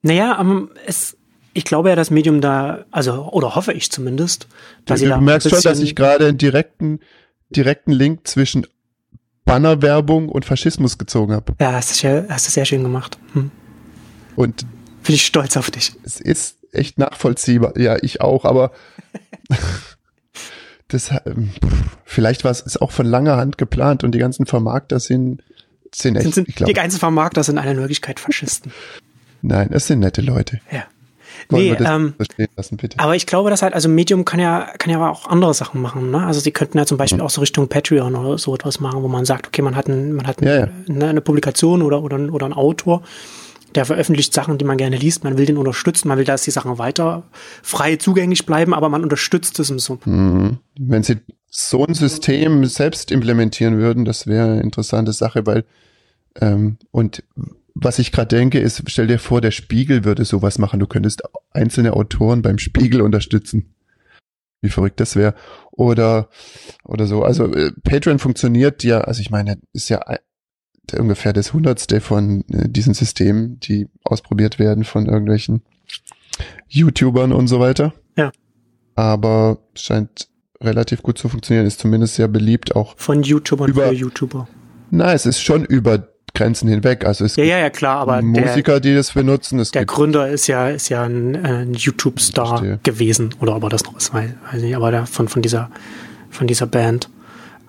Naja, 0.00 0.40
um, 0.40 0.70
es, 0.86 1.18
ich 1.52 1.64
glaube 1.64 1.90
ja, 1.90 1.96
das 1.96 2.10
Medium 2.10 2.40
da, 2.40 2.86
also, 2.90 3.28
oder 3.30 3.56
hoffe 3.56 3.74
ich 3.74 3.92
zumindest, 3.92 4.48
dass 4.86 5.00
du, 5.00 5.04
sie 5.04 5.10
da 5.10 5.18
du 5.18 5.24
merkst 5.24 5.50
schon, 5.50 5.60
dass 5.60 5.80
ich 5.80 5.94
gerade 5.94 6.28
einen 6.28 6.38
direkten, 6.38 7.00
direkten 7.50 7.92
Link 7.92 8.26
zwischen 8.26 8.66
Bannerwerbung 9.48 10.28
und 10.28 10.44
Faschismus 10.44 10.98
gezogen 10.98 11.32
habe. 11.32 11.54
Ja, 11.60 11.72
hast 11.72 12.02
du, 12.02 12.26
hast 12.28 12.46
du 12.46 12.50
sehr 12.50 12.64
schön 12.64 12.82
gemacht. 12.82 13.18
Hm. 13.32 13.50
Und 14.36 14.66
Bin 15.04 15.14
ich 15.14 15.26
stolz 15.26 15.56
auf 15.56 15.70
dich. 15.70 15.94
es 16.04 16.20
ist 16.20 16.56
echt 16.72 16.98
nachvollziehbar. 16.98 17.76
Ja, 17.78 17.96
ich 18.02 18.20
auch, 18.20 18.44
aber 18.44 18.72
das, 20.88 21.10
ähm, 21.26 21.50
vielleicht 22.04 22.44
war 22.44 22.50
es 22.50 22.76
auch 22.76 22.92
von 22.92 23.06
langer 23.06 23.36
Hand 23.36 23.58
geplant 23.58 24.04
und 24.04 24.12
die 24.12 24.18
ganzen 24.18 24.46
Vermarkter 24.46 25.00
sind, 25.00 25.42
sind 25.94 26.16
echt, 26.16 26.24
Sind, 26.24 26.34
sind, 26.34 26.48
ich 26.48 26.54
glaube, 26.54 26.72
die 26.72 26.76
ganzen 26.78 26.98
Vermarkter 26.98 27.42
sind 27.42 27.58
alle 27.58 27.72
in 27.72 27.78
Wirklichkeit 27.78 28.20
Faschisten. 28.20 28.72
nein, 29.42 29.70
es 29.72 29.86
sind 29.86 30.00
nette 30.00 30.20
Leute. 30.20 30.60
Ja. 30.70 30.84
Wollen 31.48 31.64
Nee, 31.64 31.76
ähm, 31.84 32.14
lassen, 32.56 32.78
aber 32.96 33.16
ich 33.16 33.26
glaube, 33.26 33.50
dass 33.50 33.62
halt, 33.62 33.74
also 33.74 33.88
Medium 33.88 34.24
kann 34.24 34.40
ja, 34.40 34.68
kann 34.78 34.90
ja 34.90 35.08
auch 35.08 35.26
andere 35.26 35.54
Sachen 35.54 35.80
machen, 35.80 36.10
ne? 36.10 36.26
Also 36.26 36.40
sie 36.40 36.50
könnten 36.50 36.78
ja 36.78 36.86
zum 36.86 36.96
Mhm. 36.96 36.98
Beispiel 36.98 37.20
auch 37.20 37.30
so 37.30 37.40
Richtung 37.40 37.68
Patreon 37.68 38.14
oder 38.14 38.38
so 38.38 38.54
etwas 38.54 38.80
machen, 38.80 39.02
wo 39.02 39.08
man 39.08 39.24
sagt, 39.24 39.46
okay, 39.46 39.62
man 39.62 39.76
hat, 39.76 39.88
ein, 39.88 40.12
man 40.12 40.26
hat 40.26 40.40
Ja, 40.42 40.60
ja. 40.60 40.68
Eine, 40.88 41.08
eine 41.08 41.20
Publikation 41.20 41.82
oder, 41.82 42.02
oder, 42.02 42.18
oder 42.32 42.46
ein 42.46 42.52
Autor, 42.52 43.02
der 43.74 43.84
veröffentlicht 43.84 44.32
Sachen, 44.32 44.58
die 44.58 44.64
man 44.64 44.76
gerne 44.76 44.96
liest. 44.96 45.24
Man 45.24 45.38
will 45.38 45.46
den 45.46 45.58
unterstützen, 45.58 46.08
man 46.08 46.18
will, 46.18 46.24
dass 46.24 46.42
die 46.42 46.50
Sachen 46.50 46.78
weiter 46.78 47.24
frei 47.62 47.96
zugänglich 47.96 48.46
bleiben, 48.46 48.74
aber 48.74 48.88
man 48.88 49.02
unterstützt 49.02 49.58
es 49.60 49.70
im 49.70 49.78
so. 49.78 49.98
Mhm. 50.04 50.58
Wenn 50.78 51.02
sie 51.02 51.18
so 51.50 51.84
ein 51.84 51.94
System 51.94 52.64
selbst 52.64 53.10
implementieren 53.10 53.78
würden, 53.78 54.04
das 54.04 54.26
wäre 54.26 54.52
eine 54.52 54.60
interessante 54.62 55.12
Sache, 55.12 55.46
weil 55.46 55.64
ähm, 56.40 56.78
und 56.90 57.22
was 57.80 57.98
ich 57.98 58.12
gerade 58.12 58.36
denke, 58.36 58.58
ist, 58.58 58.82
stell 58.86 59.06
dir 59.06 59.18
vor, 59.18 59.40
der 59.40 59.52
Spiegel 59.52 60.04
würde 60.04 60.24
sowas 60.24 60.58
machen. 60.58 60.80
Du 60.80 60.86
könntest 60.86 61.22
einzelne 61.52 61.94
Autoren 61.94 62.42
beim 62.42 62.58
Spiegel 62.58 63.00
unterstützen. 63.00 63.74
Wie 64.60 64.70
verrückt 64.70 64.98
das 64.98 65.14
wäre. 65.14 65.34
Oder, 65.70 66.28
oder 66.84 67.06
so. 67.06 67.22
Also 67.22 67.52
äh, 67.54 67.70
Patreon 67.84 68.18
funktioniert 68.18 68.82
ja, 68.82 69.02
also 69.02 69.20
ich 69.20 69.30
meine, 69.30 69.58
ist 69.72 69.88
ja 69.88 70.00
ungefähr 70.98 71.32
das 71.32 71.52
Hundertste 71.52 72.00
von 72.00 72.44
äh, 72.48 72.68
diesen 72.68 72.94
Systemen, 72.94 73.60
die 73.60 73.88
ausprobiert 74.02 74.58
werden 74.58 74.82
von 74.82 75.06
irgendwelchen 75.06 75.62
YouTubern 76.68 77.32
und 77.32 77.46
so 77.46 77.60
weiter. 77.60 77.94
Ja. 78.16 78.32
Aber 78.96 79.58
scheint 79.76 80.28
relativ 80.60 81.02
gut 81.02 81.18
zu 81.18 81.28
funktionieren, 81.28 81.66
ist 81.66 81.78
zumindest 81.78 82.16
sehr 82.16 82.26
beliebt 82.26 82.74
auch. 82.74 82.98
Von 82.98 83.22
YouTubern 83.22 83.70
über, 83.70 83.88
für 83.88 83.94
YouTuber. 83.94 84.48
Na, 84.90 85.12
es 85.12 85.26
ist 85.26 85.40
schon 85.40 85.64
über 85.64 86.08
Grenzen 86.38 86.68
hinweg. 86.68 87.04
Also 87.04 87.24
es 87.24 87.36
Ja, 87.36 87.42
gibt 87.44 87.50
ja, 87.52 87.58
ja, 87.58 87.70
klar, 87.70 87.96
aber 87.98 88.22
Musiker, 88.22 88.80
die 88.80 88.94
das 88.94 89.12
benutzen. 89.12 89.58
Es 89.58 89.70
der 89.72 89.84
Gründer 89.84 90.28
ist 90.28 90.46
ja, 90.46 90.68
ist 90.68 90.88
ja 90.88 91.02
ein, 91.02 91.34
äh, 91.34 91.62
ein 91.62 91.74
YouTube-Star 91.74 92.78
gewesen. 92.82 93.34
Oder 93.40 93.56
ob 93.56 93.64
er 93.64 93.68
das 93.68 93.84
noch 93.84 93.96
ist, 93.96 94.14
weiß, 94.14 94.30
weiß 94.52 94.62
nicht, 94.62 94.76
aber 94.76 94.90
der, 94.90 95.06
von, 95.06 95.28
von 95.28 95.42
dieser, 95.42 95.70
von 96.30 96.46
dieser 96.46 96.66
Band. 96.66 97.08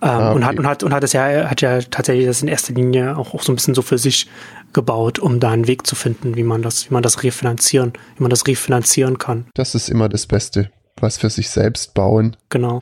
Ähm, 0.02 0.08
Ah, 0.10 0.32
und 0.32 0.38
okay. 0.38 0.46
hat, 0.46 0.58
und 0.60 0.68
hat, 0.68 0.84
und 0.84 0.94
hat 0.94 1.04
es 1.04 1.12
ja, 1.12 1.50
hat 1.50 1.60
ja 1.62 1.80
tatsächlich 1.82 2.26
das 2.26 2.42
in 2.42 2.48
erster 2.48 2.74
Linie 2.74 3.18
auch, 3.18 3.34
auch 3.34 3.44
so 3.44 3.52
ein 3.52 3.56
bisschen 3.56 3.76
so 3.76 3.82
für 3.82 3.98
sich 3.98 4.30
gebaut, 4.72 5.20
um 5.20 5.42
da 5.42 5.52
einen 5.52 5.68
Weg 5.68 5.86
zu 5.86 5.96
finden, 5.96 6.38
wie 6.38 6.44
man 6.44 6.62
das, 6.62 6.90
wie 6.90 6.94
man 6.94 7.04
das 7.04 7.22
refinanzieren, 7.24 7.92
wie 8.16 8.24
man 8.24 8.30
das 8.30 8.48
refinanzieren 8.48 9.18
kann. 9.18 9.48
das 9.56 9.76
ist 9.76 9.90
immer 9.90 10.08
das 10.08 10.26
Beste. 10.26 10.70
Was 11.02 11.18
für 11.18 11.30
sich 11.30 11.50
selbst 11.50 11.94
bauen 11.96 12.38
Genau. 12.50 12.82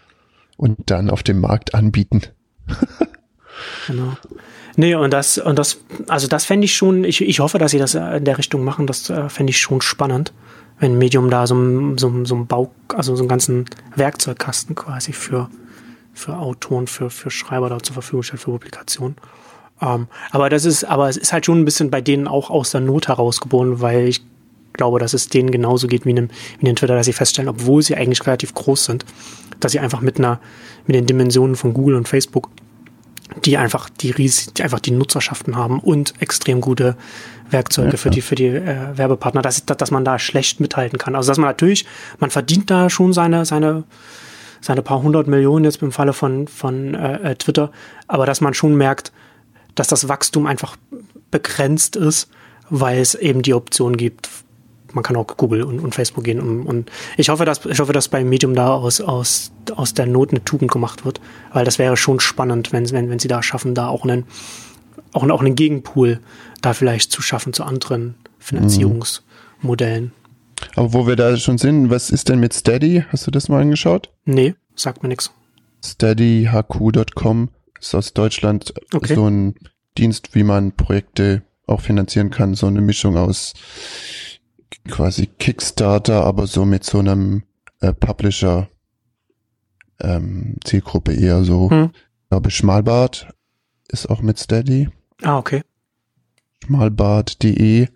und 0.57 0.77
dann 0.91 1.09
auf 1.09 1.23
dem 1.23 1.39
Markt 1.39 1.73
anbieten. 1.73 2.21
Genau. 3.87 4.15
Nee, 4.79 4.93
und 4.93 5.11
das, 5.11 5.39
und 5.39 5.57
das, 5.57 5.79
also 6.07 6.27
das 6.27 6.45
fände 6.45 6.65
ich 6.65 6.75
schon, 6.75 7.03
ich, 7.03 7.21
ich 7.21 7.39
hoffe, 7.39 7.57
dass 7.57 7.71
sie 7.71 7.79
das 7.79 7.95
in 7.95 8.23
der 8.23 8.37
Richtung 8.37 8.63
machen, 8.63 8.85
das 8.85 9.09
äh, 9.09 9.27
fände 9.27 9.49
ich 9.49 9.59
schon 9.59 9.81
spannend, 9.81 10.33
wenn 10.79 10.99
Medium 10.99 11.31
da 11.31 11.47
so, 11.47 11.55
so, 11.97 12.23
so 12.25 12.35
ein 12.35 12.45
Bau, 12.45 12.71
also 12.93 13.15
so 13.15 13.23
einen 13.23 13.27
ganzen 13.27 13.65
Werkzeugkasten 13.95 14.75
quasi 14.75 15.13
für, 15.13 15.49
für 16.13 16.37
Autoren, 16.37 16.85
für, 16.85 17.09
für 17.09 17.31
Schreiber 17.31 17.69
da 17.69 17.79
zur 17.79 17.95
Verfügung 17.95 18.21
stellt, 18.21 18.39
für 18.39 18.51
Publikationen. 18.51 19.15
Ähm, 19.81 20.07
aber 20.29 20.51
das 20.51 20.63
ist, 20.63 20.83
aber 20.83 21.09
es 21.09 21.17
ist 21.17 21.33
halt 21.33 21.47
schon 21.47 21.59
ein 21.59 21.65
bisschen 21.65 21.89
bei 21.89 22.01
denen 22.01 22.27
auch 22.27 22.51
aus 22.51 22.69
der 22.69 22.81
Not 22.81 23.07
herausgeboren, 23.07 23.81
weil 23.81 24.07
ich 24.07 24.21
glaube, 24.73 24.99
dass 24.99 25.15
es 25.15 25.27
denen 25.27 25.49
genauso 25.49 25.87
geht 25.87 26.05
wie 26.05 26.11
einem, 26.11 26.29
wie 26.59 26.67
einem 26.67 26.75
Twitter, 26.75 26.95
dass 26.95 27.07
sie 27.07 27.13
feststellen, 27.13 27.49
obwohl 27.49 27.81
sie 27.81 27.95
eigentlich 27.95 28.27
relativ 28.27 28.53
groß 28.53 28.85
sind, 28.85 29.05
dass 29.59 29.71
sie 29.71 29.79
einfach 29.79 30.01
mit 30.01 30.19
einer, 30.19 30.39
mit 30.85 30.95
den 30.95 31.07
Dimensionen 31.07 31.55
von 31.55 31.73
Google 31.73 31.95
und 31.95 32.07
Facebook 32.07 32.51
die 33.45 33.57
einfach 33.57 33.89
die 33.89 34.11
ries 34.11 34.53
die 34.53 34.63
einfach 34.63 34.79
die 34.79 34.91
Nutzerschaften 34.91 35.55
haben 35.55 35.79
und 35.79 36.13
extrem 36.21 36.61
gute 36.61 36.95
Werkzeuge 37.49 37.91
Ja, 37.91 37.97
für 37.97 38.09
die 38.09 38.21
für 38.21 38.35
die 38.35 38.47
äh, 38.47 38.97
Werbepartner, 38.97 39.41
dass, 39.41 39.65
dass 39.65 39.91
man 39.91 40.05
da 40.05 40.19
schlecht 40.19 40.59
mithalten 40.59 40.97
kann. 40.97 41.15
Also 41.15 41.31
dass 41.31 41.37
man 41.37 41.49
natürlich, 41.49 41.85
man 42.19 42.29
verdient 42.29 42.69
da 42.69 42.89
schon 42.89 43.13
seine 43.13 43.45
seine 43.45 43.83
seine 44.61 44.81
paar 44.81 45.01
hundert 45.01 45.27
Millionen 45.27 45.65
jetzt 45.65 45.81
im 45.81 45.91
Falle 45.91 46.13
von 46.13 46.47
von 46.47 46.93
äh, 46.93 47.31
äh, 47.31 47.35
Twitter, 47.35 47.71
aber 48.07 48.25
dass 48.25 48.41
man 48.41 48.53
schon 48.53 48.75
merkt, 48.75 49.11
dass 49.75 49.87
das 49.87 50.09
Wachstum 50.09 50.45
einfach 50.45 50.75
begrenzt 51.31 51.95
ist, 51.95 52.29
weil 52.69 52.99
es 52.99 53.15
eben 53.15 53.41
die 53.41 53.53
Option 53.53 53.97
gibt. 53.97 54.29
Man 54.97 55.03
kann 55.03 55.15
auch 55.15 55.27
Google 55.37 55.61
und, 55.61 55.79
und 55.79 55.93
Facebook 55.93 56.23
gehen 56.23 56.39
und, 56.39 56.65
und 56.65 56.91
ich 57.17 57.29
hoffe, 57.29 57.45
dass 57.45 57.63
ich 57.65 57.79
hoffe, 57.79 57.93
dass 57.93 58.07
bei 58.07 58.23
Medium 58.23 58.55
da 58.55 58.73
aus 58.73 58.99
aus 58.99 59.51
aus 59.75 59.93
der 59.93 60.07
Not 60.07 60.31
eine 60.31 60.43
Tugend 60.43 60.71
gemacht 60.71 61.05
wird, 61.05 61.21
weil 61.53 61.65
das 61.65 61.77
wäre 61.77 61.95
schon 61.95 62.19
spannend, 62.19 62.73
wenn 62.73 62.89
wenn 62.91 63.11
wenn 63.11 63.19
sie 63.19 63.27
da 63.27 63.43
schaffen, 63.43 63.75
da 63.75 63.87
auch 63.89 64.03
einen 64.03 64.25
auch, 65.13 65.29
auch 65.29 65.41
einen 65.41 65.55
Gegenpool 65.55 66.19
da 66.63 66.73
vielleicht 66.73 67.11
zu 67.11 67.21
schaffen 67.21 67.53
zu 67.53 67.63
anderen 67.63 68.15
Finanzierungsmodellen. 68.39 70.13
Aber 70.75 70.93
wo 70.93 71.05
wir 71.05 71.15
da 71.15 71.37
schon 71.37 71.59
sind, 71.59 71.91
was 71.91 72.09
ist 72.09 72.29
denn 72.29 72.39
mit 72.39 72.53
Steady? 72.53 73.05
Hast 73.09 73.27
du 73.27 73.31
das 73.31 73.49
mal 73.49 73.61
angeschaut? 73.61 74.11
Nee, 74.25 74.55
sagt 74.75 75.03
mir 75.03 75.09
nichts. 75.09 75.31
steadyhq.com 75.85 77.49
ist 77.79 77.93
aus 77.93 78.13
Deutschland 78.13 78.73
Okay. 78.91 79.13
so 79.13 79.27
ein 79.27 79.53
Dienst, 79.97 80.33
wie 80.33 80.43
man 80.43 80.71
Projekte 80.71 81.43
auch 81.67 81.81
finanzieren 81.81 82.29
kann. 82.31 82.55
So 82.55 82.67
eine 82.67 82.81
Mischung 82.81 83.17
aus 83.17 83.53
quasi 84.89 85.27
Kickstarter, 85.27 86.23
aber 86.23 86.47
so 86.47 86.65
mit 86.65 86.83
so 86.83 86.99
einem 86.99 87.43
äh, 87.81 87.93
Publisher 87.93 88.69
ähm, 89.99 90.57
Zielgruppe 90.63 91.13
eher 91.13 91.43
so. 91.43 91.69
Hm. 91.69 91.91
Ich 91.93 92.29
glaube, 92.29 92.51
Schmalbart 92.51 93.33
ist 93.87 94.09
auch 94.09 94.21
mit 94.21 94.37
Steady. 94.37 94.89
Ah, 95.21 95.37
okay. 95.37 95.63
Schmalbart.de 96.63 97.87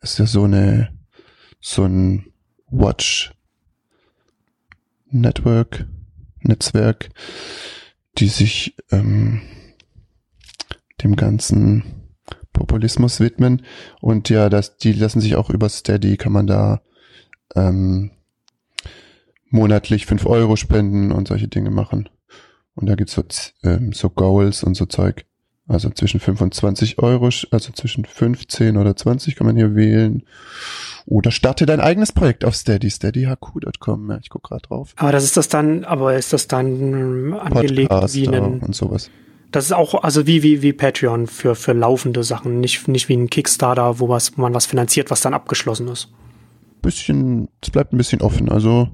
ist 0.00 0.18
ja 0.18 0.26
so 0.26 0.44
eine 0.44 0.92
so 1.60 1.84
ein 1.84 2.32
Watch 2.70 3.32
Network 5.10 5.86
Netzwerk, 6.40 7.08
die 8.18 8.28
sich 8.28 8.76
ähm, 8.90 9.40
dem 11.02 11.16
ganzen 11.16 12.07
Populismus 12.52 13.20
widmen 13.20 13.62
und 14.00 14.28
ja, 14.28 14.48
das 14.48 14.78
die 14.78 14.92
lassen 14.92 15.20
sich 15.20 15.36
auch 15.36 15.50
über 15.50 15.68
Steady 15.68 16.16
kann 16.16 16.32
man 16.32 16.46
da 16.46 16.80
ähm, 17.54 18.10
monatlich 19.50 20.06
fünf 20.06 20.26
Euro 20.26 20.56
spenden 20.56 21.12
und 21.12 21.28
solche 21.28 21.48
Dinge 21.48 21.70
machen 21.70 22.08
und 22.74 22.88
da 22.88 22.94
gibt's 22.94 23.14
so 23.14 23.24
ähm, 23.64 23.92
so 23.92 24.10
Goals 24.10 24.62
und 24.64 24.74
so 24.74 24.86
Zeug. 24.86 25.24
Also 25.68 25.90
zwischen 25.90 26.18
25 26.18 26.98
Euro, 26.98 27.26
also 27.50 27.72
zwischen 27.74 28.06
15 28.06 28.78
oder 28.78 28.96
20 28.96 29.36
kann 29.36 29.46
man 29.46 29.54
hier 29.54 29.74
wählen. 29.74 30.22
Oder 31.04 31.30
starte 31.30 31.66
dein 31.66 31.80
eigenes 31.80 32.12
Projekt 32.12 32.46
auf 32.46 32.56
Steady, 32.56 32.90
steadyhq.com. 32.90 34.10
Ja, 34.10 34.18
ich 34.22 34.30
guck 34.30 34.44
gerade 34.44 34.62
drauf. 34.62 34.94
Aber 34.96 35.12
das 35.12 35.24
ist 35.24 35.36
das 35.36 35.48
dann, 35.48 35.84
aber 35.84 36.16
ist 36.16 36.32
das 36.32 36.48
dann 36.48 36.66
ähm, 36.66 37.34
angelegt 37.34 37.90
wie 37.90 38.24
Podcaster 38.24 38.32
ein, 38.32 38.60
und 38.60 38.74
sowas. 38.74 39.10
Das 39.50 39.64
ist 39.66 39.72
auch, 39.72 40.02
also 40.02 40.26
wie, 40.26 40.42
wie, 40.42 40.62
wie 40.62 40.72
Patreon 40.72 41.26
für, 41.26 41.54
für 41.54 41.72
laufende 41.72 42.22
Sachen, 42.22 42.60
nicht, 42.60 42.86
nicht 42.88 43.08
wie 43.08 43.16
ein 43.16 43.30
Kickstarter, 43.30 43.98
wo 44.00 44.08
was, 44.08 44.36
wo 44.36 44.42
man 44.42 44.54
was 44.54 44.66
finanziert, 44.66 45.10
was 45.10 45.20
dann 45.20 45.34
abgeschlossen 45.34 45.88
ist. 45.88 46.08
Bisschen, 46.82 47.48
es 47.62 47.70
bleibt 47.70 47.92
ein 47.92 47.98
bisschen 47.98 48.20
offen. 48.20 48.50
Also 48.50 48.88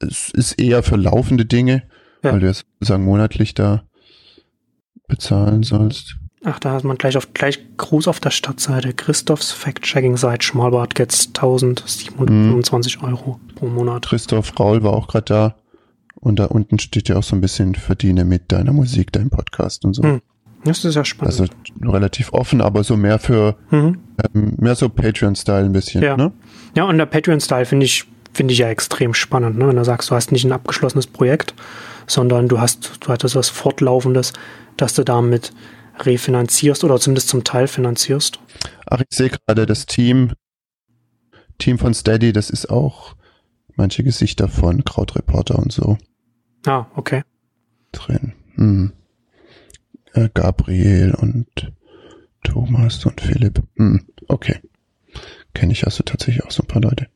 es 0.00 0.30
ist 0.30 0.52
eher 0.60 0.82
für 0.82 0.96
laufende 0.96 1.44
Dinge, 1.44 1.82
Ja. 2.22 2.32
weil 2.32 2.40
du 2.40 2.46
ja 2.46 2.52
sozusagen 2.54 3.04
monatlich 3.04 3.54
da 3.54 3.82
bezahlen 5.08 5.62
sollst. 5.62 6.16
Ach, 6.44 6.58
da 6.60 6.72
hat 6.72 6.84
man 6.84 6.96
gleich 6.96 7.16
auf, 7.16 7.34
gleich 7.34 7.58
groß 7.76 8.06
auf 8.06 8.20
der 8.20 8.30
Startseite. 8.30 8.92
Christophs 8.92 9.50
Fact-Checking-Site, 9.50 10.44
Schmalbart 10.44 10.94
gets 10.94 11.26
1725 11.28 13.02
Euro 13.02 13.40
pro 13.56 13.66
Monat. 13.66 14.06
Christoph 14.06 14.58
Raul 14.58 14.82
war 14.82 14.92
auch 14.92 15.08
gerade 15.08 15.24
da. 15.24 15.56
Und 16.20 16.38
da 16.38 16.46
unten 16.46 16.78
steht 16.78 17.08
ja 17.08 17.16
auch 17.16 17.22
so 17.22 17.36
ein 17.36 17.40
bisschen 17.40 17.74
verdiene 17.74 18.24
mit 18.24 18.50
deiner 18.50 18.72
Musik, 18.72 19.12
deinem 19.12 19.30
Podcast 19.30 19.84
und 19.84 19.94
so. 19.94 20.02
Hm. 20.02 20.20
Das 20.64 20.84
ist 20.84 20.94
ja 20.94 21.04
spannend. 21.04 21.40
Also 21.40 21.52
relativ 21.82 22.32
offen, 22.32 22.60
aber 22.60 22.82
so 22.82 22.96
mehr 22.96 23.18
für 23.18 23.56
mhm. 23.70 23.98
ähm, 24.34 24.54
mehr 24.58 24.74
so 24.74 24.88
Patreon-Style 24.88 25.64
ein 25.64 25.72
bisschen, 25.72 26.02
Ja. 26.02 26.16
ne? 26.16 26.32
Ja, 26.76 26.84
und 26.84 26.98
der 26.98 27.06
Patreon-Style 27.06 27.64
finde 27.64 27.86
ich, 27.86 28.04
finde 28.32 28.52
ich 28.52 28.58
ja 28.58 28.68
extrem 28.68 29.14
spannend, 29.14 29.56
ne? 29.56 29.68
wenn 29.68 29.76
du 29.76 29.84
sagst, 29.84 30.10
du 30.10 30.14
hast 30.14 30.32
nicht 30.32 30.44
ein 30.44 30.52
abgeschlossenes 30.52 31.06
Projekt, 31.06 31.54
sondern 32.06 32.48
du 32.48 32.60
hast, 32.60 32.98
du 33.00 33.08
hattest 33.08 33.36
was 33.36 33.48
Fortlaufendes, 33.48 34.32
dass 34.76 34.94
du 34.94 35.04
damit 35.04 35.52
refinanzierst 36.00 36.84
oder 36.84 36.98
zumindest 36.98 37.28
zum 37.28 37.44
Teil 37.44 37.68
finanzierst. 37.68 38.40
Ach, 38.86 39.00
ich 39.00 39.16
sehe 39.16 39.30
gerade 39.30 39.66
das 39.66 39.86
Team, 39.86 40.32
Team 41.58 41.78
von 41.78 41.94
Steady, 41.94 42.32
das 42.32 42.50
ist 42.50 42.68
auch 42.70 43.14
manche 43.76 44.02
Gesichter 44.02 44.48
von 44.48 44.84
Krautreporter 44.84 45.56
und 45.58 45.72
so 45.72 45.98
Ah, 46.66 46.86
okay. 46.96 47.22
drin. 47.92 48.32
Hm. 48.54 48.92
Äh, 50.14 50.28
Gabriel 50.34 51.14
und 51.14 51.46
Thomas 52.42 53.04
und 53.04 53.20
Philipp. 53.20 53.62
Hm. 53.76 54.06
Okay. 54.28 54.56
Kenne 55.54 55.72
ich 55.72 55.84
also 55.84 56.02
tatsächlich 56.02 56.44
auch 56.44 56.50
so 56.50 56.62
ein 56.62 56.66
paar 56.66 56.82
Leute. 56.82 57.06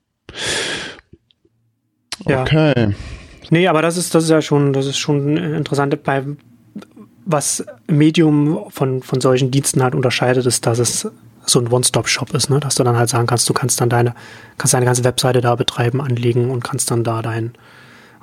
Ja. 2.26 2.42
Okay. 2.42 2.94
Nee, 3.50 3.68
aber 3.68 3.82
das 3.82 3.96
ist, 3.96 4.14
das 4.14 4.24
ist 4.24 4.30
ja 4.30 4.40
schon, 4.40 4.72
das 4.72 4.86
ist 4.86 4.98
schon 4.98 5.36
interessant. 5.36 6.02
Bei, 6.02 6.24
was 7.24 7.64
Medium 7.86 8.70
von, 8.70 9.02
von 9.02 9.20
solchen 9.20 9.50
Diensten 9.50 9.82
halt 9.82 9.94
unterscheidet, 9.94 10.46
ist, 10.46 10.66
dass 10.66 10.78
es 10.78 11.08
so 11.44 11.58
ein 11.58 11.68
One-Stop-Shop 11.68 12.32
ist, 12.34 12.50
ne? 12.50 12.60
Dass 12.60 12.76
du 12.76 12.84
dann 12.84 12.96
halt 12.96 13.08
sagen 13.08 13.26
kannst, 13.26 13.48
du 13.48 13.52
kannst 13.52 13.80
dann 13.80 13.90
deine, 13.90 14.14
kannst 14.58 14.74
deine 14.74 14.86
ganze 14.86 15.04
Webseite 15.04 15.40
da 15.40 15.54
betreiben, 15.54 16.00
anlegen 16.00 16.50
und 16.50 16.62
kannst 16.62 16.90
dann 16.90 17.04
da 17.04 17.20
dein, 17.20 17.52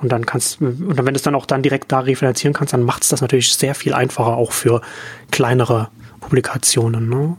und 0.01 0.11
dann 0.11 0.25
kannst, 0.25 0.61
und 0.61 0.95
dann, 0.97 1.05
wenn 1.05 1.13
du 1.13 1.17
es 1.17 1.23
dann 1.23 1.35
auch 1.35 1.45
dann 1.45 1.61
direkt 1.61 1.91
da 1.91 1.99
refinanzieren 1.99 2.53
kannst, 2.53 2.73
dann 2.73 2.83
macht 2.83 3.03
es 3.03 3.09
das 3.09 3.21
natürlich 3.21 3.53
sehr 3.53 3.75
viel 3.75 3.93
einfacher 3.93 4.37
auch 4.37 4.51
für 4.51 4.81
kleinere 5.31 5.89
Publikationen, 6.19 7.09
ne? 7.09 7.37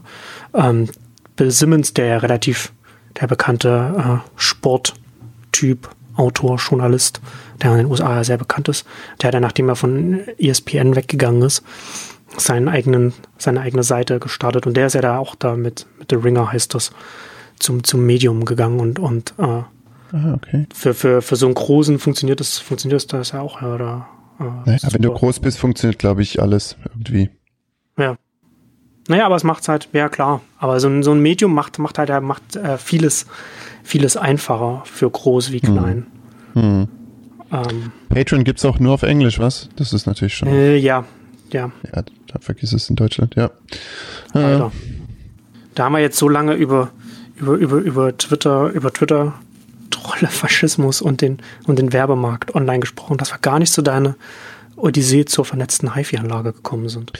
Ähm, 0.53 0.89
Bill 1.35 1.51
Simmons, 1.51 1.93
der 1.93 2.05
ja 2.05 2.17
relativ 2.17 2.73
der 3.19 3.27
bekannte 3.27 4.21
äh, 4.23 4.29
Sporttyp, 4.35 5.89
Autor, 6.15 6.57
Journalist, 6.57 7.21
der 7.61 7.71
in 7.71 7.77
den 7.77 7.85
USA 7.87 8.23
sehr 8.23 8.37
bekannt 8.37 8.67
ist, 8.67 8.85
der 9.21 9.27
hat 9.27 9.33
ja, 9.33 9.39
nachdem 9.39 9.69
er 9.69 9.75
von 9.75 10.19
ESPN 10.37 10.95
weggegangen 10.95 11.41
ist, 11.41 11.63
seinen 12.37 12.67
eigenen, 12.67 13.13
seine 13.37 13.61
eigene 13.61 13.83
Seite 13.83 14.19
gestartet 14.19 14.67
und 14.67 14.75
der 14.75 14.87
ist 14.87 14.93
ja 14.93 15.01
da 15.01 15.17
auch 15.17 15.35
da 15.35 15.55
mit, 15.55 15.87
mit 15.99 16.09
The 16.09 16.17
Ringer 16.17 16.51
heißt 16.51 16.73
das, 16.73 16.91
zum, 17.59 17.83
zum 17.83 18.05
Medium 18.05 18.45
gegangen 18.45 18.79
und, 18.79 18.99
und 18.99 19.33
äh, 19.37 19.63
Ah, 20.13 20.33
okay. 20.33 20.67
für, 20.73 20.93
für, 20.93 21.21
für 21.21 21.35
so 21.35 21.45
einen 21.45 21.55
großen 21.55 21.99
funktioniert 21.99 22.39
das, 22.39 22.59
funktioniert 22.59 23.11
das 23.13 23.31
ja 23.31 23.41
auch, 23.41 23.61
ja, 23.61 23.73
oder? 23.75 24.07
Äh, 24.39 24.43
Naja, 24.65 24.79
wenn 24.91 25.01
du 25.01 25.11
groß 25.11 25.39
bist, 25.39 25.57
funktioniert, 25.57 25.99
glaube 25.99 26.21
ich, 26.21 26.41
alles 26.41 26.75
irgendwie. 26.89 27.29
Ja. 27.97 28.17
Naja, 29.07 29.25
aber 29.25 29.35
es 29.35 29.43
macht 29.43 29.67
halt, 29.67 29.89
ja 29.93 30.09
klar. 30.09 30.41
Aber 30.57 30.79
so 30.79 30.87
ein, 30.87 31.03
so 31.03 31.11
ein 31.11 31.21
Medium 31.21 31.53
macht, 31.53 31.79
macht 31.79 31.97
halt 31.97 32.09
macht, 32.23 32.55
äh, 32.55 32.77
vieles, 32.77 33.25
vieles 33.83 34.17
einfacher 34.17 34.83
für 34.85 35.09
groß 35.09 35.51
wie 35.51 35.59
klein. 35.59 36.07
Hm. 36.53 36.87
Ähm, 37.51 37.91
Patreon 38.09 38.43
gibt's 38.43 38.63
auch 38.63 38.79
nur 38.79 38.93
auf 38.93 39.03
Englisch, 39.03 39.39
was? 39.39 39.69
Das 39.75 39.93
ist 39.93 40.05
natürlich 40.05 40.35
schon. 40.35 40.47
äh, 40.49 40.77
ja, 40.77 41.05
ja, 41.51 41.71
Ja, 41.93 42.03
da 42.27 42.39
vergiss 42.39 42.73
es 42.73 42.89
in 42.89 42.95
Deutschland, 42.95 43.35
ja. 43.35 43.45
Äh, 44.33 44.39
leider. 44.39 44.71
Da 45.75 45.85
haben 45.85 45.93
wir 45.93 45.99
jetzt 45.99 46.17
so 46.17 46.29
lange 46.29 46.53
über, 46.53 46.91
über, 47.35 47.53
über, 47.53 47.77
über 47.77 48.17
Twitter, 48.17 48.69
über 48.69 48.91
Twitter 48.93 49.33
Trolle, 50.01 50.31
Faschismus 50.31 51.01
und 51.01 51.21
den, 51.21 51.37
und 51.67 51.79
den 51.79 51.93
Werbemarkt 51.93 52.55
online 52.55 52.79
gesprochen, 52.79 53.17
dass 53.17 53.31
wir 53.31 53.39
gar 53.39 53.59
nicht 53.59 53.71
zu 53.71 53.81
deiner 53.81 54.15
Odyssee 54.75 55.25
zur 55.25 55.45
vernetzten 55.45 55.95
HiFi-Anlage 55.95 56.53
gekommen 56.53 56.89
sind. 56.89 57.13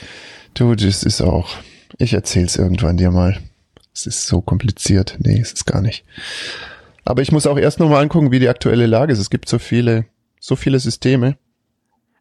du, 0.55 0.75
das 0.75 1.03
ist 1.03 1.21
auch. 1.21 1.49
Ich 1.97 2.13
erzähl's 2.13 2.55
irgendwann 2.55 2.97
dir 2.97 3.11
mal. 3.11 3.37
Es 3.93 4.05
ist 4.07 4.25
so 4.25 4.41
kompliziert. 4.41 5.17
Nee, 5.19 5.39
es 5.39 5.51
ist 5.51 5.65
gar 5.65 5.81
nicht. 5.81 6.05
Aber 7.03 7.21
ich 7.21 7.31
muss 7.31 7.47
auch 7.47 7.57
erst 7.57 7.79
nochmal 7.79 8.01
angucken, 8.01 8.31
wie 8.31 8.39
die 8.39 8.49
aktuelle 8.49 8.85
Lage 8.85 9.11
ist. 9.11 9.19
Es 9.19 9.29
gibt 9.29 9.49
so 9.49 9.59
viele, 9.59 10.05
so 10.39 10.55
viele 10.55 10.79
Systeme. 10.79 11.37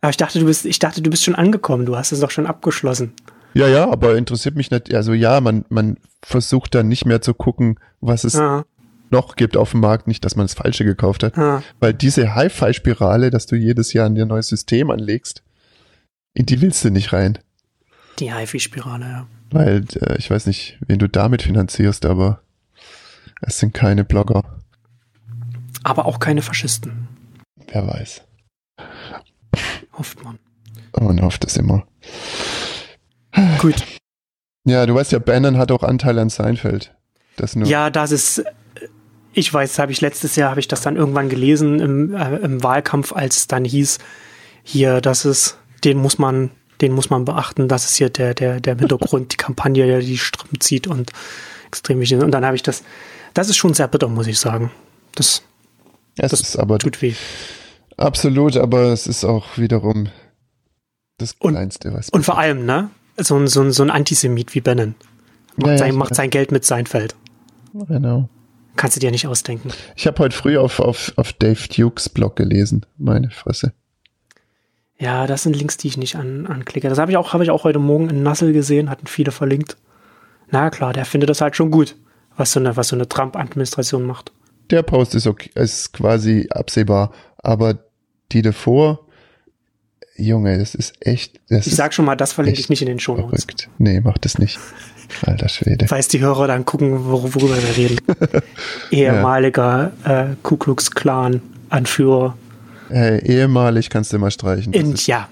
Aber 0.00 0.10
ich 0.10 0.16
dachte, 0.16 0.38
du 0.38 0.46
bist, 0.46 0.64
ich 0.64 0.78
dachte, 0.78 1.02
du 1.02 1.10
bist 1.10 1.24
schon 1.24 1.34
angekommen. 1.34 1.86
Du 1.86 1.96
hast 1.96 2.12
es 2.12 2.20
doch 2.20 2.30
schon 2.30 2.46
abgeschlossen. 2.46 3.12
Ja, 3.54 3.68
ja, 3.68 3.90
aber 3.90 4.16
interessiert 4.16 4.56
mich 4.56 4.70
nicht. 4.70 4.94
Also 4.94 5.12
ja, 5.12 5.40
man, 5.40 5.64
man 5.68 5.96
versucht 6.22 6.74
dann 6.74 6.88
nicht 6.88 7.04
mehr 7.04 7.20
zu 7.20 7.34
gucken, 7.34 7.78
was 8.00 8.24
es 8.24 8.34
Ja, 8.34 8.64
noch 9.10 9.36
gibt 9.36 9.56
auf 9.56 9.72
dem 9.72 9.80
Markt. 9.80 10.06
Nicht, 10.06 10.24
dass 10.24 10.36
man 10.36 10.44
das 10.46 10.54
Falsche 10.54 10.84
gekauft 10.84 11.22
hat. 11.22 11.36
ja. 11.36 11.62
Weil 11.80 11.94
diese 11.94 12.34
Hi-Fi-Spirale, 12.34 13.30
dass 13.30 13.46
du 13.46 13.56
jedes 13.56 13.92
Jahr 13.92 14.06
ein 14.06 14.14
dir 14.14 14.26
neues 14.26 14.48
System 14.48 14.90
anlegst, 14.90 15.42
in 16.34 16.46
die 16.46 16.60
willst 16.60 16.84
du 16.84 16.90
nicht 16.90 17.12
rein. 17.12 17.38
Die 18.18 18.32
HiFi-Spirale, 18.32 19.04
ja. 19.04 19.26
Weil 19.50 19.84
äh, 20.00 20.16
ich 20.18 20.30
weiß 20.30 20.46
nicht, 20.46 20.78
wen 20.86 20.98
du 20.98 21.08
damit 21.08 21.42
finanzierst, 21.42 22.06
aber 22.06 22.40
es 23.40 23.58
sind 23.58 23.74
keine 23.74 24.04
Blogger. 24.04 24.42
Aber 25.82 26.06
auch 26.06 26.18
keine 26.20 26.42
Faschisten, 26.42 27.08
Wer 27.72 27.86
weiß. 27.86 28.22
hofft 29.94 30.22
man. 30.22 30.38
Man 30.98 31.20
hofft 31.22 31.44
es 31.44 31.56
immer. 31.56 31.86
Gut. 33.58 33.76
Ja, 34.66 34.84
du 34.86 34.94
weißt 34.94 35.12
ja, 35.12 35.18
Bannon 35.18 35.56
hat 35.56 35.72
auch 35.72 35.82
Anteil 35.82 36.18
an 36.18 36.28
Seinfeld. 36.28 36.94
Das 37.36 37.56
nur. 37.56 37.66
Ja, 37.68 37.90
das 37.90 38.10
ist, 38.12 38.44
ich 39.32 39.52
weiß, 39.52 39.78
habe 39.78 39.92
ich 39.92 40.00
letztes 40.00 40.36
Jahr, 40.36 40.50
habe 40.50 40.60
ich 40.60 40.68
das 40.68 40.80
dann 40.80 40.96
irgendwann 40.96 41.28
gelesen 41.28 41.80
im, 41.80 42.14
äh, 42.14 42.36
im 42.36 42.62
Wahlkampf, 42.62 43.12
als 43.12 43.38
es 43.38 43.46
dann 43.46 43.64
hieß, 43.64 43.98
hier, 44.62 45.00
das 45.00 45.24
ist, 45.24 45.58
den 45.84 45.98
muss 45.98 46.18
man, 46.18 46.50
den 46.80 46.92
muss 46.92 47.10
man 47.10 47.24
beachten, 47.24 47.68
das 47.68 47.84
ist 47.84 47.96
hier 47.96 48.10
der, 48.10 48.34
der, 48.34 48.60
der 48.60 48.76
Hintergrund, 48.76 49.32
die 49.32 49.36
Kampagne, 49.36 49.86
der 49.86 50.00
die 50.00 50.18
Strippen 50.18 50.60
zieht 50.60 50.86
und 50.86 51.12
extrem 51.66 52.00
wichtig. 52.00 52.20
Und 52.20 52.32
dann 52.32 52.44
habe 52.44 52.56
ich 52.56 52.62
das, 52.62 52.82
das 53.34 53.48
ist 53.48 53.56
schon 53.56 53.74
sehr 53.74 53.88
bitter, 53.88 54.08
muss 54.08 54.26
ich 54.26 54.38
sagen. 54.38 54.70
Das 55.14 55.42
es 56.16 56.30
das 56.30 56.40
ist 56.40 56.56
aber 56.56 56.78
tut 56.78 57.00
weh. 57.02 57.14
absolut, 57.96 58.56
aber 58.56 58.92
es 58.92 59.06
ist 59.06 59.24
auch 59.24 59.56
wiederum 59.56 60.08
das 61.18 61.38
Kleinste, 61.38 61.92
was 61.94 62.08
Und 62.10 62.24
vor 62.24 62.38
allem, 62.38 62.64
ne? 62.64 62.90
So 63.16 63.36
ein, 63.36 63.46
so 63.46 63.60
ein, 63.62 63.72
so 63.72 63.82
ein 63.82 63.90
Antisemit 63.90 64.54
wie 64.54 64.60
Bannon. 64.60 64.94
Macht, 65.56 65.66
Ja, 65.66 65.72
ja, 65.72 65.78
sein, 65.78 65.94
macht 65.94 66.14
sein 66.14 66.30
Geld 66.30 66.52
mit 66.52 66.64
Seinfeld. 66.64 67.14
Genau. 67.74 68.28
Kannst 68.76 68.96
du 68.96 69.00
dir 69.00 69.10
nicht 69.10 69.26
ausdenken. 69.26 69.70
Ich 69.96 70.06
habe 70.06 70.18
heute 70.20 70.36
früh 70.36 70.56
auf, 70.56 70.80
auf, 70.80 71.12
auf 71.16 71.32
Dave 71.34 71.68
Dukes 71.68 72.08
Blog 72.08 72.36
gelesen. 72.36 72.86
Meine 72.96 73.30
Fresse. 73.30 73.72
Ja, 74.98 75.26
das 75.26 75.42
sind 75.42 75.56
Links, 75.56 75.78
die 75.78 75.88
ich 75.88 75.96
nicht 75.96 76.16
an, 76.16 76.46
anklicke. 76.46 76.88
Das 76.88 76.98
habe 76.98 77.10
ich 77.10 77.16
auch, 77.16 77.32
habe 77.32 77.42
ich 77.42 77.50
auch 77.50 77.64
heute 77.64 77.78
Morgen 77.78 78.10
in 78.10 78.22
Nassel 78.22 78.52
gesehen, 78.52 78.90
hatten 78.90 79.06
viele 79.06 79.32
verlinkt. 79.32 79.76
Na 80.50 80.68
klar, 80.68 80.92
der 80.92 81.06
findet 81.06 81.30
das 81.30 81.40
halt 81.40 81.56
schon 81.56 81.70
gut, 81.70 81.96
was 82.36 82.52
so 82.52 82.60
eine, 82.60 82.76
was 82.76 82.88
so 82.88 82.96
eine 82.96 83.08
Trump-Administration 83.08 84.04
macht. 84.04 84.32
Der 84.70 84.82
Post 84.82 85.14
ist 85.14 85.26
okay, 85.26 85.50
ist 85.54 85.92
quasi 85.92 86.48
absehbar, 86.50 87.12
aber 87.38 87.78
die 88.32 88.42
davor, 88.42 89.06
Junge, 90.20 90.58
das 90.58 90.74
ist 90.74 90.94
echt, 91.00 91.40
das 91.48 91.66
Ich 91.66 91.74
sag 91.74 91.94
schon 91.94 92.04
mal, 92.04 92.16
das 92.16 92.32
verlinke 92.32 92.60
ich 92.60 92.68
nicht 92.68 92.82
in 92.82 92.88
den 92.88 93.00
Shownotes. 93.00 93.44
verrückt. 93.44 93.68
Nee, 93.78 94.00
mach 94.00 94.18
das 94.18 94.38
nicht. 94.38 94.58
Alter 95.26 95.48
Schwede. 95.48 95.88
Falls 95.88 96.08
die 96.08 96.20
Hörer 96.20 96.46
dann 96.46 96.64
gucken, 96.64 97.04
wor 97.04 97.34
worüber 97.34 97.56
wir 97.56 97.76
reden. 97.76 97.98
Ehemaliger 98.90 99.92
äh, 100.04 100.36
Ku 100.42 100.56
Klux 100.56 100.90
Klan 100.90 101.42
Anführer 101.68 102.36
Hey, 102.88 103.20
ehemalig 103.24 103.88
kannst 103.88 104.12
du 104.12 104.18
mal 104.18 104.32
streichen. 104.32 104.72
In, 104.72 104.94
ja, 104.96 105.28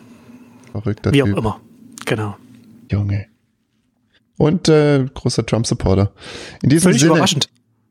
verrückter 0.71 1.13
wie 1.13 1.23
auch 1.23 1.27
Typ. 1.27 1.39
immer. 1.39 1.61
Genau. 2.07 2.37
Junge. 2.91 3.27
Und 4.37 4.69
äh, 4.69 5.05
großer 5.13 5.45
Trump-Supporter. 5.45 6.13
In 6.63 6.71
diesem 6.71 6.85
Völlig 6.85 7.01
Sinne, 7.01 7.15
überraschend. 7.15 7.49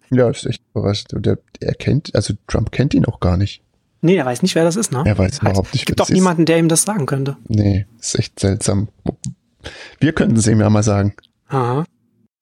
Ja, 0.10 0.30
ist 0.30 0.46
echt 0.46 0.62
überrascht. 0.74 1.14
Und 1.14 1.26
der, 1.26 1.40
er 1.60 1.74
kennt, 1.74 2.16
also 2.16 2.34
Trump 2.48 2.72
kennt 2.72 2.94
ihn 2.94 3.06
auch 3.06 3.20
gar 3.20 3.36
nicht. 3.36 3.62
Nee, 4.02 4.16
er 4.16 4.26
weiß 4.26 4.42
nicht, 4.44 4.56
wer 4.56 4.64
das 4.64 4.76
ist, 4.76 4.92
ne? 4.92 5.04
Er 5.06 5.18
weiß 5.18 5.34
Heißt, 5.34 5.42
überhaupt 5.42 5.74
nicht, 5.74 5.82
Es 5.82 5.86
gibt 5.86 6.00
wer 6.00 6.04
doch 6.04 6.06
das 6.06 6.10
ist. 6.12 6.16
niemanden, 6.16 6.46
der 6.46 6.60
ihm 6.60 6.70
das 6.70 6.84
sagen 6.84 7.06
könnte. 7.06 7.38
Nee, 7.48 7.86
ist 8.00 8.18
echt 8.18 8.40
seltsam. 8.40 8.90
Wir 10.00 10.14
könnten 10.14 10.36
es 10.38 10.48
ihm 10.48 10.60
ja 10.60 10.70
mal 10.70 10.84
sagen. 10.84 11.14
Aha. 11.48 11.84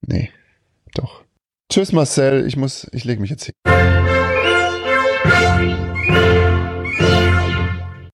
Nee, 0.05 0.31
doch. 0.93 1.23
Tschüss 1.71 1.91
Marcel, 1.93 2.45
ich 2.45 2.57
muss, 2.57 2.87
ich 2.91 3.03
lege 3.05 3.21
mich 3.21 3.29
jetzt 3.31 3.45
hin. 3.45 3.53